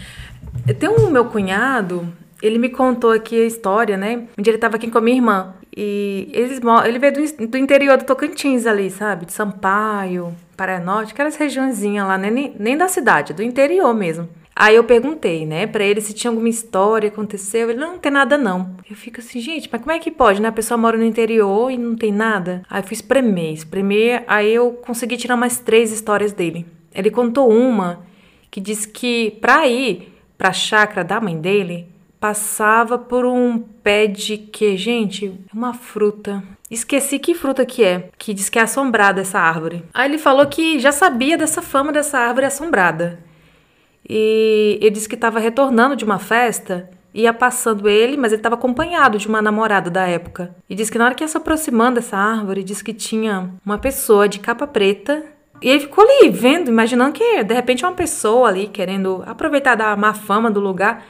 É. 0.68 0.74
Tem 0.74 0.90
um 0.90 1.10
meu 1.10 1.26
cunhado, 1.26 2.12
ele 2.42 2.58
me 2.58 2.70
contou 2.70 3.12
aqui 3.12 3.42
a 3.42 3.46
história, 3.46 3.98
né? 3.98 4.24
Um 4.38 4.42
dia 4.42 4.52
ele 4.52 4.58
estava 4.58 4.76
aqui 4.76 4.90
com 4.90 4.98
a 4.98 5.02
minha 5.02 5.18
irmã. 5.18 5.54
E 5.76 6.30
eles, 6.34 6.60
ele 6.86 6.98
veio 6.98 7.14
do, 7.14 7.48
do 7.48 7.58
interior 7.58 7.98
do 7.98 8.04
Tocantins 8.04 8.66
ali, 8.66 8.90
sabe? 8.90 9.28
De 9.28 9.34
Sampaio, 9.34 10.34
Paranorte, 10.56 11.14
aquelas 11.14 11.36
regiõezinhas 11.36 12.08
lá, 12.08 12.18
né? 12.18 12.32
nem, 12.32 12.56
nem 12.58 12.76
da 12.76 12.88
cidade, 12.88 13.34
do 13.34 13.44
interior 13.44 13.94
mesmo. 13.94 14.28
Aí 14.60 14.76
eu 14.76 14.84
perguntei, 14.84 15.46
né, 15.46 15.68
pra 15.68 15.84
ele 15.84 16.02
se 16.02 16.14
tinha 16.14 16.32
alguma 16.32 16.50
história, 16.50 17.10
aconteceu. 17.10 17.70
Ele, 17.70 17.80
não, 17.80 17.92
não 17.92 18.00
tem 18.00 18.12
nada 18.12 18.40
não. 18.40 18.76
Eu 18.90 18.96
fico 18.96 19.20
assim, 19.20 19.40
gente, 19.40 19.70
mas 19.72 19.80
como 19.80 19.92
é 19.92 20.00
que 20.00 20.10
pode, 20.10 20.42
né? 20.42 20.48
A 20.48 20.52
pessoa 20.52 20.80
mora 20.80 20.98
no 20.98 21.04
interior 21.04 21.70
e 21.70 21.78
não 21.78 21.96
tem 21.96 22.12
nada? 22.12 22.64
Aí 22.68 22.82
eu 22.82 22.84
fui 22.84 22.96
espremer, 22.96 23.54
espremer, 23.54 24.24
aí 24.28 24.52
eu 24.52 24.72
consegui 24.72 25.16
tirar 25.16 25.38
mais 25.38 25.60
três 25.60 25.92
histórias 25.92 26.34
dele. 26.34 26.66
Ele 26.92 27.12
contou 27.12 27.52
uma 27.52 28.02
que 28.50 28.60
diz 28.60 28.84
que 28.84 29.38
pra 29.40 29.68
ir 29.68 30.12
pra 30.36 30.52
chácara 30.52 31.04
da 31.04 31.22
mãe 31.22 31.40
dele, 31.40 31.88
passava 32.20 32.98
por 32.98 33.26
um 33.26 33.60
pé 33.60 34.08
de 34.08 34.40
que, 34.40 34.76
gente? 34.76 35.40
Uma 35.54 35.76
fruta. 35.76 36.44
Esqueci 36.70 37.20
que 37.20 37.36
fruta 37.36 37.64
que 37.64 37.84
é, 37.84 38.10
que 38.18 38.34
diz 38.34 38.50
que 38.50 38.58
é 38.58 38.64
assombrada 38.64 39.22
essa 39.22 39.40
árvore. 39.40 39.84
Aí 39.94 40.10
ele 40.10 40.18
falou 40.18 40.48
que 40.48 40.80
já 40.80 40.92
sabia 40.92 41.38
dessa 41.38 41.62
fama 41.62 41.92
dessa 41.92 42.18
árvore 42.18 42.48
assombrada. 42.48 43.20
E 44.08 44.80
ele 44.82 44.92
disse 44.92 45.10
que 45.10 45.16
estava 45.16 45.40
retornando 45.40 45.96
de 45.96 46.06
uma 46.06 46.18
festa, 46.18 46.90
ia 47.14 47.34
passando 47.34 47.90
ele, 47.90 48.16
mas 48.16 48.32
ele 48.32 48.40
estava 48.40 48.56
acompanhado 48.56 49.18
de 49.18 49.28
uma 49.28 49.42
namorada 49.42 49.90
da 49.90 50.08
época. 50.08 50.56
E 50.70 50.76
disse 50.76 50.92
que 50.92 50.98
na 50.98 51.06
hora 51.06 51.16
que 51.16 51.24
ia 51.24 51.28
se 51.28 51.36
aproximando 51.36 51.96
dessa 51.96 52.16
árvore, 52.16 52.64
disse 52.64 52.84
que 52.84 52.94
tinha 52.94 53.50
uma 53.66 53.78
pessoa 53.78 54.30
de 54.30 54.40
capa 54.40 54.68
preta. 54.68 55.24
E 55.62 55.68
ele 55.68 55.80
ficou 55.82 56.04
ali 56.04 56.30
vendo, 56.30 56.70
imaginando 56.70 57.14
que 57.14 57.44
de 57.44 57.54
repente 57.54 57.84
uma 57.84 57.94
pessoa 57.94 58.48
ali 58.48 58.68
querendo 58.68 59.24
aproveitar 59.26 59.76
da 59.76 59.96
má 59.98 60.14
fama 60.14 60.52
do 60.52 60.60
lugar. 60.60 61.04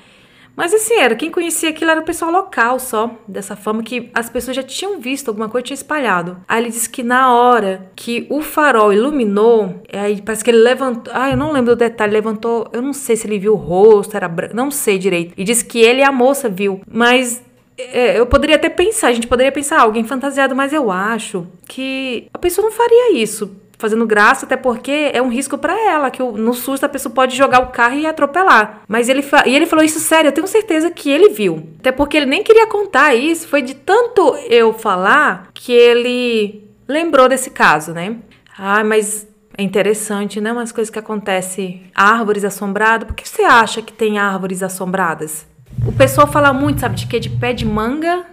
Mas 0.57 0.73
assim, 0.73 0.95
era 0.95 1.15
quem 1.15 1.29
conhecia 1.29 1.69
aquilo 1.69 1.91
era 1.91 2.01
o 2.01 2.03
pessoal 2.03 2.31
local 2.31 2.79
só, 2.79 3.11
dessa 3.27 3.55
fama 3.55 3.83
que 3.83 4.09
as 4.11 4.27
pessoas 4.27 4.55
já 4.55 4.63
tinham 4.63 4.99
visto, 4.99 5.27
alguma 5.27 5.47
coisa 5.47 5.67
tinha 5.67 5.75
espalhado. 5.75 6.37
Aí 6.47 6.63
ele 6.63 6.71
disse 6.71 6.89
que 6.89 7.03
na 7.03 7.31
hora 7.31 7.91
que 7.95 8.25
o 8.27 8.41
farol 8.41 8.91
iluminou, 8.91 9.83
aí 9.93 10.19
parece 10.19 10.43
que 10.43 10.49
ele 10.49 10.57
levantou, 10.57 11.13
ah, 11.15 11.29
eu 11.29 11.37
não 11.37 11.51
lembro 11.51 11.75
do 11.75 11.79
detalhe, 11.79 12.11
levantou, 12.11 12.67
eu 12.73 12.81
não 12.81 12.91
sei 12.91 13.15
se 13.15 13.27
ele 13.27 13.37
viu 13.37 13.53
o 13.53 13.55
rosto, 13.55 14.17
era 14.17 14.27
branco, 14.27 14.55
não 14.55 14.71
sei 14.71 14.97
direito. 14.97 15.35
E 15.37 15.43
disse 15.43 15.63
que 15.63 15.77
ele 15.77 15.99
e 15.99 16.03
a 16.03 16.11
moça 16.11 16.49
viu, 16.49 16.81
mas 16.91 17.43
é, 17.77 18.19
eu 18.19 18.25
poderia 18.25 18.55
até 18.55 18.67
pensar, 18.67 19.09
a 19.09 19.13
gente 19.13 19.27
poderia 19.27 19.51
pensar 19.51 19.79
alguém 19.79 20.03
fantasiado, 20.03 20.55
mas 20.55 20.73
eu 20.73 20.89
acho 20.89 21.45
que 21.69 22.27
a 22.33 22.39
pessoa 22.39 22.65
não 22.65 22.71
faria 22.71 23.13
isso 23.13 23.55
fazendo 23.77 24.05
graça, 24.05 24.45
até 24.45 24.57
porque 24.57 25.11
é 25.13 25.21
um 25.21 25.29
risco 25.29 25.57
para 25.57 25.79
ela, 25.87 26.09
que 26.09 26.21
no 26.21 26.53
susto 26.53 26.85
a 26.85 26.89
pessoa 26.89 27.13
pode 27.13 27.35
jogar 27.35 27.61
o 27.61 27.67
carro 27.67 27.95
e 27.95 28.05
atropelar. 28.05 28.81
Mas 28.87 29.07
ele 29.07 29.23
e 29.45 29.55
ele 29.55 29.65
falou 29.65 29.85
isso 29.85 29.99
sério, 29.99 30.29
eu 30.29 30.31
tenho 30.31 30.47
certeza 30.47 30.89
que 30.89 31.09
ele 31.09 31.29
viu. 31.29 31.69
Até 31.79 31.91
porque 31.91 32.17
ele 32.17 32.25
nem 32.25 32.43
queria 32.43 32.67
contar 32.67 33.13
isso, 33.13 33.47
foi 33.47 33.61
de 33.61 33.75
tanto 33.75 34.35
eu 34.49 34.73
falar 34.73 35.49
que 35.53 35.71
ele 35.71 36.63
lembrou 36.87 37.29
desse 37.29 37.51
caso, 37.51 37.91
né? 37.91 38.15
Ah, 38.57 38.83
mas 38.83 39.27
é 39.57 39.63
interessante, 39.63 40.41
né? 40.41 40.51
Umas 40.51 40.71
coisas 40.71 40.89
que 40.89 40.99
acontecem. 40.99 41.83
Árvores 41.93 42.43
assombradas. 42.43 43.07
Por 43.07 43.15
que 43.15 43.27
você 43.27 43.43
acha 43.43 43.81
que 43.81 43.93
tem 43.93 44.17
árvores 44.17 44.63
assombradas? 44.63 45.45
O 45.85 45.91
pessoal 45.91 46.27
fala 46.27 46.53
muito, 46.53 46.81
sabe, 46.81 46.95
de 46.95 47.05
que? 47.07 47.19
De 47.19 47.29
pé 47.29 47.53
de 47.53 47.65
manga 47.65 48.23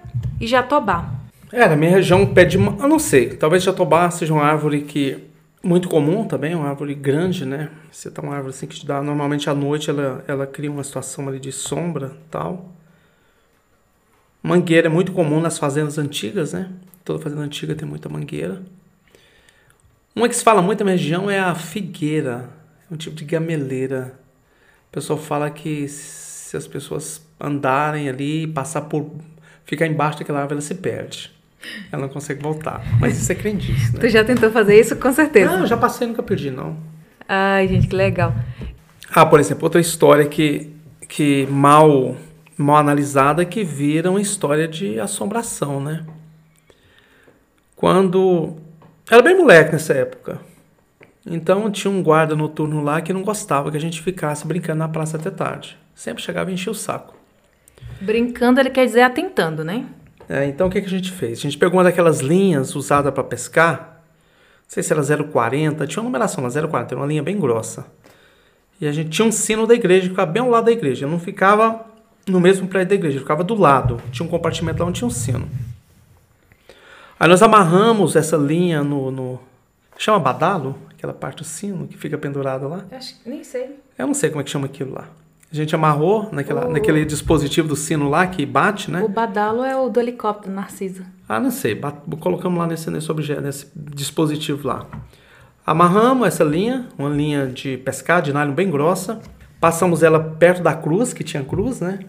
e 0.40 0.46
jatobá. 0.46 1.10
É, 1.52 1.68
na 1.68 1.76
minha 1.76 1.90
região, 1.90 2.24
pé 2.26 2.44
de 2.44 2.56
manga. 2.56 2.82
Eu 2.82 2.88
não 2.88 2.98
sei. 2.98 3.28
Talvez 3.28 3.62
jatobá 3.62 4.10
seja 4.10 4.32
uma 4.32 4.44
árvore 4.44 4.80
que 4.82 5.33
muito 5.64 5.88
comum 5.88 6.26
também, 6.28 6.54
uma 6.54 6.68
árvore 6.68 6.94
grande, 6.94 7.46
né? 7.46 7.70
Você 7.90 8.10
tá 8.10 8.20
uma 8.20 8.34
árvore 8.34 8.54
assim 8.54 8.66
que 8.66 8.76
te 8.76 8.86
dá, 8.86 9.02
normalmente 9.02 9.48
à 9.48 9.54
noite 9.54 9.88
ela, 9.88 10.22
ela 10.28 10.46
cria 10.46 10.70
uma 10.70 10.84
situação 10.84 11.26
ali 11.28 11.40
de 11.40 11.50
sombra 11.50 12.12
tal. 12.30 12.70
Mangueira 14.42 14.88
é 14.88 14.90
muito 14.90 15.12
comum 15.12 15.40
nas 15.40 15.58
fazendas 15.58 15.96
antigas, 15.96 16.52
né? 16.52 16.70
Toda 17.02 17.18
fazenda 17.18 17.42
antiga 17.42 17.74
tem 17.74 17.88
muita 17.88 18.08
mangueira. 18.10 18.62
Uma 20.14 20.28
que 20.28 20.36
se 20.36 20.44
fala 20.44 20.60
muito 20.60 20.80
na 20.80 20.84
minha 20.84 20.96
região 20.96 21.30
é 21.30 21.40
a 21.40 21.54
figueira, 21.54 22.50
é 22.88 22.94
um 22.94 22.96
tipo 22.96 23.16
de 23.16 23.24
gameleira. 23.24 24.18
O 24.90 24.92
pessoal 24.92 25.18
fala 25.18 25.50
que 25.50 25.88
se 25.88 26.56
as 26.56 26.66
pessoas 26.66 27.26
andarem 27.40 28.08
ali, 28.08 28.46
passar 28.46 28.82
por. 28.82 29.10
ficar 29.64 29.86
embaixo 29.86 30.18
daquela 30.18 30.40
árvore, 30.40 30.54
ela 30.54 30.60
se 30.60 30.74
perde. 30.74 31.32
Ela 31.90 32.02
não 32.02 32.08
consegue 32.08 32.42
voltar. 32.42 32.82
Mas 33.00 33.20
isso 33.20 33.30
é 33.30 33.34
crendice, 33.34 33.92
né? 33.92 34.00
Tu 34.00 34.08
já 34.08 34.24
tentou 34.24 34.50
fazer 34.50 34.78
isso? 34.78 34.96
Com 34.96 35.12
certeza. 35.12 35.56
Não, 35.56 35.66
já 35.66 35.76
passei 35.76 36.06
nunca 36.06 36.22
perdi, 36.22 36.50
não. 36.50 36.76
Ai, 37.28 37.68
gente, 37.68 37.86
que 37.86 37.96
legal. 37.96 38.34
Ah, 39.10 39.24
por 39.24 39.40
exemplo, 39.40 39.64
outra 39.64 39.80
história 39.80 40.26
que, 40.26 40.72
que 41.08 41.46
mal, 41.46 42.16
mal 42.56 42.76
analisada 42.76 43.44
que 43.44 43.62
vira 43.62 44.10
uma 44.10 44.20
história 44.20 44.66
de 44.66 44.98
assombração, 44.98 45.80
né? 45.80 46.04
Quando... 47.76 48.56
Era 49.10 49.22
bem 49.22 49.36
moleque 49.36 49.72
nessa 49.72 49.92
época. 49.92 50.40
Então 51.26 51.70
tinha 51.70 51.90
um 51.90 52.02
guarda 52.02 52.36
noturno 52.36 52.82
lá 52.82 53.00
que 53.00 53.12
não 53.12 53.22
gostava 53.22 53.70
que 53.70 53.76
a 53.76 53.80
gente 53.80 54.02
ficasse 54.02 54.46
brincando 54.46 54.78
na 54.78 54.88
praça 54.88 55.16
até 55.16 55.30
tarde. 55.30 55.78
Sempre 55.94 56.22
chegava 56.22 56.50
e 56.50 56.54
enchia 56.54 56.72
o 56.72 56.74
saco. 56.74 57.14
Brincando, 58.00 58.60
ele 58.60 58.70
quer 58.70 58.84
dizer 58.84 59.02
atentando, 59.02 59.64
né? 59.64 59.86
É, 60.28 60.46
então 60.46 60.68
o 60.68 60.70
que, 60.70 60.80
que 60.80 60.86
a 60.86 60.90
gente 60.90 61.10
fez? 61.10 61.38
A 61.38 61.42
gente 61.42 61.58
pegou 61.58 61.76
uma 61.78 61.84
daquelas 61.84 62.20
linhas 62.20 62.74
usadas 62.74 63.12
para 63.12 63.22
pescar, 63.24 64.00
não 64.62 64.68
sei 64.68 64.82
se 64.82 64.92
era 64.92 65.24
040, 65.24 65.86
tinha 65.86 66.00
uma 66.00 66.08
numeração 66.08 66.42
lá, 66.42 66.50
040, 66.50 66.94
era 66.94 67.00
uma 67.00 67.06
linha 67.06 67.22
bem 67.22 67.38
grossa. 67.38 67.86
E 68.80 68.86
a 68.86 68.92
gente 68.92 69.10
tinha 69.10 69.26
um 69.26 69.32
sino 69.32 69.66
da 69.66 69.74
igreja, 69.74 70.08
ficava 70.08 70.30
bem 70.30 70.42
ao 70.42 70.48
lado 70.48 70.64
da 70.64 70.72
igreja, 70.72 71.06
não 71.06 71.18
ficava 71.18 71.86
no 72.26 72.40
mesmo 72.40 72.66
prédio 72.66 72.88
da 72.88 72.94
igreja, 72.94 73.18
ficava 73.18 73.44
do 73.44 73.54
lado, 73.54 74.00
tinha 74.10 74.26
um 74.26 74.30
compartimento 74.30 74.82
lá 74.82 74.88
onde 74.88 74.98
tinha 74.98 75.08
um 75.08 75.10
sino. 75.10 75.48
Aí 77.18 77.28
nós 77.28 77.42
amarramos 77.42 78.16
essa 78.16 78.36
linha 78.36 78.82
no, 78.82 79.10
no 79.10 79.40
chama 79.96 80.18
badalo, 80.18 80.76
aquela 80.90 81.12
parte 81.12 81.38
do 81.38 81.44
sino 81.44 81.86
que 81.86 81.96
fica 81.96 82.18
pendurado 82.18 82.68
lá. 82.68 82.84
Acho, 82.90 83.14
nem 83.24 83.44
sei. 83.44 83.78
Eu 83.96 84.06
não 84.06 84.14
sei 84.14 84.30
como 84.30 84.40
é 84.40 84.44
que 84.44 84.50
chama 84.50 84.66
aquilo 84.66 84.92
lá. 84.92 85.08
A 85.54 85.56
gente 85.56 85.72
amarrou 85.72 86.28
naquela, 86.32 86.66
o... 86.66 86.72
naquele 86.72 87.04
dispositivo 87.04 87.68
do 87.68 87.76
sino 87.76 88.10
lá 88.10 88.26
que 88.26 88.44
bate, 88.44 88.90
né? 88.90 89.00
O 89.00 89.08
badalo 89.08 89.62
é 89.62 89.76
o 89.76 89.88
do 89.88 90.00
helicóptero 90.00 90.52
Narcisa. 90.52 91.06
Ah, 91.28 91.38
não 91.38 91.52
sei. 91.52 91.80
colocamos 92.18 92.58
lá 92.58 92.66
nesse, 92.66 92.90
nesse 92.90 93.08
objeto, 93.08 93.40
nesse 93.40 93.70
dispositivo 93.76 94.66
lá. 94.66 94.84
Amarramos 95.64 96.26
essa 96.26 96.42
linha, 96.42 96.88
uma 96.98 97.08
linha 97.08 97.46
de 97.46 97.76
pescar, 97.76 98.20
de 98.20 98.32
nylon 98.32 98.52
bem 98.52 98.68
grossa. 98.68 99.20
Passamos 99.60 100.02
ela 100.02 100.18
perto 100.18 100.60
da 100.60 100.74
cruz, 100.74 101.12
que 101.12 101.22
tinha 101.22 101.44
cruz, 101.44 101.80
né? 101.80 102.00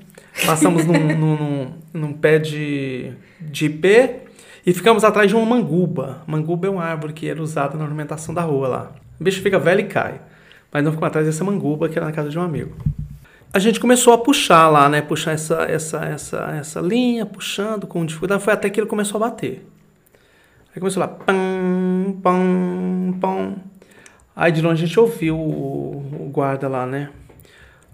Passamos 0.43 0.83
num, 0.83 0.93
num, 1.15 1.37
num, 1.37 1.73
num, 1.93 2.13
pé 2.13 2.39
de, 2.39 3.13
de 3.39 3.67
ipê 3.67 4.21
e 4.65 4.73
ficamos 4.73 5.03
atrás 5.03 5.29
de 5.29 5.35
uma 5.35 5.45
manguba. 5.45 6.23
Manguba 6.25 6.65
é 6.65 6.69
uma 6.71 6.83
árvore 6.83 7.13
que 7.13 7.29
era 7.29 7.39
usada 7.39 7.77
na 7.77 7.83
ornamentação 7.83 8.33
da 8.33 8.41
rua 8.41 8.67
lá. 8.67 8.91
O 9.19 9.23
bicho 9.23 9.39
fica 9.43 9.59
velho 9.59 9.81
e 9.81 9.85
cai. 9.85 10.19
Mas 10.73 10.83
não 10.83 10.91
ficamos 10.91 11.09
atrás 11.09 11.27
dessa 11.27 11.43
manguba 11.43 11.87
que 11.87 11.95
era 11.95 12.07
na 12.07 12.11
casa 12.11 12.29
de 12.29 12.39
um 12.39 12.41
amigo. 12.41 12.75
A 13.55 13.59
gente 13.59 13.79
começou 13.79 14.11
a 14.11 14.17
puxar 14.17 14.67
lá, 14.67 14.89
né? 14.89 15.01
Puxar 15.01 15.31
essa, 15.31 15.63
essa, 15.63 16.03
essa, 16.03 16.37
essa 16.59 16.81
linha, 16.81 17.25
puxando 17.25 17.87
com 17.87 18.05
dificuldade. 18.05 18.43
Foi 18.43 18.51
até 18.51 18.69
que 18.69 18.77
ele 18.77 18.85
começou 18.85 19.15
a 19.15 19.29
bater. 19.29 19.65
Aí 20.75 20.79
começou 20.81 20.99
lá, 20.99 21.07
pam, 21.07 22.19
pam, 22.21 23.17
pam. 23.17 23.55
Aí 24.35 24.51
de 24.51 24.61
longe 24.61 24.83
a 24.83 24.87
gente 24.87 24.99
ouviu 24.99 25.37
o, 25.37 26.25
o 26.25 26.29
guarda 26.33 26.67
lá, 26.67 26.85
né? 26.85 27.11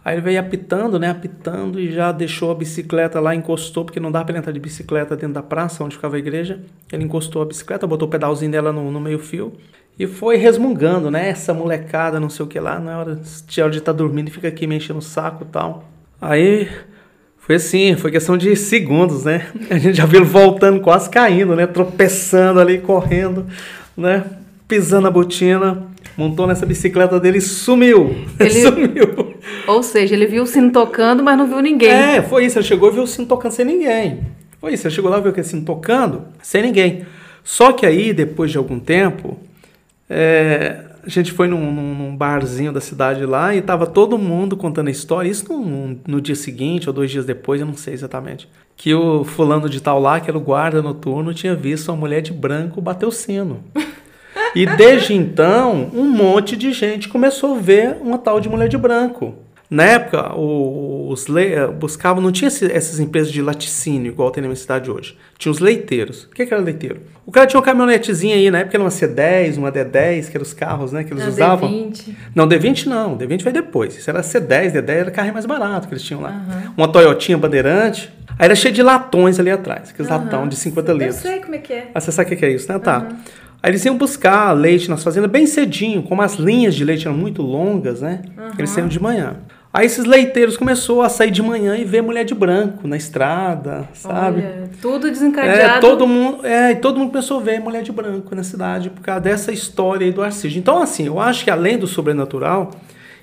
Aí 0.03 0.15
ele 0.15 0.23
veio 0.23 0.39
apitando, 0.39 0.97
né? 0.97 1.11
Apitando 1.11 1.79
e 1.79 1.91
já 1.91 2.11
deixou 2.11 2.49
a 2.49 2.55
bicicleta 2.55 3.19
lá, 3.19 3.35
encostou, 3.35 3.85
porque 3.85 3.99
não 3.99 4.11
dá 4.11 4.25
para 4.25 4.39
entrar 4.39 4.51
de 4.51 4.59
bicicleta 4.59 5.15
dentro 5.15 5.35
da 5.35 5.43
praça 5.43 5.83
onde 5.83 5.95
ficava 5.95 6.15
a 6.15 6.19
igreja. 6.19 6.59
Ele 6.91 7.03
encostou 7.03 7.39
a 7.39 7.45
bicicleta, 7.45 7.85
botou 7.85 8.07
o 8.07 8.11
pedalzinho 8.11 8.51
dela 8.51 8.73
no, 8.73 8.89
no 8.89 8.99
meio-fio 8.99 9.53
e 10.01 10.07
foi 10.07 10.35
resmungando, 10.35 11.11
né? 11.11 11.29
Essa 11.29 11.53
molecada, 11.53 12.19
não 12.19 12.27
sei 12.27 12.43
o 12.43 12.47
que 12.47 12.59
lá, 12.59 12.79
na 12.79 12.97
hora, 12.97 13.15
de 13.15 13.51
estar 13.51 13.79
tá 13.79 13.91
dormindo 13.91 14.29
e 14.29 14.31
fica 14.31 14.47
aqui 14.47 14.65
me 14.65 14.75
enchendo 14.75 14.97
o 14.97 15.01
saco 15.01 15.45
e 15.47 15.51
tal. 15.51 15.85
Aí 16.19 16.67
foi 17.37 17.57
assim, 17.57 17.95
foi 17.95 18.09
questão 18.09 18.35
de 18.35 18.55
segundos, 18.55 19.25
né? 19.25 19.45
A 19.69 19.77
gente 19.77 19.97
já 19.97 20.07
viu 20.07 20.21
ele 20.21 20.27
voltando, 20.27 20.79
quase 20.81 21.07
caindo, 21.07 21.55
né? 21.55 21.67
Tropeçando 21.67 22.59
ali, 22.59 22.79
correndo, 22.79 23.45
né? 23.95 24.25
Pisando 24.67 25.07
a 25.07 25.11
botina, 25.11 25.85
montou 26.17 26.47
nessa 26.47 26.65
bicicleta 26.65 27.19
dele 27.19 27.37
e 27.37 27.41
sumiu. 27.41 28.15
Ele... 28.39 28.49
sumiu. 28.49 29.35
Ou 29.67 29.83
seja, 29.83 30.15
ele 30.15 30.25
viu 30.25 30.41
o 30.43 30.47
sino 30.47 30.71
tocando, 30.71 31.21
mas 31.21 31.37
não 31.37 31.45
viu 31.45 31.59
ninguém. 31.59 31.91
É, 31.91 32.21
foi 32.23 32.45
isso. 32.45 32.57
Ele 32.57 32.65
chegou 32.65 32.89
e 32.89 32.93
viu 32.93 33.03
o 33.03 33.07
sino 33.07 33.27
tocando 33.27 33.51
sem 33.51 33.65
ninguém. 33.65 34.21
Foi 34.59 34.73
isso. 34.73 34.87
Ele 34.87 34.95
chegou 34.95 35.11
lá 35.11 35.19
e 35.19 35.21
viu 35.21 35.29
aquele 35.29 35.45
sino 35.45 35.63
tocando 35.63 36.23
sem 36.41 36.63
ninguém. 36.63 37.05
Só 37.43 37.71
que 37.71 37.85
aí, 37.85 38.13
depois 38.13 38.49
de 38.49 38.57
algum 38.57 38.79
tempo, 38.79 39.37
é, 40.13 40.83
a 41.05 41.09
gente 41.09 41.31
foi 41.31 41.47
num, 41.47 41.71
num, 41.71 42.17
barzinho 42.17 42.73
da 42.73 42.81
cidade 42.81 43.25
lá 43.25 43.55
e 43.55 43.61
tava 43.61 43.87
todo 43.87 44.17
mundo 44.17 44.57
contando 44.57 44.89
a 44.89 44.91
história. 44.91 45.29
Isso 45.29 45.47
no, 45.47 45.97
no, 46.05 46.19
dia 46.19 46.35
seguinte 46.35 46.89
ou 46.89 46.93
dois 46.93 47.09
dias 47.09 47.23
depois, 47.23 47.61
eu 47.61 47.65
não 47.65 47.77
sei 47.77 47.93
exatamente. 47.93 48.49
Que 48.75 48.93
o 48.93 49.23
fulano 49.23 49.69
de 49.69 49.81
tal 49.81 50.01
lá, 50.01 50.19
que 50.19 50.29
era 50.29 50.37
o 50.37 50.41
guarda 50.41 50.81
noturno, 50.81 51.33
tinha 51.33 51.55
visto 51.55 51.87
uma 51.87 51.97
mulher 51.97 52.21
de 52.21 52.33
branco 52.33 52.81
bater 52.81 53.05
o 53.05 53.11
sino. 53.11 53.63
E 54.53 54.65
desde 54.65 55.13
então, 55.13 55.89
um 55.93 56.09
monte 56.09 56.57
de 56.57 56.73
gente 56.73 57.07
começou 57.07 57.55
a 57.55 57.59
ver 57.59 57.97
uma 58.01 58.17
tal 58.17 58.41
de 58.41 58.49
mulher 58.49 58.67
de 58.67 58.77
branco. 58.77 59.35
Na 59.71 59.85
época, 59.85 60.35
os 60.35 61.27
le... 61.27 61.65
buscavam, 61.79 62.21
não 62.21 62.29
tinha 62.29 62.49
essas 62.49 62.99
empresas 62.99 63.31
de 63.31 63.41
laticínio 63.41 64.11
igual 64.11 64.29
tem 64.29 64.41
na 64.41 64.49
minha 64.49 64.57
cidade 64.57 64.91
hoje. 64.91 65.17
Tinha 65.37 65.49
os 65.49 65.59
leiteiros. 65.59 66.25
O 66.25 66.31
que, 66.31 66.45
que 66.45 66.53
era 66.53 66.61
leiteiro? 66.61 66.99
O 67.25 67.31
cara 67.31 67.47
tinha 67.47 67.57
uma 67.57 67.63
caminhonetezinha 67.63 68.35
aí, 68.35 68.51
na 68.51 68.59
época 68.59 68.75
era 68.75 68.83
uma 68.83 68.89
C10, 68.89 69.57
uma 69.57 69.71
D10, 69.71 70.29
que 70.29 70.35
eram 70.35 70.43
os 70.43 70.53
carros 70.53 70.91
né, 70.91 71.05
que 71.05 71.13
eles 71.13 71.23
não, 71.23 71.31
usavam. 71.31 71.69
D20. 71.69 72.15
Não, 72.35 72.49
D20 72.49 72.85
não, 72.87 73.17
D20 73.17 73.43
vai 73.43 73.53
depois. 73.53 73.97
Isso 73.97 74.09
era 74.09 74.19
C10, 74.19 74.73
D10 74.73 74.89
era 74.89 75.11
carro 75.11 75.31
mais 75.31 75.45
barato 75.45 75.87
que 75.87 75.93
eles 75.93 76.03
tinham 76.03 76.21
lá. 76.21 76.31
Uhum. 76.31 76.73
Uma 76.75 76.91
Toyotinha 76.91 77.37
Bandeirante. 77.37 78.11
Aí 78.37 78.45
era 78.45 78.55
cheio 78.55 78.73
de 78.73 78.83
latões 78.83 79.39
ali 79.39 79.51
atrás, 79.51 79.91
aqueles 79.91 80.11
uhum. 80.11 80.17
latão 80.17 80.49
de 80.49 80.57
50 80.57 80.91
litros. 80.91 81.15
Eu 81.15 81.21
sei 81.31 81.39
como 81.39 81.55
é 81.55 81.59
que 81.59 81.71
é. 81.71 81.91
Ah, 81.95 82.01
você 82.01 82.11
sabe 82.11 82.33
o 82.33 82.37
que 82.37 82.45
é 82.45 82.51
isso, 82.51 82.69
né? 82.69 82.77
Tá. 82.77 83.07
Uhum. 83.09 83.17
Aí 83.63 83.71
eles 83.71 83.85
iam 83.85 83.97
buscar 83.97 84.51
leite 84.51 84.89
nas 84.89 85.01
fazendas 85.01 85.31
bem 85.31 85.45
cedinho, 85.45 86.03
como 86.03 86.21
as 86.21 86.35
linhas 86.35 86.75
de 86.75 86.83
leite 86.83 87.07
eram 87.07 87.15
muito 87.15 87.41
longas, 87.41 88.01
né? 88.01 88.21
Eles 88.57 88.71
saíam 88.71 88.89
de 88.89 89.01
manhã. 89.01 89.37
Aí 89.73 89.85
esses 89.85 90.03
leiteiros 90.03 90.57
começou 90.57 91.01
a 91.01 91.07
sair 91.07 91.31
de 91.31 91.41
manhã 91.41 91.77
e 91.77 91.85
ver 91.85 92.01
mulher 92.01 92.25
de 92.25 92.35
branco 92.35 92.85
na 92.87 92.97
estrada, 92.97 93.87
sabe? 93.93 94.41
Olha, 94.41 94.69
tudo 94.81 95.09
desencadeado. 95.09 95.77
É, 95.77 95.79
todo 95.79 96.05
mundo, 96.05 96.45
é, 96.45 96.75
todo 96.75 96.99
mundo 96.99 97.11
começou 97.11 97.39
a 97.39 97.41
ver 97.41 97.59
mulher 97.61 97.81
de 97.81 97.91
branco 97.91 98.35
na 98.35 98.43
cidade 98.43 98.89
por 98.89 99.01
causa 99.01 99.21
dessa 99.21 99.51
história 99.53 100.05
aí 100.05 100.11
do 100.11 100.21
Arcídio. 100.21 100.59
Então, 100.59 100.81
assim, 100.81 101.07
eu 101.07 101.21
acho 101.21 101.45
que 101.45 101.49
além 101.49 101.77
do 101.77 101.87
sobrenatural, 101.87 102.71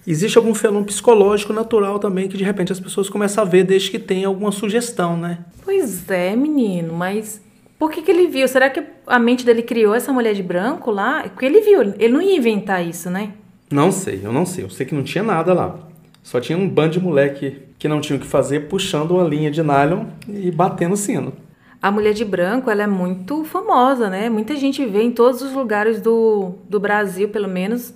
existe 0.07 0.39
algum 0.39 0.55
fenômeno 0.55 0.87
psicológico 0.87 1.53
natural 1.53 1.99
também 1.99 2.29
que 2.29 2.39
de 2.39 2.45
repente 2.45 2.73
as 2.73 2.81
pessoas 2.81 3.11
começam 3.11 3.45
a 3.45 3.47
ver 3.47 3.65
desde 3.65 3.91
que 3.91 3.99
tem 3.99 4.25
alguma 4.25 4.51
sugestão, 4.51 5.19
né? 5.19 5.41
Pois 5.63 6.09
é, 6.09 6.35
menino, 6.35 6.95
mas 6.95 7.43
por 7.79 7.91
que, 7.91 8.01
que 8.01 8.11
ele 8.11 8.27
viu? 8.27 8.49
Será 8.49 8.71
que 8.71 8.83
a 9.07 9.19
mente 9.19 9.45
dele 9.45 9.61
criou 9.61 9.95
essa 9.95 10.15
mulher 10.15 10.33
de 10.33 10.43
branco 10.43 10.91
lá? 10.91 11.25
Porque 11.25 11.45
ele 11.45 11.61
viu, 11.61 11.83
ele 11.99 12.09
não 12.09 12.23
ia 12.23 12.39
inventar 12.39 12.83
isso, 12.87 13.11
né? 13.11 13.33
Não 13.71 13.93
sei, 13.93 14.23
eu 14.25 14.33
não 14.33 14.47
sei. 14.47 14.65
Eu 14.65 14.71
sei 14.71 14.87
que 14.87 14.95
não 14.95 15.03
tinha 15.03 15.23
nada 15.23 15.53
lá. 15.53 15.88
Só 16.29 16.39
tinha 16.39 16.59
um 16.59 16.69
bando 16.69 16.91
de 16.91 17.01
moleque 17.01 17.57
que 17.79 17.89
não 17.89 18.03
tinha 18.03 18.19
o 18.19 18.21
que 18.21 18.27
fazer, 18.27 18.69
puxando 18.69 19.13
uma 19.13 19.27
linha 19.27 19.51
de 19.51 19.63
nylon 19.63 20.05
e 20.29 20.51
batendo 20.51 20.95
sino. 20.95 21.33
A 21.81 21.91
mulher 21.91 22.13
de 22.13 22.23
branco, 22.23 22.71
ela 22.71 22.83
é 22.83 22.87
muito 22.87 23.45
famosa, 23.45 24.11
né? 24.11 24.29
Muita 24.29 24.55
gente 24.55 24.85
vê 24.85 25.01
em 25.01 25.11
todos 25.11 25.41
os 25.41 25.55
lugares 25.55 26.03
do, 26.03 26.57
do 26.69 26.79
Brasil, 26.79 27.31
pelo 27.31 27.49
menos. 27.49 27.95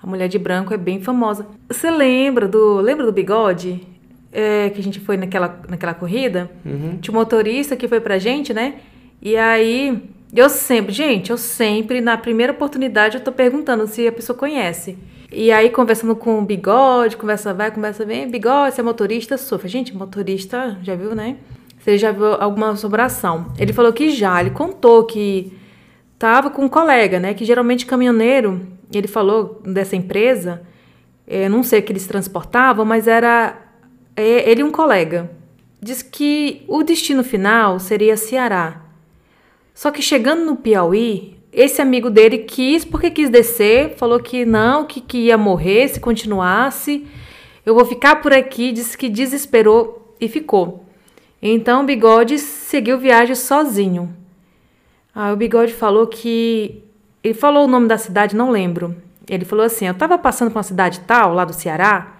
A 0.00 0.06
mulher 0.06 0.28
de 0.28 0.38
branco 0.38 0.72
é 0.72 0.76
bem 0.76 1.00
famosa. 1.00 1.48
Você 1.68 1.90
lembra 1.90 2.46
do 2.46 2.76
lembra 2.76 3.04
do 3.04 3.10
bigode? 3.10 3.84
É, 4.30 4.70
que 4.70 4.78
a 4.78 4.82
gente 4.82 5.00
foi 5.00 5.16
naquela, 5.16 5.60
naquela 5.68 5.94
corrida? 5.94 6.48
Uhum. 6.64 6.98
Tinha 7.00 7.12
um 7.12 7.18
motorista 7.18 7.74
que 7.74 7.88
foi 7.88 7.98
pra 7.98 8.18
gente, 8.18 8.54
né? 8.54 8.74
E 9.20 9.36
aí, 9.36 10.00
eu 10.32 10.48
sempre, 10.48 10.92
gente, 10.92 11.30
eu 11.32 11.36
sempre, 11.36 12.00
na 12.00 12.16
primeira 12.16 12.52
oportunidade, 12.52 13.16
eu 13.16 13.20
tô 13.20 13.32
perguntando 13.32 13.84
se 13.88 14.06
a 14.06 14.12
pessoa 14.12 14.38
conhece. 14.38 14.96
E 15.36 15.50
aí, 15.50 15.68
conversando 15.68 16.14
com 16.14 16.38
o 16.38 16.44
bigode, 16.44 17.16
conversa 17.16 17.52
vai, 17.52 17.70
conversa 17.72 18.04
vem, 18.04 18.30
bigode, 18.30 18.74
você 18.74 18.80
é 18.80 18.84
motorista, 18.84 19.36
sofre. 19.36 19.68
Gente, 19.68 19.94
motorista, 19.94 20.78
já 20.80 20.94
viu, 20.94 21.12
né? 21.12 21.38
Você 21.78 21.98
já 21.98 22.12
viu 22.12 22.34
alguma 22.34 22.70
assombração. 22.70 23.52
Ele 23.58 23.72
falou 23.72 23.92
que 23.92 24.10
já, 24.10 24.40
ele 24.40 24.50
contou 24.50 25.04
que 25.04 25.52
tava 26.18 26.50
com 26.50 26.64
um 26.64 26.68
colega, 26.68 27.18
né? 27.18 27.34
Que 27.34 27.44
geralmente 27.44 27.84
caminhoneiro, 27.84 28.64
ele 28.92 29.08
falou 29.08 29.60
dessa 29.64 29.96
empresa, 29.96 30.62
é, 31.26 31.48
não 31.48 31.64
sei 31.64 31.80
o 31.80 31.82
que 31.82 31.90
eles 31.90 32.06
transportavam, 32.06 32.84
mas 32.84 33.08
era 33.08 33.58
é, 34.16 34.48
ele 34.48 34.60
e 34.60 34.64
um 34.64 34.70
colega. 34.70 35.30
Diz 35.82 36.00
que 36.00 36.64
o 36.68 36.84
destino 36.84 37.24
final 37.24 37.80
seria 37.80 38.16
Ceará. 38.16 38.82
Só 39.74 39.90
que 39.90 40.00
chegando 40.00 40.44
no 40.44 40.54
Piauí, 40.54 41.36
esse 41.54 41.80
amigo 41.80 42.10
dele 42.10 42.38
quis, 42.38 42.84
porque 42.84 43.10
quis 43.10 43.30
descer, 43.30 43.94
falou 43.96 44.20
que 44.20 44.44
não, 44.44 44.84
que, 44.84 45.00
que 45.00 45.18
ia 45.18 45.38
morrer 45.38 45.88
se 45.88 46.00
continuasse. 46.00 47.06
Eu 47.64 47.74
vou 47.74 47.84
ficar 47.84 48.16
por 48.16 48.32
aqui, 48.32 48.72
disse 48.72 48.96
que 48.98 49.08
desesperou 49.08 50.14
e 50.20 50.28
ficou. 50.28 50.84
Então 51.40 51.82
o 51.82 51.86
Bigode 51.86 52.38
seguiu 52.38 52.98
viagem 52.98 53.34
sozinho. 53.34 54.14
Aí 55.14 55.32
o 55.32 55.36
Bigode 55.36 55.72
falou 55.72 56.06
que. 56.06 56.82
Ele 57.22 57.34
falou 57.34 57.64
o 57.64 57.68
nome 57.68 57.88
da 57.88 57.96
cidade, 57.96 58.36
não 58.36 58.50
lembro. 58.50 58.96
Ele 59.28 59.44
falou 59.44 59.64
assim: 59.64 59.86
Eu 59.86 59.92
estava 59.92 60.18
passando 60.18 60.50
por 60.50 60.58
uma 60.58 60.62
cidade 60.62 61.00
tal, 61.00 61.32
lá 61.32 61.44
do 61.44 61.52
Ceará, 61.52 62.16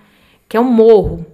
que 0.49 0.57
é 0.57 0.61
um 0.61 0.65
morro. 0.65 1.27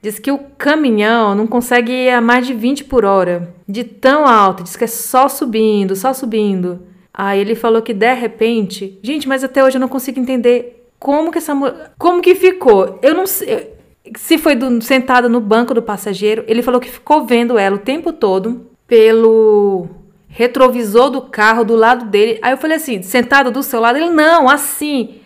Diz 0.00 0.18
que 0.18 0.30
o 0.30 0.38
caminhão 0.38 1.34
não 1.34 1.46
consegue 1.46 1.90
ir 1.90 2.10
a 2.10 2.20
mais 2.20 2.46
de 2.46 2.52
20 2.52 2.84
por 2.84 3.06
hora, 3.06 3.54
de 3.66 3.84
tão 3.84 4.26
alto. 4.26 4.62
Diz 4.62 4.76
que 4.76 4.84
é 4.84 4.86
só 4.86 5.28
subindo, 5.28 5.96
só 5.96 6.12
subindo. 6.12 6.93
Aí 7.16 7.40
ele 7.40 7.54
falou 7.54 7.80
que 7.80 7.94
de 7.94 8.12
repente, 8.12 8.98
gente, 9.00 9.28
mas 9.28 9.44
até 9.44 9.62
hoje 9.62 9.76
eu 9.76 9.80
não 9.80 9.86
consigo 9.86 10.18
entender 10.18 10.88
como 10.98 11.30
que 11.30 11.38
essa 11.38 11.54
como 11.96 12.20
que 12.20 12.34
ficou. 12.34 12.98
Eu 13.00 13.14
não 13.14 13.24
sei 13.24 13.72
se 14.16 14.36
foi 14.36 14.56
do, 14.56 14.82
sentada 14.82 15.28
no 15.28 15.40
banco 15.40 15.72
do 15.72 15.80
passageiro. 15.82 16.44
Ele 16.48 16.60
falou 16.62 16.80
que 16.80 16.90
ficou 16.90 17.24
vendo 17.24 17.56
ela 17.56 17.76
o 17.76 17.78
tempo 17.78 18.12
todo 18.12 18.66
pelo 18.86 19.86
retrovisor 20.28 21.10
do 21.10 21.22
carro 21.22 21.64
do 21.64 21.76
lado 21.76 22.06
dele. 22.06 22.38
Aí 22.42 22.52
eu 22.52 22.58
falei 22.58 22.76
assim, 22.76 23.00
sentado 23.02 23.50
do 23.50 23.62
seu 23.62 23.80
lado? 23.80 23.96
Ele 23.96 24.10
não, 24.10 24.48
assim. 24.48 25.20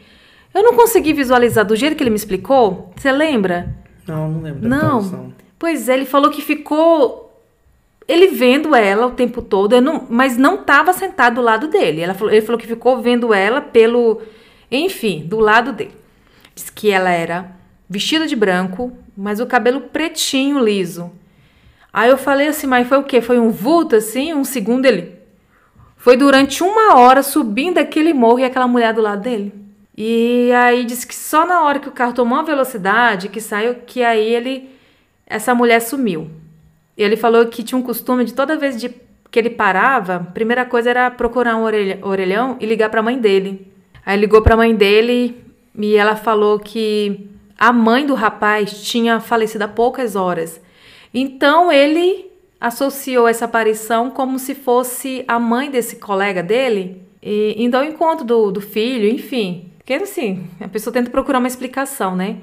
Eu 0.55 0.63
não 0.63 0.75
consegui 0.75 1.13
visualizar 1.13 1.65
do 1.65 1.75
jeito 1.75 1.97
que 1.97 2.03
ele 2.03 2.11
me 2.11 2.17
explicou. 2.17 2.93
Você 2.97 3.11
lembra? 3.11 3.75
Não, 4.07 4.31
não 4.31 4.43
lembro. 4.43 4.69
Não. 4.69 5.33
Pois 5.59 5.89
é, 5.89 5.95
ele 5.95 6.05
falou 6.05 6.31
que 6.31 6.43
ficou 6.43 7.28
ele 8.09 8.29
vendo 8.29 8.75
ela 8.75 9.07
o 9.07 9.11
tempo 9.11 9.43
todo, 9.43 9.79
não, 9.83 10.07
mas 10.09 10.39
não 10.39 10.55
estava 10.55 10.95
sentado 10.95 11.35
do 11.35 11.43
lado 11.43 11.69
dele. 11.69 12.13
Falou, 12.15 12.33
ele 12.33 12.45
falou 12.45 12.59
que 12.59 12.67
ficou 12.67 13.03
vendo 13.03 13.35
ela 13.35 13.61
pelo. 13.61 14.23
Enfim, 14.73 15.27
do 15.27 15.39
lado 15.39 15.75
dele. 15.75 15.93
Diz 16.55 16.71
que 16.71 16.91
ela 16.91 17.11
era 17.11 17.53
vestida 17.89 18.27
de 18.27 18.35
branco, 18.35 18.97
mas 19.15 19.41
o 19.41 19.47
cabelo 19.47 19.83
pretinho, 19.83 20.59
liso. 20.59 21.13
Aí 21.93 22.09
eu 22.09 22.17
falei 22.17 22.49
assim, 22.49 22.67
mas 22.67 22.89
foi 22.89 22.99
o 22.99 23.05
quê? 23.05 23.21
Foi 23.21 23.39
um 23.39 23.51
vulto 23.51 23.97
assim? 23.97 24.33
Um 24.33 24.45
segundo 24.45 24.87
ele. 24.87 25.19
Foi 25.97 26.17
durante 26.17 26.63
uma 26.63 26.97
hora 26.97 27.23
subindo 27.23 27.79
aquele 27.79 28.15
morro 28.15 28.39
e 28.39 28.45
aquela 28.45 28.69
mulher 28.69 28.95
do 28.95 29.03
lado 29.03 29.21
dele. 29.21 29.53
E 29.97 30.51
aí 30.53 30.85
disse 30.85 31.07
que 31.07 31.15
só 31.15 31.45
na 31.45 31.63
hora 31.63 31.81
que 31.81 31.89
o 31.89 31.93
carro 31.93 32.15
tomou 32.15 32.39
uma 32.39 32.45
velocidade, 32.45 33.29
que 33.29 33.41
saiu, 33.41 33.75
que 33.87 34.03
aí 34.03 34.33
ele. 34.33 34.71
Essa 35.27 35.55
mulher 35.55 35.81
sumiu. 35.81 36.31
Ele 36.99 37.17
falou 37.17 37.47
que 37.47 37.63
tinha 37.63 37.79
um 37.79 37.83
costume 37.83 38.25
de 38.25 38.35
toda 38.35 38.57
vez 38.57 38.79
de, 38.79 38.91
que 39.31 39.39
ele 39.39 39.51
parava, 39.51 40.27
primeira 40.35 40.65
coisa 40.65 40.91
era 40.91 41.11
procurar 41.11 41.57
um 41.57 41.63
orelhão 41.63 42.57
e 42.59 42.67
ligar 42.67 42.91
para 42.91 43.01
a 43.01 43.03
mãe 43.03 43.19
dele. 43.19 43.71
Aí 44.05 44.19
ligou 44.19 44.43
para 44.43 44.55
a 44.55 44.57
mãe 44.57 44.75
dele 44.75 45.45
e 45.79 45.97
ela 45.97 46.17
falou 46.17 46.59
que 46.59 47.31
a 47.57 47.73
mãe 47.73 48.05
do 48.05 48.15
rapaz 48.15 48.83
tinha 48.83 49.21
falecido 49.21 49.65
há 49.65 49.69
poucas 49.69 50.17
horas. 50.17 50.61
Então 51.15 51.71
ele 51.71 52.27
associou 52.61 53.29
essa 53.29 53.45
aparição 53.45 54.11
como 54.11 54.39
se 54.39 54.55
fosse 54.55 55.25
a 55.29 55.39
mãe 55.39 55.71
desse 55.71 55.97
colega 55.97 56.43
dele, 56.43 57.03
e 57.23 57.55
indo 57.57 57.77
ao 57.77 57.85
encontro 57.85 58.25
do, 58.25 58.51
do 58.51 58.61
filho, 58.61 59.09
enfim. 59.09 59.71
Porque 59.79 59.95
assim, 59.95 60.49
a 60.61 60.69
pessoa 60.69 60.93
tenta 60.93 61.11
procurar 61.11 61.39
uma 61.39 61.49
explicação, 61.49 62.17
né? 62.17 62.39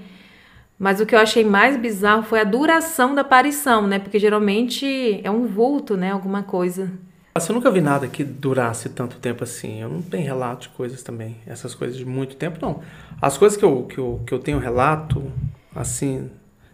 Mas 0.78 1.00
o 1.00 1.06
que 1.06 1.16
eu 1.16 1.20
achei 1.20 1.44
mais 1.44 1.78
bizarro 1.78 2.24
foi 2.24 2.42
a 2.42 2.44
duração 2.44 3.16
da 3.16 3.22
aparição, 3.22 3.88
né? 3.88 3.98
Porque 3.98 4.20
geralmente 4.20 5.22
é 5.24 5.32
um 5.32 5.48
vulto, 5.48 5.96
né? 5.96 6.12
Alguma 6.12 6.44
coisa. 6.44 6.92
Assim, 7.34 7.52
eu 7.52 7.56
nunca 7.56 7.72
vi 7.72 7.82
nada 7.82 8.08
que 8.08 8.24
durasse 8.24 8.90
tanto 8.90 9.18
tempo 9.18 9.44
assim. 9.44 9.82
Eu 9.82 9.90
não 9.90 10.02
tenho 10.02 10.24
relato 10.26 10.64
de 10.64 10.70
coisas 10.70 11.02
também. 11.02 11.38
Essas 11.48 11.74
coisas 11.74 11.98
de 11.98 12.06
muito 12.06 12.36
tempo, 12.36 12.60
não. 12.62 12.82
As 13.22 13.38
coisas 13.38 13.58
que 13.58 13.64
eu, 13.64 13.84
que 13.84 13.98
eu, 13.98 14.22
que 14.26 14.34
eu 14.34 14.40
tenho 14.40 14.60
relato, 14.60 15.32
assim, 15.74 16.30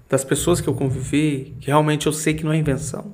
das 0.10 0.24
pessoas 0.24 0.60
que 0.60 0.68
eu 0.68 0.74
convivi, 0.74 1.56
que 1.62 1.68
realmente 1.68 2.08
eu 2.08 2.14
sei 2.14 2.34
que 2.34 2.44
não 2.44 2.52
é 2.52 2.58
invenção. 2.58 3.12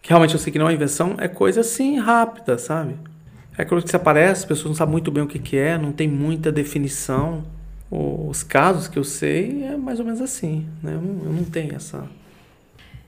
Que 0.00 0.10
realmente 0.10 0.34
eu 0.34 0.40
sei 0.40 0.52
que 0.52 0.58
não 0.58 0.68
é 0.68 0.72
invenção, 0.72 1.16
é 1.18 1.28
coisa 1.28 1.60
assim 1.60 1.98
rápida, 1.98 2.56
sabe? 2.56 2.96
É 3.58 3.62
aquilo 3.62 3.82
que 3.82 3.90
se 3.90 3.96
aparece, 3.96 4.42
as 4.42 4.44
pessoas 4.44 4.68
não 4.68 4.74
sabem 4.74 4.92
muito 4.92 5.10
bem 5.10 5.22
o 5.22 5.26
que, 5.26 5.38
que 5.38 5.56
é, 5.56 5.76
não 5.76 5.92
tem 5.92 6.08
muita 6.08 6.52
definição. 6.52 7.44
Os 7.90 8.42
casos 8.42 8.86
que 8.86 8.98
eu 8.98 9.04
sei 9.04 9.64
é 9.64 9.76
mais 9.76 9.98
ou 9.98 10.04
menos 10.04 10.20
assim, 10.20 10.66
né? 10.82 10.94
Eu 10.94 11.00
não, 11.00 11.24
eu 11.24 11.32
não 11.32 11.44
tenho 11.44 11.74
essa. 11.74 12.06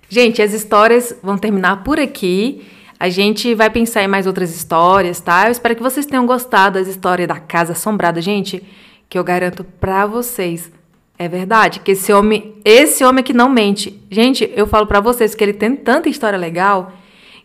Gente, 0.09 0.43
as 0.43 0.53
histórias 0.53 1.15
vão 1.23 1.39
terminar 1.39 1.85
por 1.85 2.01
aqui. 2.01 2.67
A 2.99 3.09
gente 3.09 3.55
vai 3.55 3.71
pensar 3.71 4.03
em 4.03 4.09
mais 4.09 4.27
outras 4.27 4.55
histórias, 4.55 5.21
tá? 5.21 5.47
Eu 5.47 5.53
espero 5.53 5.77
que 5.77 5.83
vocês 5.83 6.07
tenham 6.07 6.27
gostado 6.27 6.79
das 6.79 6.89
histórias 6.89 7.29
da 7.29 7.39
Casa 7.39 7.73
Assombrada, 7.73 8.21
gente, 8.21 8.63
que 9.09 9.19
eu 9.19 9.25
garanto 9.25 9.65
pra 9.65 10.07
vocês. 10.07 10.71
É 11.19 11.29
verdade, 11.29 11.81
que 11.81 11.93
esse 11.93 12.13
homem, 12.13 12.55
esse 12.65 13.05
homem 13.05 13.23
que 13.23 13.33
não 13.33 13.49
mente. 13.49 14.01
Gente, 14.11 14.51
eu 14.57 14.67
falo 14.67 14.87
para 14.87 15.01
vocês 15.01 15.35
que 15.35 15.45
ele 15.45 15.53
tem 15.53 15.77
tanta 15.77 16.09
história 16.09 16.39
legal 16.39 16.93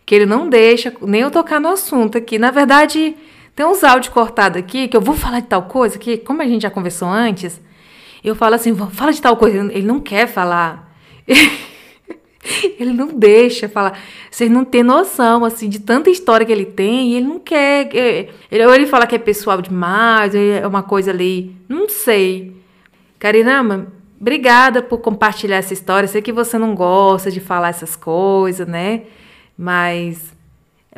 que 0.08 0.16
ele 0.16 0.26
não 0.26 0.50
deixa 0.50 0.94
nem 1.02 1.20
eu 1.20 1.30
tocar 1.30 1.60
no 1.60 1.68
assunto 1.68 2.18
aqui. 2.18 2.40
Na 2.40 2.50
verdade, 2.50 3.14
tem 3.58 3.66
uns 3.66 3.84
áudios 3.84 4.14
cortados 4.14 4.60
aqui 4.60 4.88
que 4.88 4.96
eu 4.96 5.02
vou 5.02 5.16
falar 5.16 5.40
de 5.40 5.48
tal 5.48 5.64
coisa 5.64 5.98
que, 5.98 6.16
como 6.16 6.44
a 6.44 6.48
gente 6.48 6.62
já 6.62 6.70
conversou 6.70 7.08
antes, 7.08 7.60
eu 8.24 8.36
falo 8.36 8.54
assim, 8.54 8.76
fala 8.92 9.12
de 9.12 9.20
tal 9.20 9.36
coisa, 9.36 9.58
ele 9.74 9.82
não 9.82 10.00
quer 10.00 10.28
falar. 10.28 10.96
ele 12.80 12.94
não 12.94 13.08
deixa 13.08 13.68
falar. 13.68 13.98
Vocês 14.30 14.52
não 14.52 14.64
têm 14.64 14.84
noção, 14.84 15.44
assim, 15.44 15.68
de 15.70 15.80
tanta 15.80 16.12
história 16.12 16.46
que 16.46 16.52
ele 16.52 16.68
tem, 16.68 17.14
e 17.14 17.16
ele 17.16 17.26
não 17.26 17.40
quer. 17.40 17.90
Ele, 18.52 18.64
ou 18.64 18.76
ele 18.76 18.86
fala 18.86 19.08
que 19.08 19.16
é 19.16 19.18
pessoal 19.18 19.60
demais, 19.60 20.36
é 20.36 20.68
uma 20.68 20.84
coisa 20.84 21.10
ali. 21.10 21.56
Não 21.68 21.90
sei. 21.90 22.56
Carinama, 23.18 23.92
obrigada 24.22 24.84
por 24.84 25.00
compartilhar 25.00 25.58
essa 25.58 25.74
história. 25.74 26.08
Sei 26.08 26.22
que 26.22 26.32
você 26.32 26.60
não 26.60 26.76
gosta 26.76 27.32
de 27.32 27.40
falar 27.40 27.70
essas 27.70 27.96
coisas, 27.96 28.68
né? 28.68 29.02
Mas, 29.58 30.37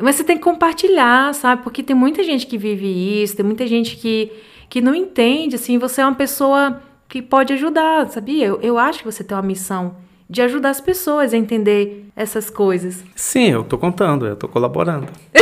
mas 0.02 0.16
você 0.16 0.24
tem 0.24 0.36
que 0.36 0.42
compartilhar, 0.42 1.34
sabe? 1.34 1.62
Porque 1.62 1.82
tem 1.82 1.94
muita 1.94 2.22
gente 2.22 2.46
que 2.46 2.56
vive 2.58 3.22
isso, 3.22 3.36
tem 3.36 3.44
muita 3.44 3.66
gente 3.66 3.96
que, 3.96 4.32
que 4.68 4.80
não 4.80 4.94
entende, 4.94 5.56
assim, 5.56 5.78
você 5.78 6.00
é 6.00 6.04
uma 6.04 6.14
pessoa 6.14 6.80
que 7.08 7.20
pode 7.20 7.52
ajudar, 7.52 8.08
sabia? 8.08 8.46
Eu, 8.46 8.60
eu 8.60 8.78
acho 8.78 9.00
que 9.00 9.04
você 9.04 9.24
tem 9.24 9.36
uma 9.36 9.42
missão 9.42 9.96
de 10.28 10.40
ajudar 10.42 10.70
as 10.70 10.80
pessoas 10.80 11.34
a 11.34 11.36
entender 11.36 12.06
essas 12.14 12.48
coisas. 12.48 13.02
Sim, 13.16 13.50
eu 13.50 13.64
tô 13.64 13.76
contando, 13.76 14.26
eu 14.26 14.36
tô 14.36 14.46
colaborando. 14.46 15.08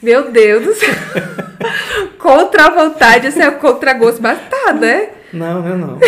Meu 0.00 0.30
Deus 0.30 0.64
do 0.64 0.74
céu. 0.74 0.94
Contra 2.18 2.66
a 2.66 2.70
vontade, 2.70 3.26
esse 3.26 3.40
é 3.40 3.48
o 3.48 3.58
contra-gosto, 3.58 4.22
mas 4.22 4.38
tá, 4.48 4.72
né? 4.72 5.10
Não, 5.32 5.62
não, 5.62 5.78
não. 5.78 5.98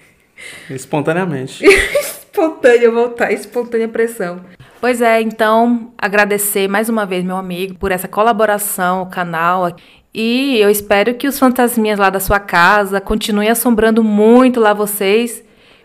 Espontaneamente. 0.70 1.62
espontânea 2.32 2.90
vontade, 2.90 3.34
espontânea 3.34 3.88
pressão. 3.88 4.40
Pois 4.80 5.00
é, 5.02 5.20
então 5.20 5.92
agradecer 5.98 6.66
mais 6.66 6.88
uma 6.88 7.04
vez, 7.04 7.22
meu 7.22 7.36
amigo, 7.36 7.74
por 7.74 7.92
essa 7.92 8.08
colaboração, 8.08 9.02
o 9.02 9.06
canal. 9.06 9.76
E 10.12 10.58
eu 10.58 10.70
espero 10.70 11.14
que 11.14 11.28
os 11.28 11.38
fantasminhas 11.38 11.98
lá 11.98 12.10
da 12.10 12.18
sua 12.18 12.40
casa 12.40 13.00
continuem 13.00 13.48
assombrando 13.48 14.02
muito 14.02 14.58
lá 14.58 14.72
vocês, 14.72 15.44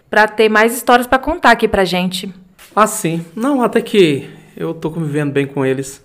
para 0.09 0.27
ter 0.27 0.49
mais 0.49 0.75
histórias 0.75 1.05
para 1.05 1.19
contar 1.19 1.51
aqui 1.51 1.67
pra 1.67 1.85
gente. 1.85 2.33
Ah, 2.75 2.87
sim. 2.87 3.25
Não, 3.35 3.61
até 3.61 3.81
que 3.81 4.29
eu 4.55 4.73
tô 4.73 4.89
convivendo 4.89 5.33
bem 5.33 5.45
com 5.45 5.65
eles. 5.65 6.03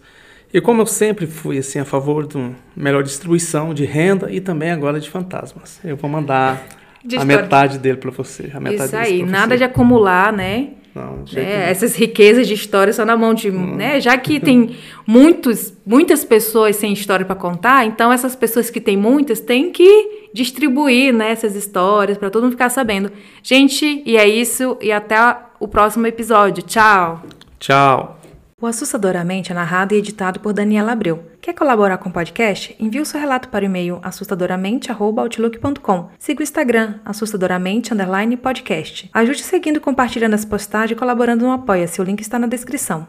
E 0.52 0.60
como 0.60 0.82
eu 0.82 0.86
sempre 0.86 1.26
fui 1.26 1.56
assim 1.56 1.78
a 1.78 1.84
favor 1.84 2.26
de 2.26 2.36
uma 2.36 2.54
melhor 2.76 3.02
distribuição 3.02 3.72
de 3.72 3.84
renda 3.84 4.30
e 4.30 4.40
também 4.40 4.70
agora 4.70 5.00
de 5.00 5.08
fantasmas, 5.08 5.80
eu 5.82 5.96
vou 5.96 6.10
mandar 6.10 6.62
de 7.04 7.16
a 7.16 7.24
metade 7.24 7.78
dele 7.78 7.96
para 7.96 8.10
você. 8.10 8.50
A 8.54 8.60
metade 8.60 8.84
Isso 8.84 8.96
aí, 8.96 9.22
nada 9.22 9.56
de 9.56 9.64
acumular, 9.64 10.32
né? 10.32 10.70
Não, 10.94 11.24
né? 11.32 11.70
Essas 11.70 11.96
riquezas 11.96 12.46
de 12.46 12.52
história 12.52 12.92
só 12.92 13.04
na 13.04 13.16
mão 13.16 13.32
de. 13.32 13.50
Né? 13.50 13.98
Já 13.98 14.16
que 14.18 14.38
tem 14.38 14.76
muitos, 15.06 15.72
muitas 15.86 16.22
pessoas 16.22 16.76
sem 16.76 16.92
história 16.92 17.24
para 17.24 17.34
contar, 17.34 17.86
então 17.86 18.12
essas 18.12 18.36
pessoas 18.36 18.68
que 18.68 18.80
têm 18.80 18.96
muitas 18.96 19.40
têm 19.40 19.72
que 19.72 20.28
distribuir 20.34 21.12
né, 21.12 21.30
essas 21.30 21.56
histórias 21.56 22.18
para 22.18 22.28
todo 22.28 22.42
mundo 22.42 22.52
ficar 22.52 22.68
sabendo. 22.68 23.10
Gente, 23.42 24.02
e 24.04 24.16
é 24.18 24.28
isso, 24.28 24.76
e 24.82 24.92
até 24.92 25.16
o 25.58 25.66
próximo 25.66 26.06
episódio. 26.06 26.62
Tchau! 26.62 27.22
Tchau! 27.58 28.21
O 28.62 28.66
Assustadoramente 28.68 29.50
é 29.50 29.54
narrado 29.56 29.92
e 29.92 29.98
editado 29.98 30.38
por 30.38 30.52
Daniela 30.52 30.92
Abreu. 30.92 31.24
Quer 31.40 31.52
colaborar 31.52 31.98
com 31.98 32.10
o 32.10 32.12
podcast? 32.12 32.76
Envie 32.78 33.00
o 33.00 33.04
seu 33.04 33.18
relato 33.18 33.48
para 33.48 33.64
o 33.64 33.66
e-mail 33.66 33.98
assustadoramente.outlook.com. 34.04 36.10
Siga 36.16 36.38
o 36.38 36.44
Instagram, 36.44 37.00
assustadoramente 37.04 37.92
podcast. 38.36 39.10
Ajude 39.12 39.42
seguindo, 39.42 39.80
compartilhando 39.80 40.34
as 40.34 40.44
postagens 40.44 40.92
e 40.92 41.00
colaborando 41.00 41.44
no 41.44 41.50
Apoia-se. 41.50 42.00
O 42.00 42.04
link 42.04 42.20
está 42.20 42.38
na 42.38 42.46
descrição. 42.46 43.00